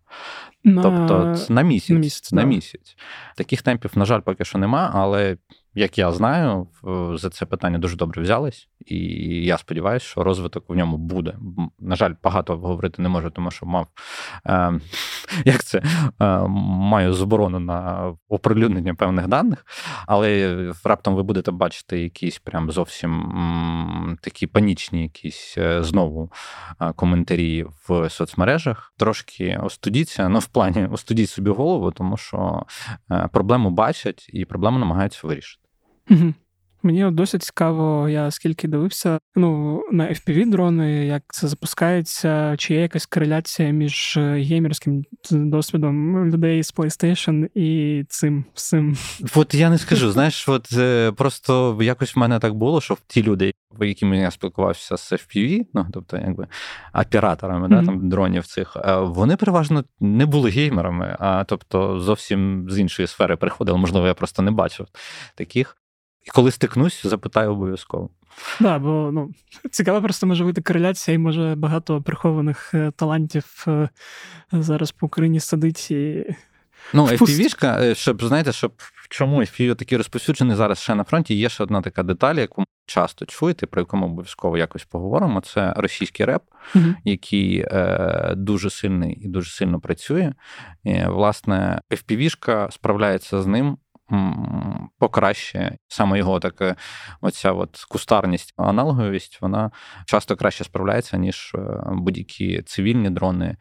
На... 0.64 0.83
Тобто 0.83 1.37
на 1.55 1.62
місяць. 1.62 1.91
На 1.91 1.99
місяць. 1.99 2.33
На 2.33 2.45
місяць. 2.45 2.97
Таких 3.37 3.62
темпів, 3.62 3.91
на 3.95 4.05
жаль, 4.05 4.20
поки 4.20 4.45
що 4.45 4.59
нема, 4.59 4.91
але 4.95 5.37
як 5.75 5.99
я 5.99 6.12
знаю, 6.12 6.66
за 7.14 7.31
це 7.31 7.47
питання 7.47 7.79
дуже 7.79 7.97
добре 7.97 8.23
взялись, 8.23 8.68
і 8.87 8.97
я 9.45 9.59
сподіваюся, 9.59 10.07
що 10.07 10.25
розвиток 10.25 10.64
в 10.68 10.75
ньому 10.75 10.97
буде. 10.97 11.35
На 11.81 11.97
жаль, 11.97 12.14
багато 12.23 12.57
говорити 12.57 13.03
не 13.03 13.09
можу, 13.09 13.31
тому 13.31 13.51
що 13.51 13.66
мав 13.66 13.87
е, 14.47 14.81
як 15.45 15.64
це 15.64 15.83
е, 16.20 16.39
маю 16.49 17.12
заборону 17.12 17.59
на 17.61 18.12
оприлюднення 18.29 18.95
певних 18.95 19.29
даних, 19.29 19.66
але 20.07 20.73
раптом 20.85 21.14
ви 21.14 21.23
будете 21.23 21.51
бачити 21.51 22.01
якісь 22.01 22.39
прям 22.39 22.70
зовсім 22.70 23.12
м, 23.12 24.18
такі 24.20 24.47
панічні, 24.47 25.03
якісь 25.03 25.55
е, 25.59 25.83
знову 25.83 26.33
е, 26.81 26.93
коментарі 26.93 27.66
в 27.89 28.11
соцмережах. 28.11 28.95
Трошки 28.97 29.61
остудіться, 29.62 30.29
ну 30.29 30.39
в 30.39 30.47
плані 30.47 30.87
остудіть 30.87 31.31
собі 31.31 31.51
голову, 31.51 31.91
тому 31.91 32.16
що 32.16 32.66
е, 33.11 33.29
проблему 33.33 33.70
бачать 33.70 34.31
і 34.33 34.45
проблему 34.45 34.79
намагаються 34.79 35.27
вирішити. 35.27 35.61
Угу. 36.11 36.34
Мені 36.84 37.11
досить 37.11 37.42
цікаво, 37.42 38.09
я 38.09 38.30
скільки 38.30 38.68
дивився 38.68 39.18
ну, 39.34 39.82
на 39.92 40.09
FPV-дрони, 40.09 41.05
як 41.05 41.22
це 41.28 41.48
запускається, 41.48 42.57
чи 42.59 42.74
є 42.74 42.80
якась 42.80 43.07
кореляція 43.07 43.70
між 43.70 44.16
е, 44.16 44.42
геймерським 44.42 45.05
досвідом 45.30 46.26
людей 46.30 46.62
з 46.62 46.74
PlayStation 46.74 47.48
і 47.55 48.05
цим 48.09 48.44
всім. 48.55 48.96
От 49.34 49.55
я 49.55 49.70
не 49.70 49.78
скажу, 49.78 50.11
знаєш, 50.12 50.48
от 50.48 50.68
е, 50.72 51.12
просто 51.12 51.78
якось 51.82 52.16
в 52.16 52.18
мене 52.18 52.38
так 52.38 52.55
було, 52.55 52.80
що 52.80 52.96
ті 53.07 53.22
люди, 53.22 53.53
якими 53.80 54.18
я 54.18 54.30
спілкувався 54.30 54.96
з 54.96 55.12
FPV, 55.12 55.61
ну 55.74 55.86
тобто, 55.92 56.16
якби 56.16 56.46
операторами 56.94 57.66
mm-hmm. 57.66 57.80
да, 57.80 57.86
там 57.86 58.09
дронів 58.09 58.46
цих, 58.46 58.76
е, 58.76 58.96
вони 58.96 59.36
переважно 59.36 59.84
не 60.00 60.26
були 60.26 60.50
геймерами, 60.50 61.16
а 61.20 61.44
тобто 61.44 62.00
зовсім 62.00 62.66
з 62.70 62.78
іншої 62.78 63.09
сфери 63.09 63.36
приходили. 63.36 63.78
Можливо, 63.78 64.07
я 64.07 64.14
просто 64.14 64.42
не 64.42 64.50
бачив 64.50 64.86
таких. 65.34 65.76
І 66.25 66.31
коли 66.31 66.51
стикнусь, 66.51 67.07
запитаю 67.07 67.53
обов'язково. 67.53 68.11
Так, 68.59 68.61
да, 68.61 68.79
бо 68.79 69.11
ну, 69.12 69.31
цікаво, 69.70 70.03
просто 70.03 70.27
може 70.27 70.45
бути 70.45 70.62
кореляція, 70.62 71.14
і 71.14 71.18
може 71.18 71.55
багато 71.57 72.03
прихованих 72.03 72.75
е, 72.75 72.93
талантів 72.97 73.64
е, 73.68 73.89
зараз 74.53 74.93
по 74.93 75.07
Україні 75.07 75.41
сидить 75.41 75.91
і. 75.91 76.25
Ну, 76.95 77.07
FPV-шка, 77.07 77.83
е, 77.83 77.95
щоб 77.95 78.25
знаєте, 78.25 78.53
щоб 78.53 78.73
чому 79.09 79.41
FPV 79.41 79.75
такий 79.75 79.99
розповсюджений 79.99 80.57
зараз 80.57 80.79
ще 80.79 80.95
на 80.95 81.05
фронті, 81.05 81.35
є 81.35 81.49
ще 81.49 81.62
одна 81.62 81.83
така 81.83 82.03
деталь, 82.03 82.35
яку 82.35 82.64
часто 82.87 83.27
чуєте, 83.27 83.66
про 83.66 83.81
яку 83.81 83.97
ми 83.97 84.07
обов'язково 84.07 84.59
якось 84.59 84.85
поговоримо. 84.85 85.41
Це 85.41 85.73
російський 85.77 86.27
реп, 86.27 86.43
uh 86.75 86.95
який 87.05 87.59
е, 87.59 88.35
дуже 88.37 88.70
сильний 88.70 89.18
і 89.25 89.29
дуже 89.29 89.51
сильно 89.51 89.81
працює. 89.81 90.33
І, 90.85 91.05
Власне, 91.05 91.81
FPV-шка 91.91 92.70
справляється 92.70 93.43
з 93.43 93.47
ним 93.47 93.79
покращує 94.98 95.76
саме 95.88 96.18
його 96.18 96.40
така 96.40 96.76
оця 97.20 97.52
от 97.52 97.84
кустарність, 97.88 98.54
аналоговість, 98.56 99.38
вона 99.42 99.70
часто 100.06 100.36
краще 100.36 100.64
справляється, 100.64 101.16
ніж 101.16 101.52
е, 101.54 101.58
будь-які 101.86 102.62
цивільні 102.62 103.10
дрони, 103.10 103.56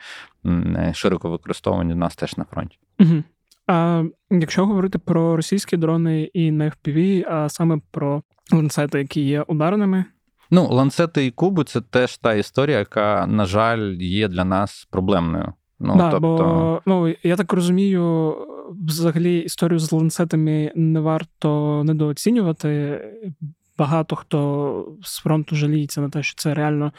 широко 0.93 1.29
використовані 1.29 1.93
в 1.93 1.97
нас 1.97 2.15
теж 2.15 2.37
на 2.37 2.43
фронті. 2.43 2.79
Угу. 2.99 3.23
А 3.67 4.03
якщо 4.29 4.65
говорити 4.65 4.99
про 4.99 5.35
російські 5.35 5.77
дрони 5.77 6.23
і 6.23 6.51
не 6.51 6.69
FPV, 6.69 7.25
а 7.31 7.49
саме 7.49 7.79
про 7.91 8.23
ланцети, 8.51 8.99
які 8.99 9.21
є 9.21 9.41
ударними. 9.41 10.05
Ну, 10.51 10.67
ланцети 10.67 11.25
і 11.25 11.31
куби 11.31 11.63
це 11.63 11.81
теж 11.81 12.17
та 12.17 12.33
історія, 12.33 12.77
яка, 12.77 13.27
на 13.27 13.45
жаль, 13.45 13.91
є 13.99 14.27
для 14.27 14.43
нас 14.43 14.87
проблемною. 14.91 15.53
Ну, 15.81 15.95
да, 15.97 16.11
тобто... 16.11 16.19
бо, 16.19 16.81
ну, 16.85 17.15
Я 17.23 17.35
так 17.35 17.53
розумію, 17.53 18.35
взагалі 18.87 19.39
історію 19.39 19.79
з 19.79 19.91
ланцетами 19.91 20.71
не 20.75 20.99
варто 20.99 21.81
недооцінювати. 21.83 23.01
Багато 23.77 24.15
хто 24.15 24.97
з 25.03 25.19
фронту 25.19 25.55
жаліється 25.55 26.01
на 26.01 26.09
те, 26.09 26.23
що 26.23 26.33
це 26.37 26.53
реально 26.53 26.91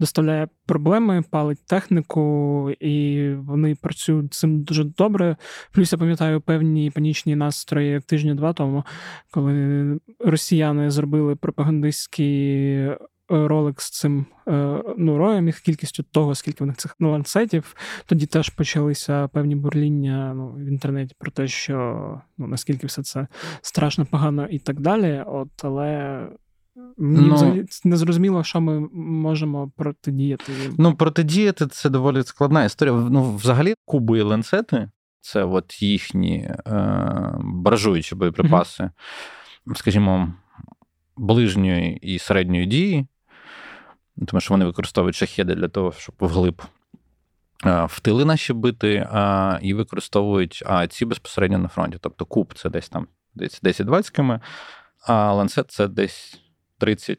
доставляє 0.00 0.48
проблеми, 0.66 1.24
палить 1.30 1.66
техніку, 1.66 2.70
і 2.80 3.28
вони 3.34 3.74
працюють 3.74 4.34
цим 4.34 4.62
дуже 4.62 4.84
добре. 4.84 5.36
Плюс 5.72 5.92
я 5.92 5.98
пам'ятаю 5.98 6.40
певні 6.40 6.90
панічні 6.90 7.36
настрої 7.36 8.00
тижні-два 8.00 8.52
тому, 8.52 8.84
коли 9.30 9.98
росіяни 10.20 10.90
зробили 10.90 11.36
пропагандистські 11.36 12.90
ролик 13.28 13.80
з 13.80 13.90
цим 13.90 14.26
е, 14.48 14.82
ну, 14.98 15.18
роєм, 15.18 15.46
їх 15.46 15.60
кількістю 15.60 16.02
того, 16.02 16.34
скільки 16.34 16.64
в 16.64 16.66
них 16.66 16.76
цих 16.76 16.96
ланцетів. 17.00 17.76
Тоді 18.06 18.26
теж 18.26 18.48
почалися 18.48 19.28
певні 19.28 19.56
бурління 19.56 20.34
ну, 20.34 20.48
в 20.48 20.68
інтернеті 20.68 21.14
про 21.18 21.30
те, 21.30 21.48
що 21.48 22.20
ну, 22.38 22.46
наскільки 22.46 22.86
все 22.86 23.02
це 23.02 23.26
страшно 23.60 24.06
погано 24.06 24.46
і 24.46 24.58
так 24.58 24.80
далі. 24.80 25.24
От, 25.26 25.64
Але. 25.64 26.26
Мені 26.96 27.28
ну, 27.28 27.34
взагалі 27.34 27.64
не 27.84 27.96
зрозуміло, 27.96 28.44
що 28.44 28.60
ми 28.60 28.80
можемо 28.92 29.72
протидіяти. 29.76 30.52
Ну, 30.78 30.94
протидіяти 30.94 31.66
це 31.66 31.90
доволі 31.90 32.22
складна 32.22 32.64
історія. 32.64 32.94
Ну, 32.94 33.36
взагалі, 33.36 33.74
куби 33.84 34.18
і 34.18 34.22
ланцети 34.22 34.90
це 35.20 35.44
от 35.44 35.82
їхні 35.82 36.36
е, 36.36 36.54
баражуючі 37.40 38.14
боєприпаси, 38.14 38.82
mm-hmm. 38.82 39.76
скажімо, 39.76 40.34
ближньої 41.16 41.96
і 41.96 42.18
середньої 42.18 42.66
дії 42.66 43.06
тому 44.26 44.40
що 44.40 44.54
вони 44.54 44.64
використовують 44.64 45.16
шахеди 45.16 45.54
для 45.54 45.68
того, 45.68 45.92
щоб 45.92 46.14
вглиб 46.18 46.62
в 47.64 48.00
тили 48.00 48.24
наші 48.24 48.52
бити, 48.52 49.08
і 49.62 49.74
використовують 49.74 50.62
а 50.66 50.86
ці 50.86 51.04
безпосередньо 51.04 51.58
на 51.58 51.68
фронті. 51.68 51.98
Тобто 52.00 52.24
куб 52.24 52.54
це 52.56 52.70
десь 52.70 52.88
там 52.88 53.06
10-20 53.36 54.12
км, 54.12 54.32
а 55.06 55.32
ланцет 55.32 55.70
це 55.70 55.88
десь 55.88 56.40
30-40. 56.80 57.16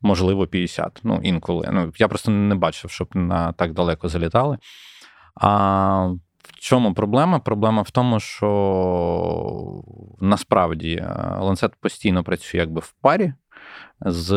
Можливо, 0.00 0.46
50, 0.46 1.00
ну 1.02 1.20
інколи. 1.22 1.68
Ну, 1.72 1.92
Я 1.96 2.08
просто 2.08 2.30
не 2.30 2.54
бачив, 2.54 2.90
щоб 2.90 3.08
на 3.14 3.52
так 3.52 3.72
далеко 3.72 4.08
залітали. 4.08 4.58
А 5.34 6.06
в 6.42 6.60
чому 6.60 6.94
проблема? 6.94 7.38
Проблема 7.38 7.82
в 7.82 7.90
тому, 7.90 8.20
що 8.20 9.84
насправді 10.20 11.04
ланцет 11.38 11.74
постійно 11.80 12.24
працює 12.24 12.60
якби 12.60 12.80
в 12.80 12.94
парі 13.00 13.32
з 14.00 14.32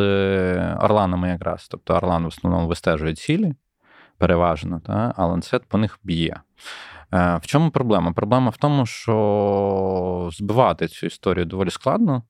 орланами 0.75 1.29
якраз. 1.29 1.67
Тобто 1.67 1.93
Орлан 1.93 2.23
в 2.23 2.27
основному 2.27 2.67
вистежує 2.67 3.15
цілі 3.15 3.53
переважно, 4.17 4.79
та, 4.79 5.13
а 5.17 5.25
ланцет 5.25 5.63
по 5.67 5.77
них 5.77 5.99
б'є. 6.03 6.41
В 7.11 7.41
чому 7.41 7.71
проблема? 7.71 8.11
Проблема 8.13 8.49
в 8.49 8.57
тому, 8.57 8.85
що 8.85 10.29
збивати 10.33 10.87
цю 10.87 11.05
історію 11.05 11.45
доволі 11.45 11.69
складно. 11.69 12.23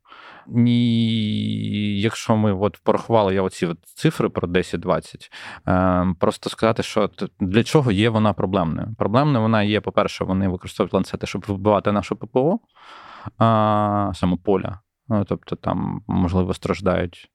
І 0.55 2.01
якщо 2.01 2.35
ми 2.35 2.53
от 2.53 2.79
порахували 2.83 3.35
я 3.35 3.41
оці 3.41 3.65
от 3.65 3.77
цифри 3.83 4.29
про 4.29 4.47
10-20, 4.47 5.31
ем, 5.65 6.15
просто 6.15 6.49
сказати, 6.49 6.83
що 6.83 7.09
для 7.39 7.63
чого 7.63 7.91
є 7.91 8.09
вона 8.09 8.33
проблемною. 8.33 8.87
Проблемною 8.97 9.41
вона 9.41 9.63
є, 9.63 9.81
по-перше, 9.81 10.23
вони 10.23 10.47
використовують 10.47 10.93
ланцети, 10.93 11.27
щоб 11.27 11.45
вбивати 11.47 11.91
нашу 11.91 12.15
ППО, 12.15 12.59
саме 14.13 14.37
поля. 14.43 14.79
Ну, 15.09 15.25
тобто 15.25 15.55
там, 15.55 16.01
можливо, 16.07 16.53
страждають 16.53 17.31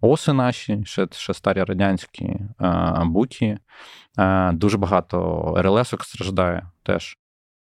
оси 0.00 0.32
наші, 0.32 0.82
ще 0.84 1.08
ще 1.12 1.34
старі 1.34 1.62
радянські 1.64 2.36
буті. 3.02 3.58
Дуже 4.52 4.78
багато 4.78 5.54
РЛСок 5.58 6.04
страждає 6.04 6.70
теж. 6.82 7.18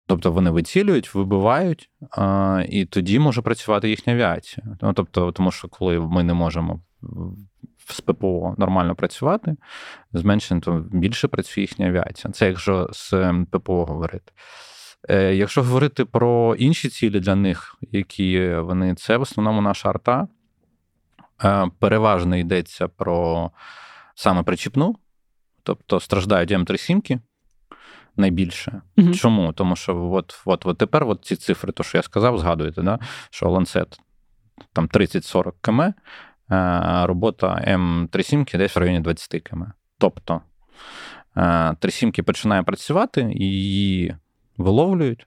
Тобто 0.07 0.31
вони 0.31 0.49
вицілюють, 0.49 1.15
вибивають, 1.15 1.89
а, 2.11 2.63
і 2.69 2.85
тоді 2.85 3.19
може 3.19 3.41
працювати 3.41 3.89
їхня 3.89 4.13
авіація. 4.13 4.67
Ну, 4.81 4.93
тобто, 4.93 5.31
Тому 5.31 5.51
що 5.51 5.67
коли 5.67 5.99
ми 5.99 6.23
не 6.23 6.33
можемо 6.33 6.81
з 7.89 8.01
ППО 8.01 8.55
нормально 8.57 8.95
працювати, 8.95 9.55
зменшено, 10.13 10.61
то 10.61 10.85
більше 10.91 11.27
працює 11.27 11.61
їхня 11.61 11.87
авіація. 11.87 12.33
Це 12.33 12.47
якщо 12.47 12.89
з 12.91 13.33
ППО 13.51 13.85
говорити. 13.85 14.31
Е, 15.09 15.35
Якщо 15.35 15.63
говорити 15.63 16.05
про 16.05 16.55
інші 16.55 16.89
цілі 16.89 17.19
для 17.19 17.35
них, 17.35 17.75
які 17.91 18.55
вони, 18.55 18.95
це 18.95 19.17
в 19.17 19.21
основному 19.21 19.61
наша 19.61 19.89
арта. 19.89 20.27
Е, 21.43 21.67
переважно 21.79 22.35
йдеться 22.35 22.87
про 22.87 23.51
саме 24.15 24.43
причіпну, 24.43 24.95
тобто 25.63 25.99
страждають 25.99 26.51
М37 26.51 27.19
найбільше. 28.17 28.81
Угу. 28.97 29.13
Чому? 29.13 29.53
Тому 29.53 29.75
що 29.75 30.11
от 30.11 30.41
от, 30.45 30.65
от 30.65 30.77
тепер 30.77 31.03
от 31.03 31.25
ці 31.25 31.35
цифри, 31.35 31.71
то 31.71 31.83
що 31.83 31.97
я 31.97 32.01
сказав, 32.01 32.37
згадуєте, 32.39 32.81
да? 32.81 32.99
що 33.29 33.49
ланцет 33.49 33.99
там 34.73 34.87
30-40 34.87 35.51
км, 35.61 35.81
а 36.53 37.07
робота 37.07 37.65
М37 37.67 38.57
десь 38.57 38.75
в 38.75 38.79
районі 38.79 38.99
20 38.99 39.41
км. 39.41 39.63
Тобто 39.97 40.41
37 41.79 42.11
починає 42.11 42.63
працювати, 42.63 43.33
і 43.35 43.43
її 43.43 44.15
виловлюють, 44.57 45.25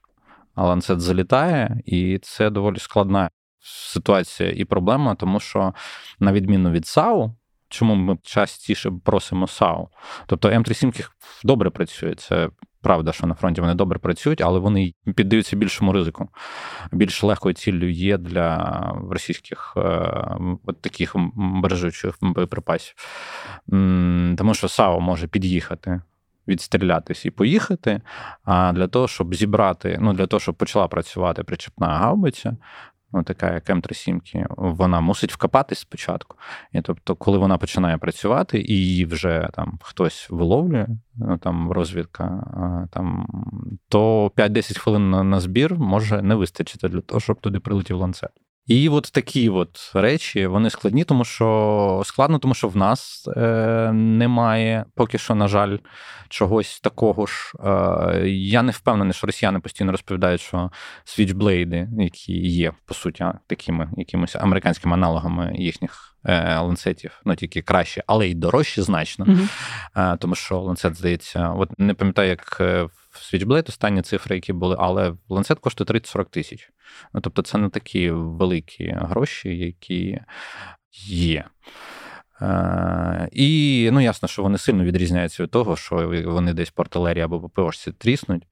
а 0.55 0.63
ланцет 0.63 1.01
залітає, 1.01 1.81
і 1.85 2.19
це 2.21 2.49
доволі 2.49 2.79
складна 2.79 3.29
ситуація 3.61 4.51
і 4.51 4.65
проблема, 4.65 5.15
тому 5.15 5.39
що, 5.39 5.73
на 6.19 6.33
відміну 6.33 6.71
від 6.71 6.87
САУ, 6.87 7.35
чому 7.69 7.95
ми 7.95 8.17
частіше 8.23 8.91
просимо 9.05 9.47
САУ? 9.47 9.89
Тобто 10.25 10.49
М37 10.49 11.09
добре 11.43 11.69
працює, 11.69 12.15
це 12.15 12.49
правда, 12.81 13.11
що 13.11 13.27
на 13.27 13.33
фронті 13.33 13.61
вони 13.61 13.73
добре 13.73 13.99
працюють, 13.99 14.41
але 14.41 14.59
вони 14.59 14.93
піддаються 15.15 15.55
більшому 15.55 15.93
ризику. 15.93 16.29
Більш 16.91 17.23
легкою 17.23 17.55
ціллю 17.55 17.89
є 17.89 18.17
для 18.17 18.83
російських 19.09 19.73
е, 19.77 19.81
от 20.65 20.81
таких 20.81 21.15
бережучих 21.35 22.17
боєприпасів. 22.21 22.95
Тому 24.37 24.53
що 24.53 24.67
САУ 24.67 24.99
може 24.99 25.27
під'їхати. 25.27 26.01
Відстрілятись 26.49 27.25
і 27.25 27.31
поїхати. 27.31 28.01
А 28.43 28.71
для 28.73 28.87
того, 28.87 29.07
щоб 29.07 29.35
зібрати, 29.35 29.97
ну 30.01 30.13
для 30.13 30.27
того, 30.27 30.39
щоб 30.39 30.55
почала 30.55 30.87
працювати 30.87 31.43
причепна 31.43 31.87
гаубиця, 31.87 32.57
ну, 33.13 33.23
така 33.23 33.53
як 33.53 33.69
М37, 33.69 34.45
вона 34.57 35.01
мусить 35.01 35.33
вкопатись 35.33 35.79
спочатку. 35.79 36.37
І 36.71 36.81
тобто, 36.81 37.15
коли 37.15 37.37
вона 37.37 37.57
починає 37.57 37.97
працювати, 37.97 38.61
і 38.61 38.73
її 38.73 39.05
вже 39.05 39.49
там 39.53 39.79
хтось 39.81 40.27
виловлює, 40.29 40.87
ну 41.15 41.37
там 41.37 41.71
розвідка, 41.71 42.43
там, 42.91 43.27
то 43.89 44.27
5-10 44.27 44.79
хвилин 44.79 45.09
на, 45.09 45.23
на 45.23 45.39
збір 45.39 45.75
може 45.75 46.21
не 46.21 46.35
вистачити 46.35 46.89
для 46.89 47.01
того, 47.01 47.19
щоб 47.19 47.41
туди 47.41 47.59
прилетів 47.59 47.97
ланцет. 47.97 48.31
І 48.69 48.89
от 48.89 49.09
такі 49.13 49.49
от 49.49 49.91
речі 49.93 50.47
вони 50.47 50.69
складні, 50.69 51.03
тому 51.03 51.25
що 51.25 52.01
складно, 52.05 52.39
тому 52.39 52.53
що 52.53 52.67
в 52.67 52.77
нас 52.77 53.27
е, 53.37 53.91
немає 53.93 54.85
поки 54.95 55.17
що, 55.17 55.35
на 55.35 55.47
жаль, 55.47 55.77
чогось 56.29 56.79
такого 56.79 57.25
ж. 57.25 57.53
Е, 57.65 58.29
Я 58.29 58.61
не 58.61 58.71
впевнений, 58.71 59.13
що 59.13 59.27
росіяни 59.27 59.59
постійно 59.59 59.91
розповідають, 59.91 60.41
що 60.41 60.71
свічблейди, 61.03 61.89
які 61.99 62.33
є 62.33 62.71
по 62.85 62.93
суті 62.93 63.25
такими 63.47 63.89
якимись 63.97 64.35
американськими 64.35 64.93
аналогами 64.93 65.53
їхніх 65.55 66.15
е, 66.25 66.59
ланцетів, 66.59 67.21
ну 67.25 67.35
тільки 67.35 67.61
краще, 67.61 68.03
але 68.07 68.27
й 68.27 68.35
дорожчі 68.35 68.81
значно. 68.81 69.25
Mm-hmm. 69.25 70.17
Тому 70.17 70.35
що 70.35 70.59
ланцет 70.59 70.95
здається, 70.95 71.49
от 71.49 71.79
не 71.79 71.93
пам'ятаю, 71.93 72.29
як 72.29 72.57
е, 72.61 72.83
в 72.83 72.98
Switchblade 73.19 73.69
останні 73.69 74.01
цифри, 74.01 74.35
які 74.35 74.53
були, 74.53 74.75
але 74.79 75.13
ланцет 75.29 75.59
коштує 75.59 75.99
30-40 75.99 76.25
тисяч. 76.25 76.71
Ну, 77.13 77.21
Тобто, 77.21 77.41
це 77.41 77.57
не 77.57 77.69
такі 77.69 78.11
великі 78.11 78.95
гроші, 78.97 79.57
які 79.57 80.19
є. 81.07 81.45
Е, 82.41 83.29
І 83.31 83.89
ну, 83.93 84.01
ясно, 84.01 84.27
що 84.27 84.43
вони 84.43 84.57
сильно 84.57 84.83
відрізняються 84.83 85.43
від 85.43 85.51
того, 85.51 85.75
що 85.75 86.23
вони 86.25 86.53
десь 86.53 86.69
по 86.69 86.81
артилерії 86.81 87.23
або 87.23 87.39
по 87.39 87.49
ПОшці 87.49 87.91
тріснуть. 87.91 88.43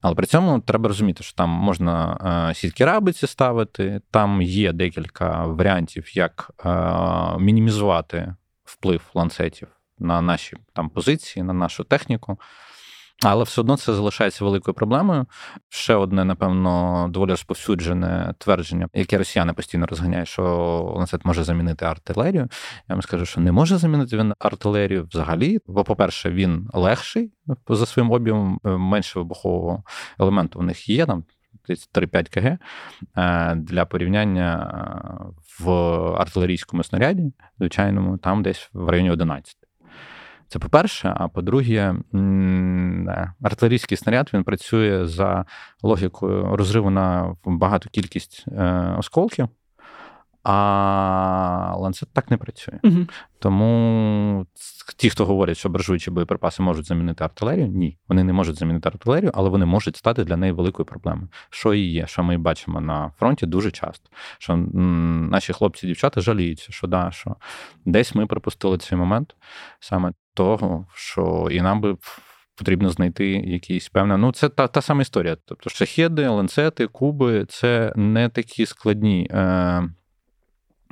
Але 0.00 0.14
при 0.14 0.26
цьому 0.26 0.60
треба 0.60 0.88
розуміти, 0.88 1.24
що 1.24 1.36
там 1.36 1.50
можна 1.50 2.18
е, 2.50 2.54
сітки 2.54 2.84
рабиці 2.84 3.26
ставити, 3.26 4.00
там 4.10 4.42
є 4.42 4.72
декілька 4.72 5.46
варіантів, 5.46 6.16
як 6.16 6.50
е, 6.64 7.38
мінімізувати 7.38 8.34
вплив 8.64 9.02
ланцетів 9.14 9.68
на 9.98 10.20
наші 10.20 10.56
там 10.72 10.90
позиції, 10.90 11.42
на 11.42 11.52
нашу 11.52 11.84
техніку. 11.84 12.38
Але 13.22 13.44
все 13.44 13.60
одно 13.60 13.76
це 13.76 13.94
залишається 13.94 14.44
великою 14.44 14.74
проблемою. 14.74 15.26
Ще 15.68 15.94
одне, 15.94 16.24
напевно, 16.24 17.06
доволі 17.10 17.30
розповсюджене 17.30 18.34
твердження, 18.38 18.88
яке 18.94 19.18
росіяни 19.18 19.52
постійно 19.52 19.86
розганяють, 19.86 20.28
що 20.28 20.42
ланцет 20.96 21.24
може 21.24 21.44
замінити 21.44 21.84
артилерію. 21.84 22.48
Я 22.88 22.94
вам 22.94 23.02
скажу, 23.02 23.26
що 23.26 23.40
не 23.40 23.52
може 23.52 23.78
замінити 23.78 24.16
він 24.16 24.34
артилерію 24.38 25.06
взагалі. 25.10 25.58
Бо, 25.66 25.84
по-перше, 25.84 26.30
він 26.30 26.68
легший 26.72 27.32
за 27.68 27.86
своїм 27.86 28.10
об'ємом, 28.12 28.60
е, 28.64 28.68
менше 28.68 29.18
вибухового 29.18 29.82
елементу 30.18 30.58
в 30.58 30.62
них 30.62 30.88
є 30.88 31.06
там. 31.06 31.24
3-5 31.94 32.34
кг 32.34 32.58
е, 33.16 33.54
для 33.54 33.84
порівняння 33.84 34.72
е, 34.74 35.64
в 35.64 35.70
артилерійському 36.20 36.84
снаряді, 36.84 37.32
звичайному, 37.58 38.18
там 38.18 38.42
десь 38.42 38.70
в 38.72 38.88
районі 38.88 39.10
11. 39.10 39.67
Це 40.48 40.58
по-перше, 40.58 41.14
а 41.16 41.28
по-друге, 41.28 41.94
артилерійський 43.42 43.96
снаряд 43.96 44.30
він 44.34 44.44
працює 44.44 45.06
за 45.06 45.44
логікою 45.82 46.56
розриву 46.56 46.90
на 46.90 47.36
багату 47.44 47.88
кількість 47.92 48.44
е, 48.48 48.94
осколків, 48.98 49.48
а 50.50 51.74
ланцет 51.76 52.08
так 52.12 52.30
не 52.30 52.36
працює. 52.36 52.78
Угу. 52.82 53.06
Тому 53.38 54.46
ті, 54.96 55.10
хто 55.10 55.26
говорять, 55.26 55.56
що 55.56 55.68
буржуючі 55.68 56.10
боєприпаси 56.10 56.62
можуть 56.62 56.86
замінити 56.86 57.24
артилерію, 57.24 57.66
ні, 57.66 57.98
вони 58.08 58.24
не 58.24 58.32
можуть 58.32 58.56
замінити 58.56 58.88
артилерію, 58.88 59.32
але 59.34 59.48
вони 59.48 59.66
можуть 59.66 59.96
стати 59.96 60.24
для 60.24 60.36
неї 60.36 60.52
великою 60.52 60.86
проблемою. 60.86 61.28
Що 61.50 61.74
і 61.74 61.80
є, 61.80 62.06
що 62.06 62.22
ми 62.22 62.38
бачимо 62.38 62.80
на 62.80 63.12
фронті 63.18 63.46
дуже 63.46 63.70
часто. 63.70 64.10
Що 64.38 64.52
м, 64.52 65.28
наші 65.32 65.52
хлопці 65.52 65.86
і 65.86 65.88
дівчата 65.88 66.20
жаліються, 66.20 66.72
що 66.72 66.86
да, 66.86 67.10
що 67.10 67.36
десь 67.84 68.14
ми 68.14 68.26
пропустили 68.26 68.78
цей 68.78 68.98
момент 68.98 69.36
саме 69.80 70.12
того, 70.34 70.86
що 70.94 71.48
і 71.50 71.60
нам 71.60 71.80
би. 71.80 71.96
Потрібно 72.54 72.90
знайти 72.90 73.30
якісь 73.30 73.88
певне. 73.88 74.16
Ну, 74.16 74.32
це 74.32 74.48
та 74.48 74.66
та 74.68 74.82
сама 74.82 75.02
історія. 75.02 75.36
Тобто 75.44 75.70
шахеди, 75.70 76.28
ланцети, 76.28 76.86
куби 76.86 77.44
це 77.48 77.92
не 77.96 78.28
такі 78.28 78.66
складні 78.66 79.28
е, 79.30 79.82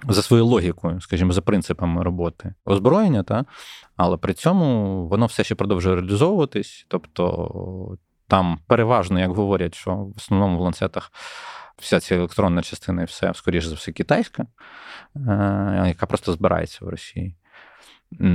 за 0.09 0.23
своєю 0.23 0.47
логікою, 0.47 1.01
скажімо, 1.01 1.33
за 1.33 1.43
принципами 1.43 2.03
роботи 2.03 2.55
озброєння, 2.65 3.23
та? 3.23 3.45
але 3.97 4.17
при 4.17 4.35
цьому 4.35 5.09
воно 5.09 5.27
все 5.27 5.45
ще 5.45 5.55
продовжує 5.55 5.97
реалізовуватись. 5.97 6.87
Тобто 6.89 7.99
там 8.29 8.59
переважно, 8.67 9.21
як 9.21 9.31
говорять, 9.31 9.75
що 9.75 9.95
в 9.95 10.15
основному 10.17 10.59
в 10.59 10.61
ланцетах 10.61 11.13
вся 11.79 12.01
ця 12.01 12.15
електронна 12.15 12.63
частина 12.63 13.03
і 13.03 13.05
все, 13.05 13.35
скоріше 13.35 13.69
за 13.69 13.75
все, 13.75 13.93
китайська, 13.93 14.47
е, 15.17 15.85
яка 15.89 16.07
просто 16.07 16.33
збирається 16.33 16.85
в 16.85 16.89
Росії. 16.89 17.37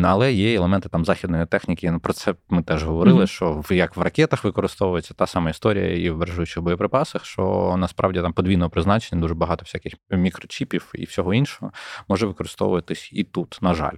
Але 0.03 0.33
є 0.33 0.55
елементи 0.55 0.89
там 0.89 1.05
західної 1.05 1.45
техніки. 1.45 1.91
Ну, 1.91 1.99
про 1.99 2.13
це 2.13 2.35
ми 2.49 2.63
теж 2.63 2.83
говорили, 2.83 3.23
mm-hmm. 3.23 3.63
що 3.67 3.75
як 3.75 3.97
в 3.97 4.01
ракетах 4.01 4.43
використовується 4.43 5.13
та 5.13 5.27
сама 5.27 5.49
історія 5.49 5.95
і 5.95 6.09
в 6.09 6.17
бережучих 6.17 6.63
боєприпасах, 6.63 7.25
що 7.25 7.75
насправді 7.77 8.21
там 8.21 8.33
подвійного 8.33 8.69
призначення 8.69 9.21
дуже 9.21 9.33
багато 9.33 9.63
всяких 9.63 9.93
мікрочіпів 10.09 10.91
і 10.95 11.05
всього 11.05 11.33
іншого 11.33 11.71
може 12.07 12.25
використовуватись 12.27 13.09
і 13.13 13.23
тут, 13.23 13.57
на 13.61 13.73
жаль. 13.73 13.97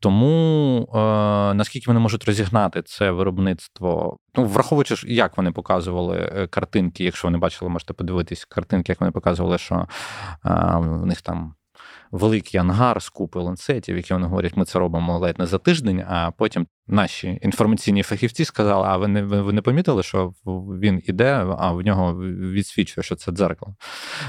Тому 0.00 0.88
е, 0.94 0.98
наскільки 1.54 1.84
вони 1.86 2.00
можуть 2.00 2.24
розігнати 2.24 2.82
це 2.82 3.10
виробництво, 3.10 4.16
ну 4.34 4.44
враховуючи, 4.44 4.94
як 5.06 5.36
вони 5.36 5.52
показували 5.52 6.32
е, 6.36 6.46
картинки, 6.46 7.04
якщо 7.04 7.28
вони 7.28 7.38
бачили, 7.38 7.70
можете 7.70 7.92
подивитись 7.92 8.44
картинки, 8.44 8.92
як 8.92 9.00
вони 9.00 9.12
показували, 9.12 9.58
що 9.58 9.74
е, 9.74 9.86
в 10.76 11.06
них 11.06 11.22
там 11.22 11.54
великий 12.14 12.60
ангар 12.60 13.02
з 13.02 13.08
купи 13.08 13.40
ланцетів, 13.40 13.96
які 13.96 14.14
вони 14.14 14.26
говорять, 14.26 14.56
ми 14.56 14.64
це 14.64 14.78
робимо 14.78 15.18
ледь 15.18 15.38
не 15.38 15.46
за 15.46 15.58
тиждень. 15.58 16.04
А 16.08 16.30
потім 16.30 16.66
наші 16.86 17.38
інформаційні 17.42 18.02
фахівці 18.02 18.44
сказали: 18.44 18.86
а 18.88 18.96
ви 18.96 19.08
не 19.08 19.22
ви 19.22 19.52
не 19.52 19.62
помітили, 19.62 20.02
що 20.02 20.34
він 20.80 21.02
іде, 21.04 21.46
а 21.58 21.72
в 21.72 21.80
нього 21.80 22.14
відсвічує, 22.24 23.04
що 23.04 23.16
це 23.16 23.32
дзеркало. 23.32 23.76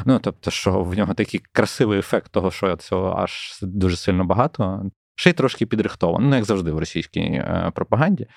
Ну 0.06 0.20
тобто, 0.20 0.52
що 0.52 0.84
в 0.84 0.98
нього 0.98 1.14
такий 1.14 1.42
красивий 1.52 2.00
ефект 2.00 2.32
того, 2.32 2.52
що 2.52 2.76
цього 2.76 3.16
аж 3.18 3.60
дуже 3.62 3.98
сильно 3.98 4.26
багато. 4.26 4.90
Ще 5.16 5.30
й 5.30 5.34
трошки 5.34 5.66
підрихтовано, 5.66 6.30
ну 6.30 6.36
як 6.36 6.46
завжди 6.46 6.72
в 6.72 6.80
російській 6.80 7.20
е, 7.20 7.72
пропаганді. 7.76 8.28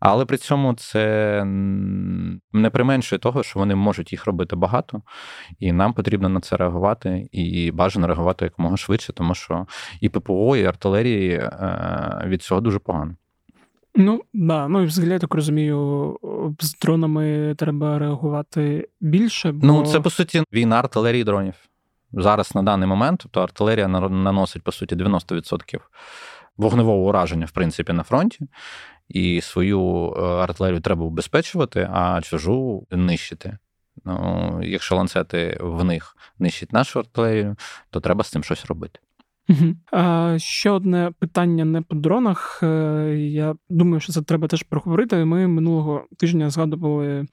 Але 0.00 0.24
при 0.24 0.36
цьому 0.36 0.74
це 0.74 1.42
не 2.52 2.70
применшує 2.72 3.18
того, 3.18 3.42
що 3.42 3.58
вони 3.58 3.74
можуть 3.74 4.12
їх 4.12 4.26
робити 4.26 4.56
багато, 4.56 5.02
і 5.58 5.72
нам 5.72 5.92
потрібно 5.92 6.28
на 6.28 6.40
це 6.40 6.56
реагувати, 6.56 7.28
і 7.32 7.70
бажано 7.70 8.06
реагувати 8.06 8.44
якомога 8.44 8.76
швидше, 8.76 9.12
тому 9.12 9.34
що 9.34 9.66
і 10.00 10.08
ППО, 10.08 10.56
і 10.56 10.64
артилерії 10.64 11.30
е, 11.30 12.22
від 12.26 12.42
цього 12.42 12.60
дуже 12.60 12.78
погано. 12.78 13.14
Ну 13.94 14.22
да, 14.34 14.68
ну 14.68 14.82
і 14.82 14.86
взагалі 14.86 15.12
я 15.12 15.18
так 15.18 15.34
розумію, 15.34 16.18
з 16.60 16.74
дронами 16.78 17.54
треба 17.58 17.98
реагувати 17.98 18.88
більше. 19.00 19.52
Бо... 19.52 19.66
Ну 19.66 19.86
це 19.86 20.00
по 20.00 20.10
суті 20.10 20.42
війна 20.52 20.78
артилерії 20.78 21.24
дронів. 21.24 21.54
Зараз 22.12 22.54
на 22.54 22.62
даний 22.62 22.88
момент, 22.88 23.20
тобто 23.22 23.42
артилерія 23.42 23.88
наносить 23.88 24.62
по 24.62 24.72
суті 24.72 24.96
90% 24.96 25.80
вогневого 26.56 26.98
ураження, 26.98 27.46
в 27.46 27.50
принципі, 27.50 27.92
на 27.92 28.02
фронті 28.02 28.48
і 29.08 29.40
свою 29.40 30.14
е, 30.16 30.20
артилерію 30.20 30.80
треба 30.80 31.04
убезпечувати, 31.04 31.88
а 31.92 32.20
чужу 32.20 32.86
нищити. 32.90 33.58
Ну, 34.04 34.60
Якщо 34.62 34.96
ланцети 34.96 35.58
в 35.60 35.84
них 35.84 36.16
нищать 36.38 36.72
нашу 36.72 36.98
артилерію, 36.98 37.56
то 37.90 38.00
треба 38.00 38.24
з 38.24 38.30
цим 38.30 38.42
щось 38.42 38.66
робити. 38.66 39.00
Ще 40.36 40.70
одне 40.70 41.12
питання 41.18 41.64
не 41.64 41.82
по 41.82 41.94
дронах. 41.94 42.60
Е, 42.62 42.68
я 43.18 43.54
думаю, 43.68 44.00
що 44.00 44.12
це 44.12 44.22
треба 44.22 44.48
теж 44.48 44.62
проговорити. 44.62 45.24
Ми 45.24 45.46
минулого 45.46 46.04
тижня 46.18 46.50
згадували 46.50 47.26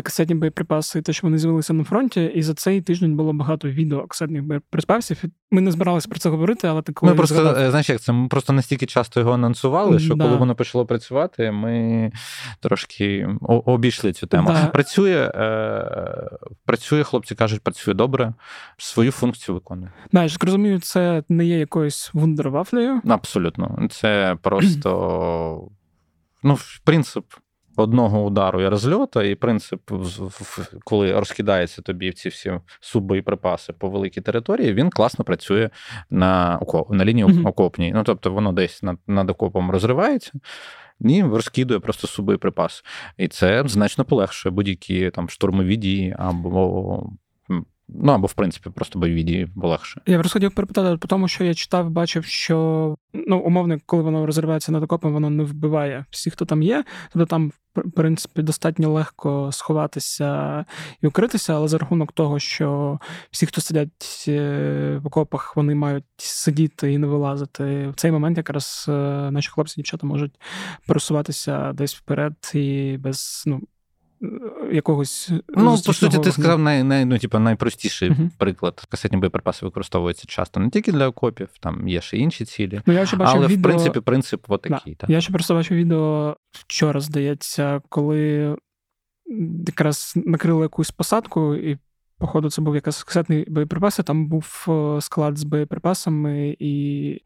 касетні 0.00 0.34
боєприпаси, 0.34 1.02
те, 1.02 1.12
що 1.12 1.26
вони 1.26 1.38
з'явилися 1.38 1.72
на 1.72 1.84
фронті, 1.84 2.24
і 2.34 2.42
за 2.42 2.54
цей 2.54 2.80
тиждень 2.80 3.16
було 3.16 3.32
багато 3.32 3.68
відео 3.68 4.06
касетних 4.06 4.42
боєприпасів. 4.42 5.24
Ми 5.50 5.60
не 5.60 5.70
збиралися 5.70 6.08
про 6.08 6.18
це 6.18 6.28
говорити, 6.28 6.68
але 6.68 6.82
так 6.82 6.94
коли 6.94 7.12
Ми 7.12 7.16
просто 7.16 7.34
згадав... 7.34 7.56
Е, 7.56 7.70
знаєш, 7.70 7.88
як 7.88 8.00
це 8.00 8.12
ми 8.12 8.28
просто 8.28 8.52
настільки 8.52 8.86
часто 8.86 9.20
його 9.20 9.32
анонсували, 9.32 9.98
що 9.98 10.14
да. 10.14 10.24
коли 10.24 10.36
воно 10.36 10.54
почало 10.54 10.86
працювати, 10.86 11.50
ми 11.50 12.12
трошки 12.60 13.28
обійшли 13.42 14.12
цю 14.12 14.26
тему. 14.26 14.48
Да. 14.48 14.66
Працює, 14.66 15.32
е, 15.34 16.38
працює, 16.64 17.04
хлопці 17.04 17.34
кажуть, 17.34 17.60
працює 17.60 17.94
добре, 17.94 18.34
свою 18.76 19.12
функцію 19.12 19.54
виконує. 19.54 19.92
Да, 20.12 20.22
я 20.22 20.28
ж 20.28 20.38
розумію, 20.42 20.80
це 20.80 21.22
не 21.28 21.44
є 21.44 21.58
якоюсь 21.58 22.10
вундервафлею. 22.12 23.00
Абсолютно, 23.08 23.88
це 23.90 24.36
просто 24.42 25.70
ну, 26.42 26.58
принцип 26.84 27.24
одного 27.76 28.24
удару 28.24 28.60
і 28.62 28.68
розльота, 28.68 29.22
і 29.22 29.34
принцип, 29.34 29.90
коли 30.84 31.12
розкидається 31.12 31.82
тобі 31.82 32.12
ці 32.12 32.28
всі 32.28 32.52
суббоєприпаси 32.80 33.72
по 33.72 33.90
великій 33.90 34.20
території, 34.20 34.74
він 34.74 34.90
класно 34.90 35.24
працює 35.24 35.70
на 36.10 36.60
на 36.90 37.04
лінії 37.04 37.26
mm-hmm. 37.26 37.48
окопній. 37.48 37.92
Ну 37.92 38.02
тобто 38.04 38.32
воно 38.32 38.52
десь 38.52 38.82
над, 38.82 38.98
над 39.06 39.30
окопом 39.30 39.70
розривається. 39.70 40.32
Ні, 41.00 41.24
розкидує 41.24 41.80
просто 41.80 42.06
субоєприпас. 42.06 42.84
І 43.16 43.28
це 43.28 43.64
значно 43.66 44.04
полегшує 44.04 44.52
будь-які 44.52 45.10
там 45.10 45.28
штурмові 45.28 45.76
дії 45.76 46.16
або 46.18 47.10
Ну 47.88 48.12
або 48.12 48.26
в 48.26 48.32
принципі 48.32 48.70
просто 48.70 48.98
бойові 48.98 49.22
дії 49.22 49.48
бо 49.54 49.68
легше. 49.68 50.00
Я 50.06 50.18
просто 50.18 50.32
хотів 50.32 50.54
перепитати, 50.54 50.98
по 50.98 51.08
тому 51.08 51.28
що 51.28 51.44
я 51.44 51.54
читав, 51.54 51.90
бачив, 51.90 52.24
що 52.24 52.96
ну 53.14 53.38
умовно, 53.38 53.78
коли 53.86 54.02
воно 54.02 54.26
розривається 54.26 54.72
над 54.72 54.82
окопом, 54.82 55.12
воно 55.12 55.30
не 55.30 55.44
вбиває 55.44 56.04
всіх, 56.10 56.32
хто 56.32 56.44
там 56.44 56.62
є. 56.62 56.84
Тобто 57.12 57.26
там, 57.26 57.52
принципі, 57.72 58.42
достатньо 58.42 58.92
легко 58.92 59.52
сховатися 59.52 60.64
і 61.02 61.06
укритися, 61.06 61.54
але 61.54 61.68
за 61.68 61.78
рахунок 61.78 62.12
того, 62.12 62.38
що 62.38 62.98
всі, 63.30 63.46
хто 63.46 63.60
сидять 63.60 64.24
е, 64.28 65.00
в 65.02 65.06
окопах, 65.06 65.56
вони 65.56 65.74
мають 65.74 66.04
сидіти 66.16 66.92
і 66.92 66.98
не 66.98 67.06
вилазити. 67.06 67.88
В 67.88 67.94
цей 67.94 68.12
момент 68.12 68.36
якраз 68.36 68.86
е, 68.88 68.92
наші 69.30 69.50
хлопці 69.50 69.74
дівчата 69.76 70.06
можуть 70.06 70.40
пересуватися 70.86 71.72
десь 71.72 71.94
вперед 71.94 72.50
і 72.54 72.96
без 73.00 73.42
ну 73.46 73.60
якогось. 74.72 75.30
Ну, 75.48 75.78
по 75.86 75.92
суті, 75.92 76.18
ти 76.18 76.32
сказав 76.32 76.58
най, 76.58 76.82
най, 76.82 77.04
ну, 77.04 77.18
типу, 77.18 77.38
найпростіший 77.38 78.10
uh-huh. 78.10 78.30
приклад. 78.38 78.86
Касетні 78.88 79.18
боєприпаси 79.18 79.66
використовуються 79.66 80.24
часто 80.28 80.60
не 80.60 80.70
тільки 80.70 80.92
для 80.92 81.08
окопів, 81.08 81.48
там 81.60 81.88
є 81.88 82.00
ще 82.00 82.16
інші 82.16 82.44
цілі. 82.44 82.80
Ну, 82.86 82.94
я 82.94 83.06
ще 83.06 83.16
бачив 83.16 83.36
Але, 83.36 83.46
відео... 83.46 83.58
в 83.58 83.62
принципі, 83.62 84.00
принцип 84.00 84.44
отакий. 84.48 84.96
Да. 85.00 85.06
Я 85.08 85.20
ще 85.20 85.32
просто 85.32 85.54
бачив 85.54 85.76
відео 85.76 86.36
вчора, 86.52 87.00
здається, 87.00 87.80
коли 87.88 88.56
якраз 89.66 90.12
накрили 90.16 90.62
якусь 90.62 90.90
посадку, 90.90 91.54
і, 91.54 91.78
походу, 92.18 92.50
це 92.50 92.62
був 92.62 92.74
якась 92.74 93.02
касетний 93.02 93.44
боєприпаси, 93.48 94.02
там 94.02 94.26
був 94.26 94.66
е, 94.68 95.00
склад 95.00 95.38
з 95.38 95.44
боєприпасами, 95.44 96.56
і, 96.58 97.18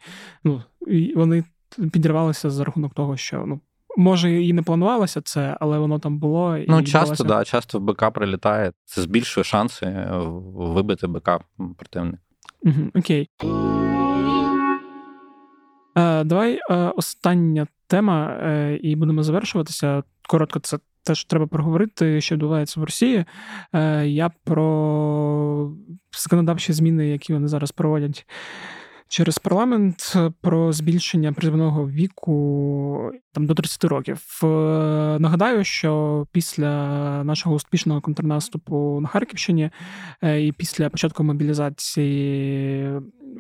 ну, 0.44 0.62
і 0.86 1.14
вони 1.16 1.44
підірвалися 1.92 2.50
за 2.50 2.64
рахунок 2.64 2.94
того, 2.94 3.16
що 3.16 3.44
ну, 3.46 3.60
Може, 3.96 4.42
і 4.42 4.52
не 4.52 4.62
планувалося 4.62 5.20
це, 5.20 5.56
але 5.60 5.78
воно 5.78 5.98
там 5.98 6.18
було. 6.18 6.56
І 6.56 6.66
ну, 6.68 6.82
часто, 6.82 7.24
да, 7.24 7.44
часто 7.44 7.78
в 7.78 7.82
БК 7.82 8.10
прилітає. 8.10 8.72
Це 8.84 9.02
збільшує 9.02 9.44
шанси 9.44 9.86
е, 9.86 10.10
вибити 10.54 11.06
БК 11.06 11.40
противника. 11.78 12.18
Угу, 12.62 12.90
Окей. 12.94 13.28
Е, 15.96 16.24
Давай 16.24 16.58
е, 16.70 16.74
остання 16.74 17.66
тема, 17.86 18.28
е, 18.28 18.78
і 18.82 18.96
будемо 18.96 19.22
завершуватися. 19.22 20.02
Коротко, 20.28 20.58
це 20.58 20.78
теж 21.02 21.24
треба 21.24 21.46
проговорити, 21.46 22.20
що 22.20 22.34
відбувається 22.34 22.80
в 22.80 22.84
Росії. 22.84 23.24
Е, 23.72 24.06
Я 24.06 24.30
про 24.44 25.72
законодавчі 26.18 26.72
зміни, 26.72 27.08
які 27.08 27.32
вони 27.32 27.48
зараз 27.48 27.72
проводять 27.72 28.26
через 29.08 29.38
парламент 29.38 30.16
про 30.40 30.72
збільшення 30.72 31.32
призовного 31.32 31.88
віку 31.88 33.12
там 33.32 33.46
до 33.46 33.54
30 33.54 33.84
років. 33.84 34.40
Е, 34.42 34.46
нагадаю, 35.18 35.64
що 35.64 36.26
після 36.32 37.24
нашого 37.24 37.54
успішного 37.54 38.00
контрнаступу 38.00 38.98
на 39.02 39.08
Харківщині 39.08 39.70
е, 40.22 40.46
і 40.46 40.52
після 40.52 40.90
початку 40.90 41.24
мобілізації 41.24 42.90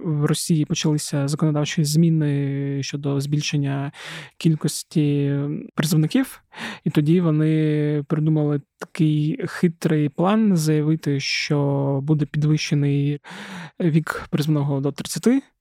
в 0.04 0.24
Росії 0.24 0.64
почалися 0.64 1.28
законодавчі 1.28 1.84
зміни 1.84 2.82
щодо 2.82 3.20
збільшення 3.20 3.92
кількості 4.38 5.38
призовників, 5.74 6.42
і 6.84 6.90
тоді 6.90 7.20
вони 7.20 8.04
придумали 8.08 8.60
такий 8.78 9.40
хитрий 9.46 10.08
план 10.08 10.56
заявити, 10.56 11.20
що 11.20 12.00
буде 12.02 12.26
підвищений 12.26 13.20
вік 13.80 14.26
призовного 14.30 14.80
до 14.80 14.92
30, 14.92 15.26
Е, 15.26 15.55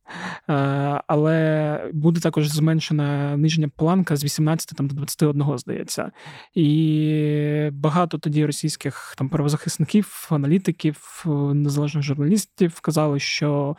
але 1.07 1.79
буде 1.93 2.19
також 2.19 2.47
зменшена 2.47 3.37
нижня 3.37 3.69
планка 3.75 4.15
з 4.15 4.23
18 4.23 4.77
там, 4.77 4.87
до 4.87 4.95
21, 4.95 5.57
здається. 5.57 6.11
І 6.53 7.69
багато 7.71 8.17
тоді 8.17 8.45
російських 8.45 9.13
там 9.17 9.29
правозахисників, 9.29 10.27
аналітиків, 10.31 11.25
незалежних 11.53 12.03
журналістів 12.03 12.79
казали, 12.79 13.19
що, 13.19 13.77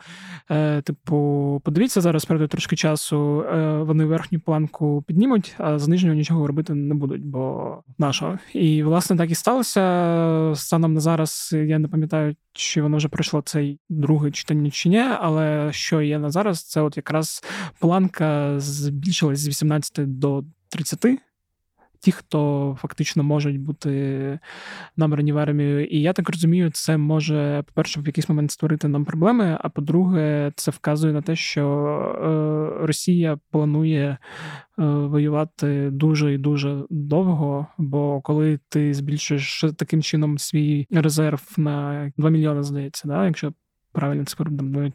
е, 0.51 0.81
типу, 0.81 1.61
подивіться, 1.65 2.01
зараз 2.01 2.25
пройде 2.25 2.47
трошки 2.47 2.75
часу, 2.75 3.41
е, 3.41 3.77
вони 3.77 4.05
верхню 4.05 4.39
планку 4.39 5.03
піднімуть, 5.07 5.55
а 5.57 5.79
з 5.79 5.87
нижнього 5.87 6.15
нічого 6.15 6.47
робити 6.47 6.73
не 6.73 6.95
будуть, 6.95 7.25
бо 7.25 7.77
нашого. 7.97 8.37
І, 8.53 8.83
власне, 8.83 9.17
так 9.17 9.31
і 9.31 9.35
сталося. 9.35 10.53
Станом 10.55 10.93
на 10.93 10.99
зараз 10.99 11.49
я 11.53 11.79
не 11.79 11.87
пам'ятаю, 11.87 12.35
чи 12.57 12.81
воно 12.81 12.97
вже 12.97 13.07
пройшло 13.07 13.41
цей 13.45 13.79
друге 13.89 14.31
читання 14.31 14.71
чи 14.71 14.89
ні, 14.89 14.99
але 14.99 15.69
що 15.73 16.01
є 16.01 16.19
на 16.19 16.29
зараз, 16.29 16.63
це 16.63 16.81
от 16.81 16.97
якраз 16.97 17.43
планка 17.79 18.59
збільшилась 18.59 19.39
з 19.39 19.47
18 19.47 20.19
до 20.19 20.43
30. 20.69 21.05
Ті, 22.07 22.11
хто 22.11 22.77
фактично 22.81 23.23
можуть 23.23 23.59
бути 23.59 24.39
набрані 24.97 25.33
в 25.33 25.37
армію. 25.37 25.85
І 25.85 26.01
я 26.01 26.13
так 26.13 26.29
розумію, 26.29 26.71
це 26.73 26.97
може, 26.97 27.63
по-перше, 27.67 28.01
в 28.01 28.05
якийсь 28.05 28.29
момент 28.29 28.51
створити 28.51 28.87
нам 28.87 29.05
проблеми. 29.05 29.57
А 29.61 29.69
по-друге, 29.69 30.51
це 30.55 30.71
вказує 30.71 31.13
на 31.13 31.21
те, 31.21 31.35
що 31.35 31.65
е, 32.81 32.85
Росія 32.85 33.39
планує 33.51 34.05
е, 34.05 34.17
воювати 34.83 35.89
дуже 35.91 36.33
і 36.33 36.37
дуже 36.37 36.83
довго. 36.89 37.67
Бо 37.77 38.21
коли 38.21 38.59
ти 38.69 38.93
збільшуєш 38.93 39.65
таким 39.77 40.01
чином 40.01 40.37
свій 40.37 40.87
резерв 40.91 41.53
на 41.57 42.11
2 42.17 42.29
мільйони, 42.29 42.63
здається, 42.63 43.07
да, 43.07 43.25
якщо 43.25 43.53
правильно 43.91 44.25
це 44.25 44.35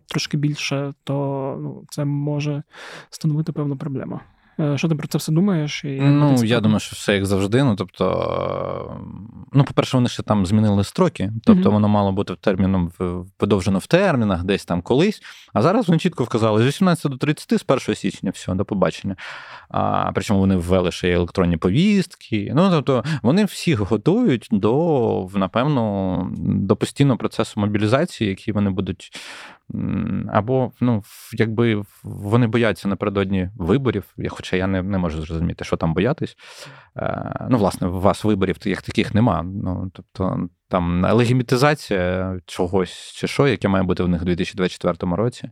трошки 0.07 0.37
більше, 0.37 0.93
то 1.05 1.15
ну, 1.63 1.85
це 1.91 2.05
може 2.05 2.63
становити 3.11 3.53
певну 3.53 3.77
проблему. 3.77 4.21
Е, 4.61 4.79
що 4.79 4.89
ти 4.89 4.95
про 4.95 5.09
це 5.09 5.19
все 5.19 5.33
думаєш? 5.33 5.85
І 5.85 6.01
Ну, 6.01 6.45
я 6.45 6.61
думаю, 6.61 6.81
що 6.81 6.95
все 6.95 7.15
як 7.15 7.27
завжди. 7.27 7.65
Ну, 7.65 7.77
тобто, 7.77 9.01
ну, 9.53 9.65
по-перше, 9.65 9.97
вони 9.97 10.09
ще 10.09 10.23
там 10.23 10.47
змінили 10.47 10.85
строки, 10.85 11.33
тобто 11.45 11.69
mm 11.69 11.73
воно 11.73 11.89
мало 11.89 12.13
бути 12.13 12.35
терміном 12.41 12.93
подовжено 13.37 13.79
в 13.79 13.87
термінах, 13.87 14.45
десь 14.45 14.65
там 14.65 14.83
колись. 14.83 15.23
А 15.53 15.63
зараз 15.63 15.89
вони 15.89 15.99
чітко 15.99 16.25
вказали: 16.25 16.63
з 16.63 16.67
18 16.67 17.13
до 17.13 17.19
30 17.19 17.61
з 17.61 17.65
1 17.69 17.95
січня, 17.95 18.31
все, 18.31 18.55
до 18.55 18.65
побачення. 18.65 19.17
А, 19.69 20.13
Причому 20.15 20.41
вони 20.41 20.57
ввели 20.57 20.93
ще 20.93 21.09
й 21.09 21.13
електронні 21.13 21.57
повістки. 21.57 22.53
Ну, 22.55 22.71
тобто, 22.71 23.05
вони 23.23 23.45
всіх 23.45 23.81
готують 23.81 24.49
до, 24.51 25.29
напевно, 25.35 26.27
до 26.39 26.77
постійного 26.77 27.19
процесу 27.19 27.61
мобілізації, 27.61 28.31
який 28.31 28.55
вони 28.55 28.71
будуть 28.71 29.13
або 30.29 30.73
ну, 30.81 31.03
якби 31.33 31.83
вони 32.03 32.47
бояться 32.47 32.89
напередодні 32.89 33.51
виборів, 33.57 34.15
хоча 34.29 34.57
я 34.57 34.67
не 34.67 34.83
не 34.83 34.99
можу 34.99 35.23
зрозуміти, 35.23 35.65
що 35.65 35.77
там 35.77 35.95
боятись. 35.95 36.37
Е, 36.97 37.47
ну, 37.51 37.59
власне, 37.59 37.89
у 37.89 38.01
вас 38.01 38.25
виборів 38.25 38.57
як 38.65 38.83
таких 38.83 39.15
нема. 39.15 39.43
Ну, 39.43 39.91
тобто 39.95 40.49
там 40.69 41.07
легімітизація 41.13 42.37
чогось 42.47 43.13
чи 43.15 43.27
що, 43.27 43.49
яке 43.49 43.69
має 43.69 43.85
бути 43.85 44.03
в 44.03 44.09
них 44.09 44.23
у 44.23 44.25
2024 44.25 45.17
році. 45.17 45.51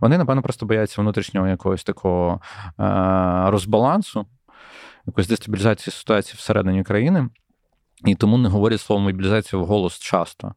Вони, 0.00 0.18
напевно, 0.18 0.42
просто 0.42 0.66
бояться 0.66 1.02
внутрішнього 1.02 1.48
якогось 1.48 1.84
такого 1.84 2.40
е, 2.80 3.50
розбалансу, 3.50 4.26
якоїсь 5.06 5.28
дестабілізації 5.28 5.92
ситуації 5.92 6.34
всередині 6.36 6.82
країни. 6.82 7.28
І 8.04 8.14
тому 8.14 8.38
не 8.38 8.48
говорять 8.48 8.80
слово 8.80 9.02
мобілізація 9.02 9.62
в 9.62 9.66
голос 9.66 9.98
часто. 9.98 10.54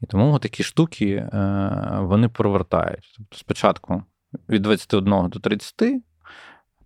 І 0.00 0.06
тому 0.06 0.38
такі 0.38 0.62
штуки 0.62 1.06
е, 1.10 1.98
вони 2.00 2.28
провертають. 2.28 3.14
Тобто 3.16 3.38
спочатку 3.38 4.02
від 4.48 4.62
21 4.62 5.28
до 5.28 5.38
30, 5.40 6.02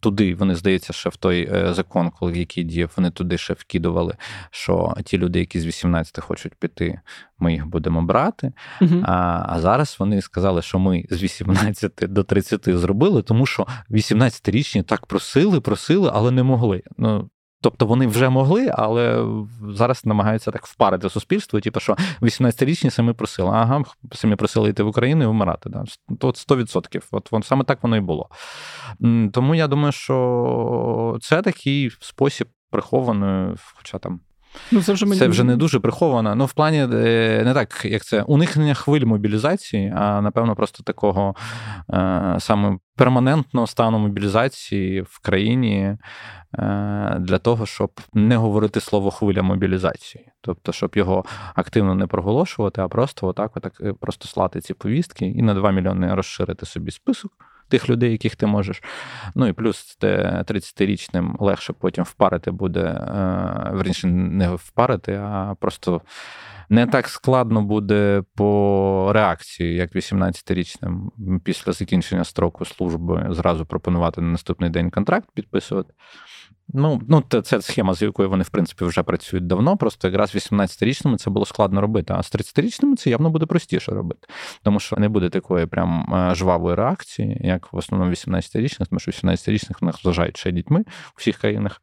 туди 0.00 0.34
вони, 0.34 0.54
здається, 0.54 0.92
ще 0.92 1.08
в 1.08 1.16
той 1.16 1.50
е, 1.52 1.74
закон, 1.74 2.10
коли 2.10 2.38
який 2.38 2.64
діяв, 2.64 2.92
вони 2.96 3.10
туди 3.10 3.38
ще 3.38 3.54
вкидували, 3.54 4.16
що 4.50 4.94
ті 5.04 5.18
люди, 5.18 5.38
які 5.38 5.60
з 5.60 5.66
18 5.66 6.24
хочуть 6.24 6.54
піти, 6.54 7.00
ми 7.38 7.52
їх 7.52 7.66
будемо 7.66 8.02
брати. 8.02 8.52
uh 8.80 9.02
А 9.06 9.44
а 9.48 9.60
зараз 9.60 9.96
вони 9.98 10.22
сказали, 10.22 10.62
що 10.62 10.78
ми 10.78 11.04
з 11.10 11.22
18 11.22 11.92
до 12.00 12.24
30 12.24 12.68
зробили, 12.78 13.22
тому 13.22 13.46
що 13.46 13.66
18-річні 13.90 14.82
так 14.82 15.06
просили, 15.06 15.60
просили, 15.60 16.10
але 16.14 16.30
не 16.30 16.42
могли. 16.42 16.82
Ну, 16.98 17.30
Тобто 17.60 17.86
вони 17.86 18.06
вже 18.06 18.28
могли, 18.28 18.70
але 18.74 19.26
зараз 19.68 20.06
намагаються 20.06 20.50
так 20.50 20.66
впарити 20.66 21.10
суспільство, 21.10 21.60
типу, 21.60 21.80
що 21.80 21.96
18-річні 22.22 22.90
самі 22.90 23.12
просили, 23.12 23.50
ага, 23.50 23.82
самі 24.12 24.36
просили 24.36 24.70
йти 24.70 24.82
в 24.82 24.86
Україну 24.86 25.24
і 25.24 25.26
вмирати. 25.26 25.70
Да? 25.70 25.84
То 26.20 26.28
100%. 26.28 27.02
От, 27.10 27.28
от 27.30 27.44
саме 27.44 27.64
так 27.64 27.82
воно 27.82 27.96
і 27.96 28.00
було. 28.00 28.28
Тому 29.32 29.54
я 29.54 29.68
думаю, 29.68 29.92
що 29.92 31.18
це 31.20 31.42
такий 31.42 31.90
спосіб 32.00 32.48
прихованої, 32.70 33.54
хоча 33.74 33.98
там. 33.98 34.20
Ну, 34.72 34.82
Це 34.82 34.92
вже 34.92 35.06
мені... 35.06 35.18
це 35.18 35.28
вже 35.28 35.44
не 35.44 35.56
дуже 35.56 35.80
приховано. 35.80 36.34
Ну, 36.34 36.44
в 36.44 36.52
плані 36.52 36.78
е, 36.78 37.42
не 37.44 37.54
так, 37.54 37.84
як 37.84 38.04
це 38.04 38.22
уникнення 38.22 38.74
хвиль 38.74 39.04
мобілізації, 39.04 39.92
а 39.96 40.20
напевно, 40.20 40.56
просто 40.56 40.82
такого 40.82 41.34
е, 41.92 42.36
саме 42.38 42.78
перманентного 42.96 43.66
стану 43.66 43.98
мобілізації 43.98 45.02
в 45.02 45.20
країні 45.22 45.96
е, 46.58 47.16
для 47.20 47.38
того, 47.38 47.66
щоб 47.66 47.90
не 48.14 48.36
говорити 48.36 48.80
слово 48.80 49.10
хвиля 49.10 49.42
мобілізації. 49.42 50.24
Тобто, 50.40 50.72
щоб 50.72 50.92
його 50.96 51.24
активно 51.54 51.94
не 51.94 52.06
проголошувати, 52.06 52.80
а 52.80 52.88
просто 52.88 53.26
отак, 53.26 53.56
отак 53.56 53.82
просто 54.00 54.28
слати 54.28 54.60
ці 54.60 54.74
повістки 54.74 55.26
і 55.26 55.42
на 55.42 55.54
2 55.54 55.70
мільйони 55.70 56.14
розширити 56.14 56.66
собі 56.66 56.90
список 56.90 57.32
тих 57.68 57.88
людей, 57.90 58.12
яких 58.12 58.36
ти 58.36 58.46
можеш. 58.46 58.82
Ну 59.34 59.46
і 59.46 59.52
плюс 59.52 59.98
30-річним 60.00 61.36
легше 61.38 61.72
потім 61.72 62.04
впарити 62.04 62.50
буде, 62.50 62.80
е, 62.80 63.70
верніше, 63.72 64.06
не 64.06 64.54
впарити, 64.54 65.14
а 65.14 65.54
просто. 65.60 66.02
Не 66.70 66.86
так 66.86 67.08
складно 67.08 67.62
буде 67.62 68.22
по 68.34 69.10
реакції, 69.14 69.74
як 69.74 69.94
18-річним 69.94 71.10
після 71.44 71.72
закінчення 71.72 72.24
строку 72.24 72.64
служби 72.64 73.26
зразу 73.30 73.66
пропонувати 73.66 74.20
на 74.20 74.28
наступний 74.28 74.70
день 74.70 74.90
контракт 74.90 75.28
підписувати. 75.34 75.94
Ну, 76.74 77.02
ну 77.08 77.42
це 77.42 77.62
схема, 77.62 77.94
з 77.94 78.02
якою 78.02 78.30
вони, 78.30 78.44
в 78.44 78.48
принципі, 78.48 78.84
вже 78.84 79.02
працюють 79.02 79.46
давно. 79.46 79.76
Просто 79.76 80.08
якраз 80.08 80.34
18-річними 80.34 81.16
це 81.16 81.30
було 81.30 81.46
складно 81.46 81.80
робити, 81.80 82.14
а 82.16 82.22
з 82.22 82.34
30-річними 82.34 82.96
це 82.96 83.10
явно 83.10 83.30
буде 83.30 83.46
простіше 83.46 83.92
робити. 83.92 84.28
Тому 84.62 84.80
що 84.80 84.96
не 84.96 85.08
буде 85.08 85.28
такої 85.28 85.66
прям 85.66 86.14
е, 86.14 86.34
жвавої 86.34 86.76
реакції, 86.76 87.40
як 87.44 87.72
в 87.72 87.76
основному 87.76 88.12
18-річних, 88.12 88.86
тому 88.88 89.00
що 89.00 89.10
18-річних 89.10 89.80
в 89.80 89.84
них 89.84 89.96
зважають 90.02 90.36
ще 90.36 90.52
дітьми 90.52 90.80
у 90.80 90.84
всіх 91.16 91.38
країнах. 91.38 91.82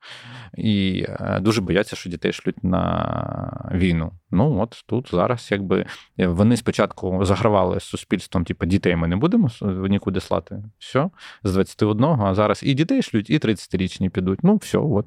І 0.57 1.05
е, 1.09 1.39
дуже 1.41 1.61
бояться, 1.61 1.95
що 1.95 2.09
дітей 2.09 2.33
шлють 2.33 2.63
на 2.63 3.71
війну. 3.73 4.11
Ну 4.31 4.59
от 4.59 4.83
тут 4.87 5.09
зараз, 5.11 5.47
якби 5.51 5.85
е, 6.19 6.27
вони 6.27 6.57
спочатку 6.57 7.25
загравали 7.25 7.79
з 7.79 7.83
суспільством, 7.83 8.45
типу, 8.45 8.65
дітей 8.65 8.95
ми 8.95 9.07
не 9.07 9.15
будемо 9.15 9.49
нікуди 9.89 10.19
слати. 10.19 10.63
Все, 10.79 11.09
з 11.43 11.53
21, 11.53 12.03
а 12.03 12.35
зараз 12.35 12.63
і 12.63 12.73
дітей 12.73 13.01
шлють, 13.01 13.29
і 13.29 13.39
30-річні 13.39 14.09
підуть. 14.09 14.39
Ну, 14.43 14.55
все, 14.55 14.74
от 14.81 15.05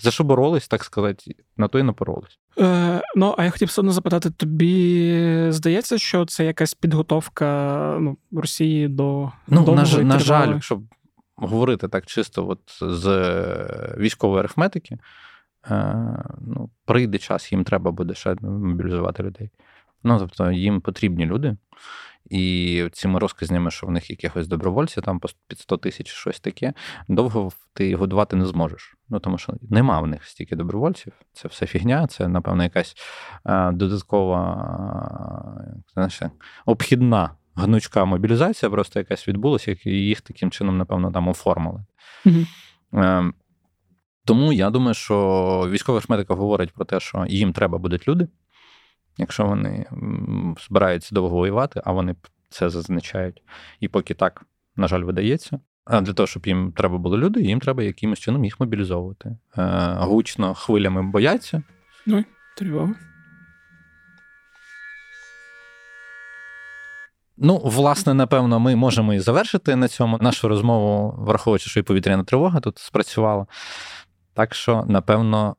за 0.00 0.10
що 0.10 0.24
боролись, 0.24 0.68
так 0.68 0.84
сказати, 0.84 1.34
на 1.56 1.68
то 1.68 1.78
і 1.78 1.82
напоролись. 1.82 2.38
Е, 2.58 3.02
Ну, 3.16 3.34
а 3.38 3.44
я 3.44 3.50
хотів 3.50 3.68
все 3.68 3.80
одно 3.80 3.92
запитати: 3.92 4.30
тобі 4.30 5.46
здається, 5.48 5.98
що 5.98 6.26
це 6.26 6.44
якась 6.44 6.74
підготовка 6.74 7.96
ну, 8.00 8.16
Росії 8.32 8.88
до 8.88 9.32
Ну, 9.48 9.74
на, 9.74 10.02
на 10.02 10.18
жаль, 10.18 10.60
щоб 10.60 10.82
говорити 11.36 11.88
так 11.88 12.06
чисто, 12.06 12.48
от 12.48 12.60
з 12.80 13.06
військової 13.98 14.40
арифметики. 14.40 14.98
Е, 15.70 16.24
ну, 16.40 16.70
прийде 16.84 17.18
час, 17.18 17.52
їм 17.52 17.64
треба 17.64 17.90
буде 17.90 18.14
ще 18.14 18.36
мобілізувати 18.42 19.22
людей. 19.22 19.50
Ну, 20.04 20.18
тобто, 20.18 20.50
їм 20.50 20.80
потрібні 20.80 21.26
люди. 21.26 21.56
І 22.30 22.84
цими 22.92 23.18
розказнями, 23.18 23.70
що 23.70 23.86
в 23.86 23.90
них 23.90 24.10
якихось 24.10 24.48
добровольців, 24.48 25.02
там 25.02 25.20
під 25.48 25.58
100 25.58 25.76
тисяч 25.76 26.08
щось 26.08 26.40
таке, 26.40 26.72
довго 27.08 27.52
ти 27.72 27.94
годувати 27.94 28.36
не 28.36 28.46
зможеш. 28.46 28.94
Ну 29.08 29.20
тому 29.20 29.38
що 29.38 29.54
нема 29.70 30.00
в 30.00 30.06
них 30.06 30.24
стільки 30.24 30.56
добровольців. 30.56 31.12
Це 31.32 31.48
все 31.48 31.66
фігня, 31.66 32.06
це, 32.06 32.28
напевно, 32.28 32.62
якась 32.62 32.96
е, 33.46 33.72
додаткова 33.72 34.38
знаєш, 35.94 36.22
обхідна 36.66 37.30
гнучка 37.54 38.04
мобілізація, 38.04 38.70
просто 38.70 38.98
якась 38.98 39.28
відбулася, 39.28 39.76
і 39.84 39.90
їх 39.90 40.20
таким 40.20 40.50
чином, 40.50 40.78
напевно, 40.78 41.12
там 41.12 41.28
оформили. 41.28 41.84
Mm-hmm. 42.26 43.32
Тому 44.24 44.52
я 44.52 44.70
думаю, 44.70 44.94
що 44.94 45.68
військова 45.70 46.00
шмедика 46.00 46.34
говорить 46.34 46.72
про 46.72 46.84
те, 46.84 47.00
що 47.00 47.26
їм 47.28 47.52
треба 47.52 47.78
будуть 47.78 48.08
люди, 48.08 48.28
якщо 49.18 49.46
вони 49.46 49.86
збираються 50.66 51.14
довго 51.14 51.36
воювати, 51.36 51.82
а 51.84 51.92
вони 51.92 52.14
це 52.50 52.70
зазначають. 52.70 53.42
І 53.80 53.88
поки 53.88 54.14
так, 54.14 54.46
на 54.76 54.88
жаль, 54.88 55.00
видається. 55.02 55.60
А 55.84 56.00
для 56.00 56.12
того, 56.12 56.26
щоб 56.26 56.46
їм 56.46 56.72
треба 56.72 56.98
були 56.98 57.18
люди, 57.18 57.40
їм 57.40 57.60
треба 57.60 57.82
якимось 57.82 58.18
чином 58.18 58.44
їх 58.44 58.60
мобілізовувати. 58.60 59.36
Е, 59.58 59.94
гучно 59.98 60.54
хвилями 60.54 61.02
бояться. 61.02 61.62
Ну, 62.06 62.24
тривога. 62.56 62.94
Ну, 67.36 67.60
власне, 67.64 68.14
напевно, 68.14 68.60
ми 68.60 68.76
можемо 68.76 69.14
і 69.14 69.18
завершити 69.18 69.76
на 69.76 69.88
цьому 69.88 70.18
нашу 70.20 70.48
розмову, 70.48 71.14
враховуючи, 71.18 71.70
що 71.70 71.80
і 71.80 71.82
повітряна 71.82 72.24
тривога 72.24 72.60
тут 72.60 72.78
спрацювала. 72.78 73.46
Так 74.34 74.54
що, 74.54 74.84
напевно, 74.88 75.56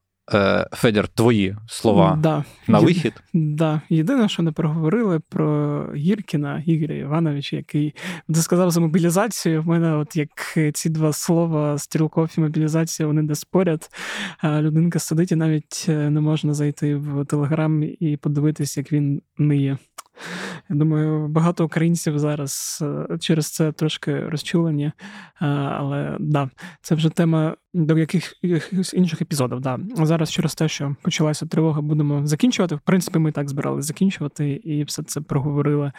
Федір, 0.72 1.08
твої 1.08 1.56
слова 1.68 2.18
да. 2.22 2.44
на 2.68 2.80
вихід. 2.80 3.14
Да. 3.34 3.82
Єдине, 3.90 4.30
що 4.30 4.44
не 4.44 4.52
проговорили 4.52 5.20
про 5.30 5.86
Гіркіна 5.96 6.64
Ігоря 6.66 6.96
Івановича, 6.96 7.56
який 7.56 7.96
ти 8.34 8.42
сказав 8.42 8.72
за 8.72 8.80
мобілізацію. 8.80 9.62
В 9.62 9.68
мене, 9.68 9.96
от 9.96 10.16
як 10.16 10.58
ці 10.74 10.90
два 10.90 11.14
слова 11.14 11.78
стрілков 11.78 12.30
і 12.38 12.42
мобілізація, 12.42 13.08
вони 13.08 13.24
де 13.24 13.36
спорять. 13.36 13.90
Людинка 14.44 15.00
сидить 15.00 15.32
і 15.32 15.36
навіть 15.36 15.86
е, 15.90 16.10
не 16.10 16.22
можна 16.22 16.54
зайти 16.54 16.96
в 16.96 17.26
Телеграм 17.26 17.84
і 18.00 18.18
подивитись, 18.22 18.78
як 18.78 18.92
він 18.92 19.22
ниє. 19.38 19.78
Я 20.70 20.76
думаю, 20.76 21.28
багато 21.28 21.66
українців 21.66 22.20
зараз 22.20 22.84
е, 23.10 23.18
через 23.18 23.52
це 23.52 23.72
трошки 23.72 24.20
розчулені, 24.20 24.86
е, 24.86 24.94
але 25.46 26.18
да, 26.20 26.50
це 26.82 26.96
вже 26.96 27.10
тема 27.10 27.56
до 27.74 27.98
якихось 27.98 28.94
інших 28.94 29.22
епізодів. 29.22 29.60
Да. 29.60 29.80
Зараз 29.96 30.32
через 30.32 30.56
те, 30.56 30.68
що 30.68 30.96
почалася 31.02 31.46
тривога, 31.46 31.82
будемо 31.82 32.28
закінчувати. 32.28 32.76
В 32.76 32.80
принципі, 32.80 33.20
ми 33.20 33.32
так 33.32 33.50
збиралися 33.50 33.88
закінчувати 33.88 34.50
і 34.50 34.84
все 34.84 35.04
це 35.04 35.22
проговорили. 35.22 35.92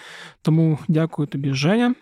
Тому 0.43 0.79
дякую 0.89 1.29
тобі, 1.29 1.53
Женя. 1.53 1.95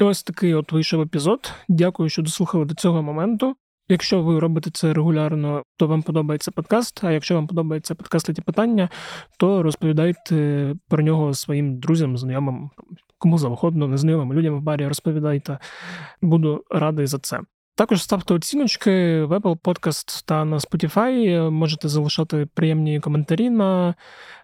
Ось 0.00 0.22
такий 0.22 0.54
от 0.54 0.72
вийшов 0.72 1.00
епізод. 1.00 1.52
Дякую, 1.68 2.08
що 2.08 2.22
дослухали 2.22 2.64
до 2.64 2.74
цього 2.74 3.02
моменту. 3.02 3.56
Якщо 3.88 4.22
ви 4.22 4.38
робите 4.38 4.70
це 4.72 4.94
регулярно, 4.94 5.62
то 5.76 5.86
вам 5.86 6.02
подобається 6.02 6.50
подкаст. 6.50 7.04
А 7.04 7.12
якщо 7.12 7.34
вам 7.34 7.46
подобається 7.46 7.94
подкаст 7.94 8.28
«Леті 8.28 8.42
питання, 8.42 8.88
то 9.38 9.62
розповідайте 9.62 10.74
про 10.88 11.02
нього 11.02 11.34
своїм 11.34 11.78
друзям, 11.78 12.18
знайомим, 12.18 12.70
кому 13.18 13.38
завгодно, 13.38 13.88
незнайомим 13.88 14.32
людям 14.32 14.54
в 14.54 14.62
барі 14.62 14.86
розповідайте. 14.86 15.58
Буду 16.22 16.64
радий 16.70 17.06
за 17.06 17.18
це. 17.18 17.40
Також 17.76 18.02
ставте 18.02 18.34
оціночки 18.34 19.24
в 19.24 19.32
Apple 19.32 19.58
Podcast 19.58 20.24
та 20.26 20.44
на 20.44 20.58
Spotify. 20.58 21.50
Можете 21.50 21.88
залишати 21.88 22.48
приємні 22.54 23.00
коментарі 23.00 23.50
на 23.50 23.94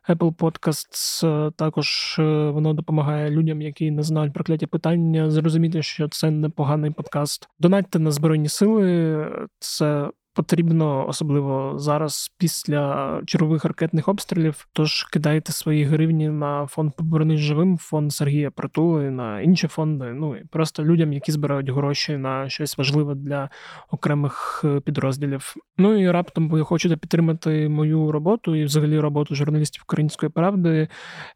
Apple 0.08 0.34
Podcasts. 0.34 1.52
Також 1.52 2.16
е, 2.18 2.22
воно 2.50 2.74
допомагає 2.74 3.30
людям, 3.30 3.62
які 3.62 3.90
не 3.90 4.02
знають 4.02 4.32
прокляті 4.32 4.66
питання, 4.66 5.30
зрозуміти, 5.30 5.82
що 5.82 6.08
це 6.08 6.30
непоганий 6.30 6.90
подкаст. 6.90 7.48
Донатьте 7.58 7.98
на 7.98 8.10
Збройні 8.10 8.48
Сили. 8.48 9.26
Це 9.58 10.10
потрібно, 10.34 11.08
особливо 11.08 11.78
зараз, 11.78 12.34
після 12.38 13.20
чергових 13.26 13.64
ракетних 13.64 14.08
обстрілів. 14.08 14.66
Тож 14.72 15.04
кидайте 15.04 15.52
свої 15.52 15.84
гривні 15.84 16.28
на 16.28 16.66
фонд 16.66 16.92
«Поборони 16.96 17.36
живим, 17.36 17.78
фонд 17.78 18.12
Сергія 18.12 18.50
Притули, 18.50 19.10
на 19.10 19.40
інші 19.40 19.68
фонди. 19.68 20.12
Ну 20.12 20.36
і 20.36 20.44
просто 20.44 20.84
людям, 20.84 21.12
які 21.12 21.32
збирають 21.32 21.70
гроші 21.70 22.16
на 22.16 22.48
щось 22.48 22.78
важливе 22.78 23.14
для 23.14 23.50
окремих 23.90 24.62
е, 24.64 24.80
підрозділів. 24.80 25.54
Ну 25.78 26.02
і 26.02 26.10
раптом 26.10 26.48
ви 26.48 26.64
хочете 26.64 26.96
підтримати 26.96 27.68
мою 27.68 28.12
роботу 28.12 28.56
і 28.56 28.64
взагалі 28.64 28.98
роботу 28.98 29.34
журналістів 29.34 29.82
Української 29.86 30.30
правди. 30.30 30.88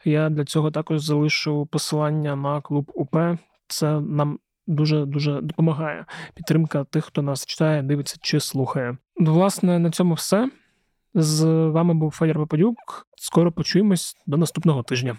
Я 0.05 0.31
для 0.31 0.45
цього 0.45 0.71
також 0.71 1.01
залишу 1.01 1.67
посилання 1.67 2.37
на 2.37 2.61
клуб 2.61 2.91
УП. 2.95 3.17
Це 3.69 4.01
нам 4.01 4.39
дуже 4.67 5.05
дуже 5.05 5.41
допомагає 5.41 6.07
підтримка 6.35 6.85
тих, 6.85 7.05
хто 7.05 7.23
нас 7.23 7.47
читає, 7.47 7.83
дивиться 7.83 8.17
чи 8.21 8.41
слухає. 8.41 8.97
Власне, 9.17 9.79
на 9.79 9.91
цьому 9.91 10.15
все. 10.15 10.51
З 11.15 11.45
вами 11.47 11.95
був 11.95 12.11
Федір 12.11 12.35
Попадюк. 12.35 13.07
Скоро 13.17 13.53
почуємось 13.53 14.17
до 14.27 14.37
наступного 14.37 14.83
тижня. 14.83 15.19